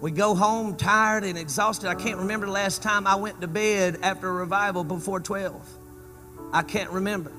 We 0.00 0.10
go 0.10 0.34
home 0.34 0.76
tired 0.76 1.24
and 1.24 1.36
exhausted. 1.36 1.88
I 1.88 1.94
can't 1.94 2.18
remember 2.18 2.46
the 2.46 2.52
last 2.52 2.82
time 2.82 3.06
I 3.06 3.16
went 3.16 3.42
to 3.42 3.48
bed 3.48 3.98
after 4.02 4.28
a 4.28 4.32
revival 4.32 4.82
before 4.82 5.20
12. 5.20 5.78
I 6.52 6.62
can't 6.62 6.90
remember. 6.90 7.32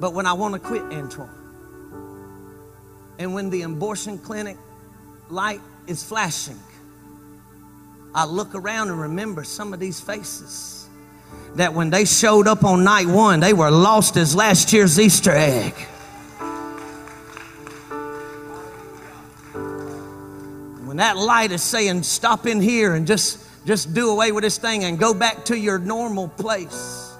But 0.00 0.14
when 0.14 0.26
I 0.26 0.32
want 0.32 0.54
to 0.54 0.60
quit, 0.60 0.82
Antoine, 0.82 1.28
and 3.18 3.34
when 3.34 3.50
the 3.50 3.62
abortion 3.62 4.18
clinic 4.18 4.56
light 5.28 5.60
is 5.86 6.04
flashing, 6.04 6.58
I 8.14 8.24
look 8.24 8.54
around 8.54 8.90
and 8.90 9.00
remember 9.00 9.44
some 9.44 9.74
of 9.74 9.80
these 9.80 10.00
faces 10.00 10.88
that 11.56 11.74
when 11.74 11.90
they 11.90 12.04
showed 12.04 12.46
up 12.46 12.64
on 12.64 12.84
night 12.84 13.06
one, 13.06 13.40
they 13.40 13.52
were 13.52 13.70
lost 13.70 14.16
as 14.16 14.34
last 14.34 14.72
year's 14.72 14.98
Easter 14.98 15.32
egg. 15.32 15.74
When 20.84 20.98
that 20.98 21.16
light 21.16 21.52
is 21.52 21.62
saying, 21.62 22.04
stop 22.04 22.46
in 22.46 22.60
here 22.60 22.94
and 22.94 23.06
just, 23.06 23.44
just 23.66 23.92
do 23.92 24.10
away 24.10 24.32
with 24.32 24.42
this 24.42 24.58
thing 24.58 24.84
and 24.84 24.98
go 24.98 25.12
back 25.12 25.44
to 25.46 25.58
your 25.58 25.78
normal 25.78 26.28
place, 26.28 27.12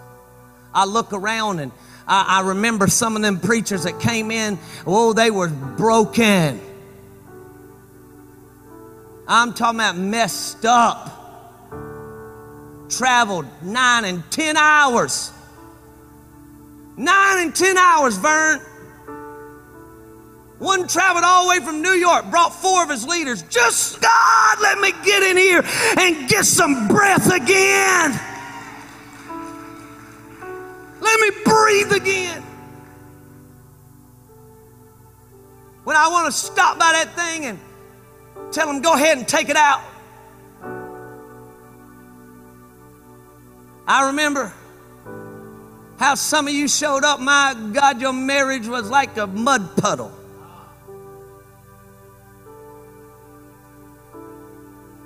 I 0.73 0.85
look 0.85 1.13
around 1.13 1.61
and 1.61 1.73
I, 2.09 2.41
I 2.41 2.49
remember 2.49 2.89
some 2.89 3.17
of 3.17 3.23
them 3.23 3.39
preachers 3.39 3.85
that 3.85 4.01
came 4.01 4.31
in, 4.31 4.59
oh, 4.87 5.13
they 5.13 5.31
were 5.31 5.49
broken. 5.49 6.61
I'm 9.29 9.53
talking 9.53 9.79
about 9.79 9.97
messed 9.97 10.65
up. 10.65 11.15
Traveled 12.89 13.45
nine 13.63 14.07
and 14.07 14.23
ten 14.31 14.57
hours. 14.57 15.31
Nine 16.97 17.47
and 17.47 17.55
ten 17.55 17.77
hours, 17.77 18.17
Vern. 18.17 18.61
One 20.59 20.89
traveled 20.89 21.25
all 21.25 21.45
the 21.45 21.51
way 21.51 21.61
from 21.65 21.83
New 21.83 21.93
York, 21.93 22.31
brought 22.31 22.51
four 22.51 22.83
of 22.83 22.91
his 22.91 23.07
leaders. 23.07 23.43
Just 23.43 24.01
God, 24.01 24.61
let 24.61 24.79
me 24.79 24.93
get 25.05 25.23
in 25.23 25.37
here 25.37 25.63
and 25.99 26.29
get 26.29 26.45
some 26.47 26.89
breath 26.89 27.31
again. 27.33 28.19
Let 31.01 31.21
me 31.21 31.31
breathe 31.45 31.93
again. 31.93 32.43
When 35.85 35.97
I 35.97 36.09
want 36.09 36.27
to 36.27 36.33
stop 36.33 36.79
by 36.79 36.93
that 36.93 37.15
thing 37.15 37.47
and 37.47 37.59
tell 38.53 38.67
them, 38.67 38.83
go 38.83 38.95
ahead 38.95 39.19
and 39.19 39.27
take 39.27 39.49
it 39.49 39.57
out. 39.57 39.83
I 43.87 44.09
remember 44.09 44.53
how 45.99 46.15
some 46.15 46.47
of 46.47 46.53
you 46.53 46.69
showed 46.69 47.05
up. 47.05 47.21
My 47.21 47.57
God, 47.73 48.01
your 48.01 48.13
marriage 48.13 48.67
was 48.67 48.91
like 48.91 49.17
a 49.17 49.27
mud 49.27 49.77
puddle. 49.77 50.13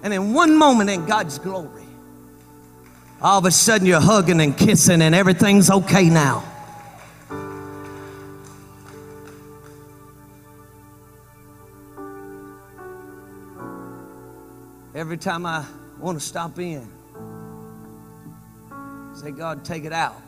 And 0.03 0.12
in 0.12 0.32
one 0.34 0.57
moment, 0.57 0.90
in 0.90 1.07
God's 1.07 1.38
glory, 1.38 1.82
all 3.23 3.39
of 3.39 3.45
a 3.45 3.53
sudden 3.53 3.87
you're 3.87 4.01
hugging 4.01 4.41
and 4.41 4.59
kissing 4.59 5.01
and 5.01 5.14
everything's 5.14 5.70
okay 5.70 6.09
now. 6.09 6.45
Every 14.95 15.16
time 15.16 15.47
I 15.47 15.64
want 16.01 16.18
to 16.18 16.25
stop 16.25 16.59
in, 16.59 16.89
say, 19.14 19.31
God, 19.31 19.64
take 19.64 19.85
it 19.85 19.93
out. 19.93 20.20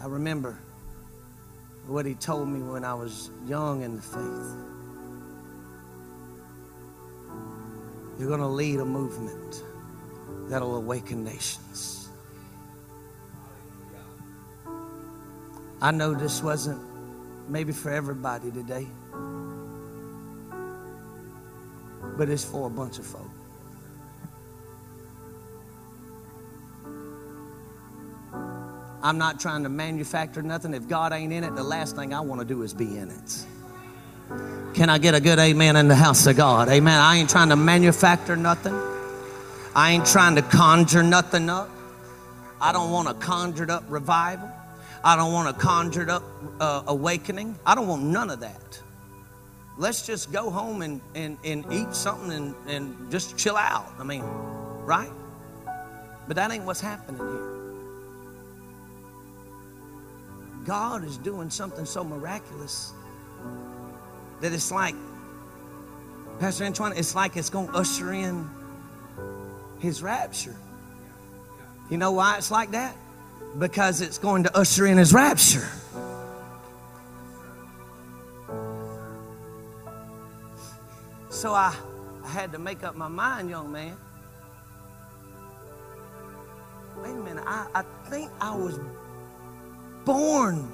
I 0.00 0.06
remember 0.06 0.58
what 1.86 2.04
He 2.04 2.14
told 2.14 2.48
me 2.48 2.60
when 2.60 2.84
I 2.84 2.94
was 2.94 3.30
young 3.46 3.82
in 3.82 3.96
the 3.96 4.02
faith. 4.02 4.56
You're 8.18 8.28
going 8.28 8.40
to 8.40 8.46
lead 8.46 8.80
a 8.80 8.84
movement 8.84 9.62
that'll 10.48 10.76
awaken 10.76 11.24
nations. 11.24 12.08
I 15.80 15.90
know 15.90 16.14
this 16.14 16.42
wasn't 16.42 16.80
maybe 17.48 17.72
for 17.72 17.90
everybody 17.90 18.50
today, 18.52 18.86
but 22.16 22.28
it's 22.28 22.44
for 22.44 22.68
a 22.68 22.70
bunch 22.70 22.98
of 22.98 23.06
folk. 23.06 23.28
I'm 29.02 29.18
not 29.18 29.40
trying 29.40 29.64
to 29.64 29.68
manufacture 29.68 30.42
nothing. 30.42 30.74
If 30.74 30.86
God 30.86 31.12
ain't 31.12 31.32
in 31.32 31.42
it, 31.42 31.56
the 31.56 31.64
last 31.64 31.96
thing 31.96 32.14
I 32.14 32.20
want 32.20 32.40
to 32.40 32.44
do 32.44 32.62
is 32.62 32.72
be 32.72 32.96
in 32.96 33.10
it. 33.10 33.46
Can 34.74 34.88
I 34.88 34.98
get 34.98 35.14
a 35.14 35.20
good 35.20 35.40
amen 35.40 35.74
in 35.74 35.88
the 35.88 35.96
house 35.96 36.26
of 36.26 36.36
God? 36.36 36.68
Amen. 36.68 36.98
I 37.00 37.16
ain't 37.16 37.28
trying 37.28 37.48
to 37.48 37.56
manufacture 37.56 38.36
nothing. 38.36 38.91
I 39.74 39.92
ain't 39.92 40.06
trying 40.06 40.36
to 40.36 40.42
conjure 40.42 41.02
nothing 41.02 41.48
up. 41.48 41.70
I 42.60 42.72
don't 42.72 42.90
want 42.90 43.08
a 43.08 43.14
conjured 43.14 43.70
up 43.70 43.84
revival. 43.88 44.50
I 45.02 45.16
don't 45.16 45.32
want 45.32 45.48
a 45.48 45.58
conjured 45.58 46.10
up 46.10 46.22
uh, 46.60 46.82
awakening. 46.86 47.58
I 47.64 47.74
don't 47.74 47.88
want 47.88 48.02
none 48.02 48.28
of 48.28 48.40
that. 48.40 48.80
Let's 49.78 50.06
just 50.06 50.30
go 50.30 50.50
home 50.50 50.82
and, 50.82 51.00
and, 51.14 51.38
and 51.42 51.64
eat 51.72 51.94
something 51.94 52.30
and, 52.30 52.54
and 52.68 53.10
just 53.10 53.38
chill 53.38 53.56
out. 53.56 53.92
I 53.98 54.04
mean, 54.04 54.22
right? 54.84 55.10
But 56.28 56.36
that 56.36 56.50
ain't 56.50 56.64
what's 56.64 56.80
happening 56.80 57.20
here. 57.20 57.48
God 60.64 61.02
is 61.02 61.16
doing 61.16 61.48
something 61.48 61.86
so 61.86 62.04
miraculous 62.04 62.92
that 64.40 64.52
it's 64.52 64.70
like, 64.70 64.94
Pastor 66.38 66.64
Antoine, 66.64 66.92
it's 66.96 67.14
like 67.14 67.36
it's 67.36 67.50
going 67.50 67.68
to 67.68 67.74
usher 67.74 68.12
in 68.12 68.48
his 69.82 70.00
rapture. 70.00 70.54
You 71.90 71.98
know 71.98 72.12
why 72.12 72.36
it's 72.36 72.52
like 72.52 72.70
that? 72.70 72.96
Because 73.58 74.00
it's 74.00 74.16
going 74.16 74.44
to 74.44 74.56
usher 74.56 74.86
in 74.86 74.96
his 74.96 75.12
rapture. 75.12 75.68
So 81.30 81.52
I, 81.52 81.74
I 82.24 82.28
had 82.28 82.52
to 82.52 82.60
make 82.60 82.84
up 82.84 82.94
my 82.94 83.08
mind, 83.08 83.50
young 83.50 83.72
man. 83.72 83.96
Wait 87.02 87.10
a 87.10 87.14
minute, 87.14 87.42
I, 87.44 87.66
I 87.74 87.82
think 88.08 88.30
I 88.40 88.54
was 88.54 88.78
born 90.04 90.70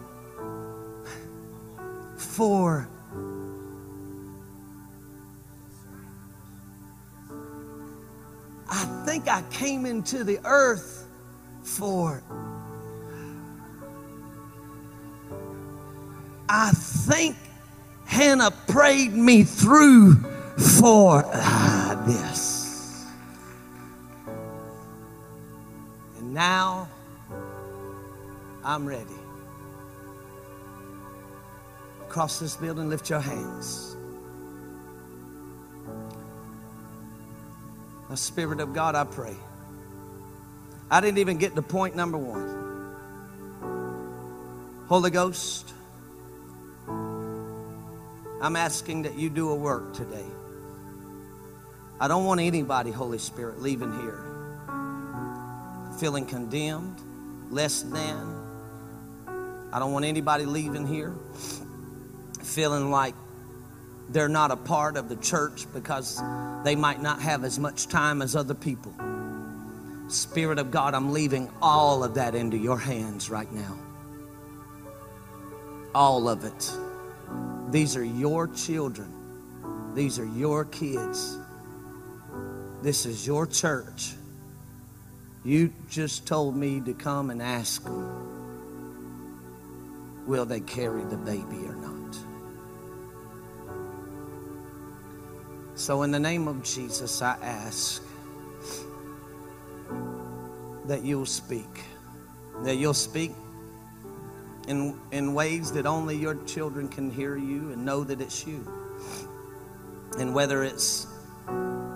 for 2.18 2.86
think 9.18 9.28
I 9.28 9.42
came 9.50 9.84
into 9.84 10.22
the 10.22 10.38
earth 10.44 11.08
for 11.62 12.22
I 16.48 16.70
think 16.70 17.36
Hannah 18.04 18.52
prayed 18.68 19.12
me 19.12 19.42
through 19.42 20.14
for 20.56 21.24
ah, 21.26 22.02
this. 22.06 23.06
And 26.18 26.32
now 26.32 26.88
I'm 28.64 28.86
ready. 28.86 29.04
Across 32.02 32.38
this 32.38 32.56
building, 32.56 32.88
lift 32.88 33.10
your 33.10 33.20
hands. 33.20 33.97
Spirit 38.18 38.60
of 38.60 38.74
God, 38.74 38.94
I 38.94 39.04
pray. 39.04 39.36
I 40.90 41.00
didn't 41.00 41.18
even 41.18 41.38
get 41.38 41.54
to 41.54 41.62
point 41.62 41.96
number 41.96 42.18
one. 42.18 42.56
Holy 44.88 45.10
Ghost, 45.10 45.72
I'm 48.40 48.56
asking 48.56 49.02
that 49.02 49.18
you 49.18 49.28
do 49.30 49.50
a 49.50 49.54
work 49.54 49.94
today. 49.94 50.24
I 52.00 52.08
don't 52.08 52.24
want 52.24 52.40
anybody, 52.40 52.90
Holy 52.90 53.18
Spirit, 53.18 53.60
leaving 53.60 53.92
here 54.00 54.24
feeling 55.98 56.24
condemned, 56.26 56.96
less 57.50 57.82
than. 57.82 58.36
I 59.72 59.78
don't 59.78 59.92
want 59.92 60.04
anybody 60.04 60.46
leaving 60.46 60.86
here 60.86 61.14
feeling 62.42 62.90
like 62.90 63.14
they're 64.10 64.28
not 64.28 64.50
a 64.50 64.56
part 64.56 64.96
of 64.96 65.08
the 65.08 65.16
church 65.16 65.66
because 65.72 66.22
they 66.64 66.74
might 66.74 67.02
not 67.02 67.20
have 67.20 67.44
as 67.44 67.58
much 67.58 67.88
time 67.88 68.22
as 68.22 68.34
other 68.34 68.54
people. 68.54 68.92
Spirit 70.08 70.58
of 70.58 70.70
God, 70.70 70.94
I'm 70.94 71.12
leaving 71.12 71.50
all 71.60 72.02
of 72.02 72.14
that 72.14 72.34
into 72.34 72.56
your 72.56 72.78
hands 72.78 73.28
right 73.28 73.52
now. 73.52 73.76
All 75.94 76.28
of 76.28 76.44
it. 76.44 76.72
These 77.70 77.96
are 77.96 78.04
your 78.04 78.48
children. 78.48 79.12
These 79.94 80.18
are 80.18 80.26
your 80.26 80.64
kids. 80.64 81.36
This 82.82 83.04
is 83.04 83.26
your 83.26 83.46
church. 83.46 84.14
You 85.44 85.72
just 85.90 86.26
told 86.26 86.56
me 86.56 86.80
to 86.80 86.94
come 86.94 87.30
and 87.30 87.42
ask 87.42 87.84
them, 87.84 88.26
will 90.26 90.46
they 90.46 90.60
carry 90.60 91.04
the 91.04 91.16
baby 91.16 91.66
or 91.66 91.74
not? 91.74 91.97
So, 95.78 96.02
in 96.02 96.10
the 96.10 96.18
name 96.18 96.48
of 96.48 96.64
Jesus, 96.64 97.22
I 97.22 97.36
ask 97.40 98.02
that 100.86 101.04
you'll 101.04 101.24
speak, 101.24 101.84
that 102.64 102.78
you'll 102.78 102.92
speak 102.94 103.30
in, 104.66 104.98
in 105.12 105.34
ways 105.34 105.70
that 105.70 105.86
only 105.86 106.16
your 106.16 106.34
children 106.46 106.88
can 106.88 107.12
hear 107.12 107.36
you 107.36 107.70
and 107.70 107.84
know 107.84 108.02
that 108.02 108.20
it's 108.20 108.44
you. 108.44 108.66
And 110.18 110.34
whether 110.34 110.64
it's 110.64 111.06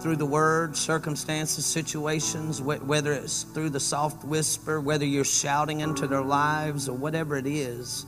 through 0.01 0.16
the 0.16 0.26
word, 0.26 0.76
circumstances, 0.76 1.66
situations, 1.66 2.61
wh- 2.61 2.87
whether 2.87 3.12
it's 3.12 3.43
through 3.43 3.70
the 3.70 3.80
soft 3.80 4.24
whisper, 4.24 4.80
whether 4.80 5.05
you're 5.05 5.24
shouting 5.24 5.80
into 5.80 6.07
their 6.07 6.22
lives 6.22 6.89
or 6.89 6.97
whatever 6.97 7.37
it 7.37 7.49
is, 7.49 8.07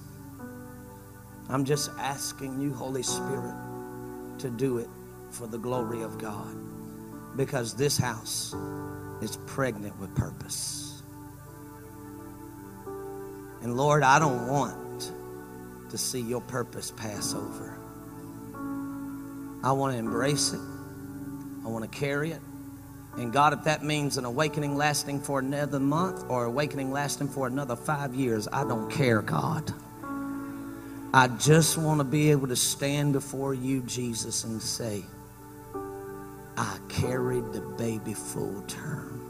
I'm 1.49 1.65
just 1.65 1.91
asking 1.99 2.61
you, 2.61 2.73
Holy 2.73 3.03
Spirit, 3.03 3.57
to 4.39 4.51
do 4.51 4.79
it 4.79 4.89
for 5.35 5.47
the 5.47 5.59
glory 5.59 6.03
of 6.03 6.19
God. 6.19 6.57
Because 7.37 7.75
this 7.75 7.99
house 7.99 8.55
is 9.21 9.37
pregnant 9.47 9.99
with 9.99 10.15
purpose. 10.15 11.03
And 13.63 13.77
Lord, 13.77 14.03
I 14.03 14.19
don't 14.19 14.47
want 14.47 15.13
to 15.91 15.99
see 15.99 16.21
your 16.21 16.41
purpose 16.43 16.91
pass 16.91 17.35
over. 17.35 17.79
I 19.65 19.73
want 19.73 19.95
to 19.95 19.99
embrace 19.99 20.53
it. 20.53 20.61
I 21.65 21.69
want 21.69 21.91
to 21.91 21.99
carry 21.99 22.33
it. 22.33 22.41
And 23.17 23.33
God, 23.33 23.53
if 23.53 23.65
that 23.65 23.83
means 23.83 24.19
an 24.19 24.25
awakening 24.25 24.77
lasting 24.77 25.21
for 25.21 25.39
another 25.39 25.81
month 25.81 26.25
or 26.29 26.45
awakening 26.45 26.93
lasting 26.93 27.29
for 27.29 27.47
another 27.47 27.77
five 27.77 28.15
years, 28.15 28.49
I 28.53 28.65
don't 28.65 28.91
care, 28.91 29.23
God. 29.23 29.73
I 31.15 31.29
just 31.29 31.79
want 31.79 32.01
to 32.01 32.05
be 32.05 32.33
able 32.33 32.49
to 32.49 32.57
stand 32.57 33.13
before 33.13 33.55
you, 33.55 33.83
Jesus, 33.83 34.43
and 34.43 34.61
say, 34.61 35.05
I 36.57 36.79
carried 36.89 37.53
the 37.53 37.61
baby 37.61 38.15
full 38.15 38.63
term. 38.63 39.21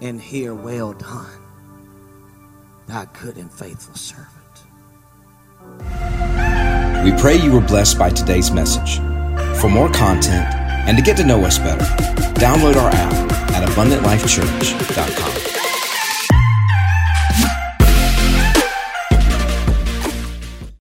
And 0.00 0.20
here, 0.20 0.54
well 0.54 0.92
done, 0.92 1.42
thy 2.86 3.06
good 3.20 3.36
and 3.36 3.52
faithful 3.52 3.96
servant. 3.96 4.34
We 7.04 7.12
pray 7.20 7.36
you 7.36 7.52
were 7.52 7.60
blessed 7.60 7.98
by 7.98 8.10
today's 8.10 8.50
message. 8.50 8.98
For 9.60 9.68
more 9.68 9.90
content 9.90 10.54
and 10.54 10.96
to 10.96 11.02
get 11.02 11.16
to 11.16 11.24
know 11.24 11.44
us 11.44 11.58
better, 11.58 11.84
download 12.34 12.76
our 12.76 12.90
app 12.90 13.32
at 13.52 13.68
abundantlifechurch.com. 13.68 15.57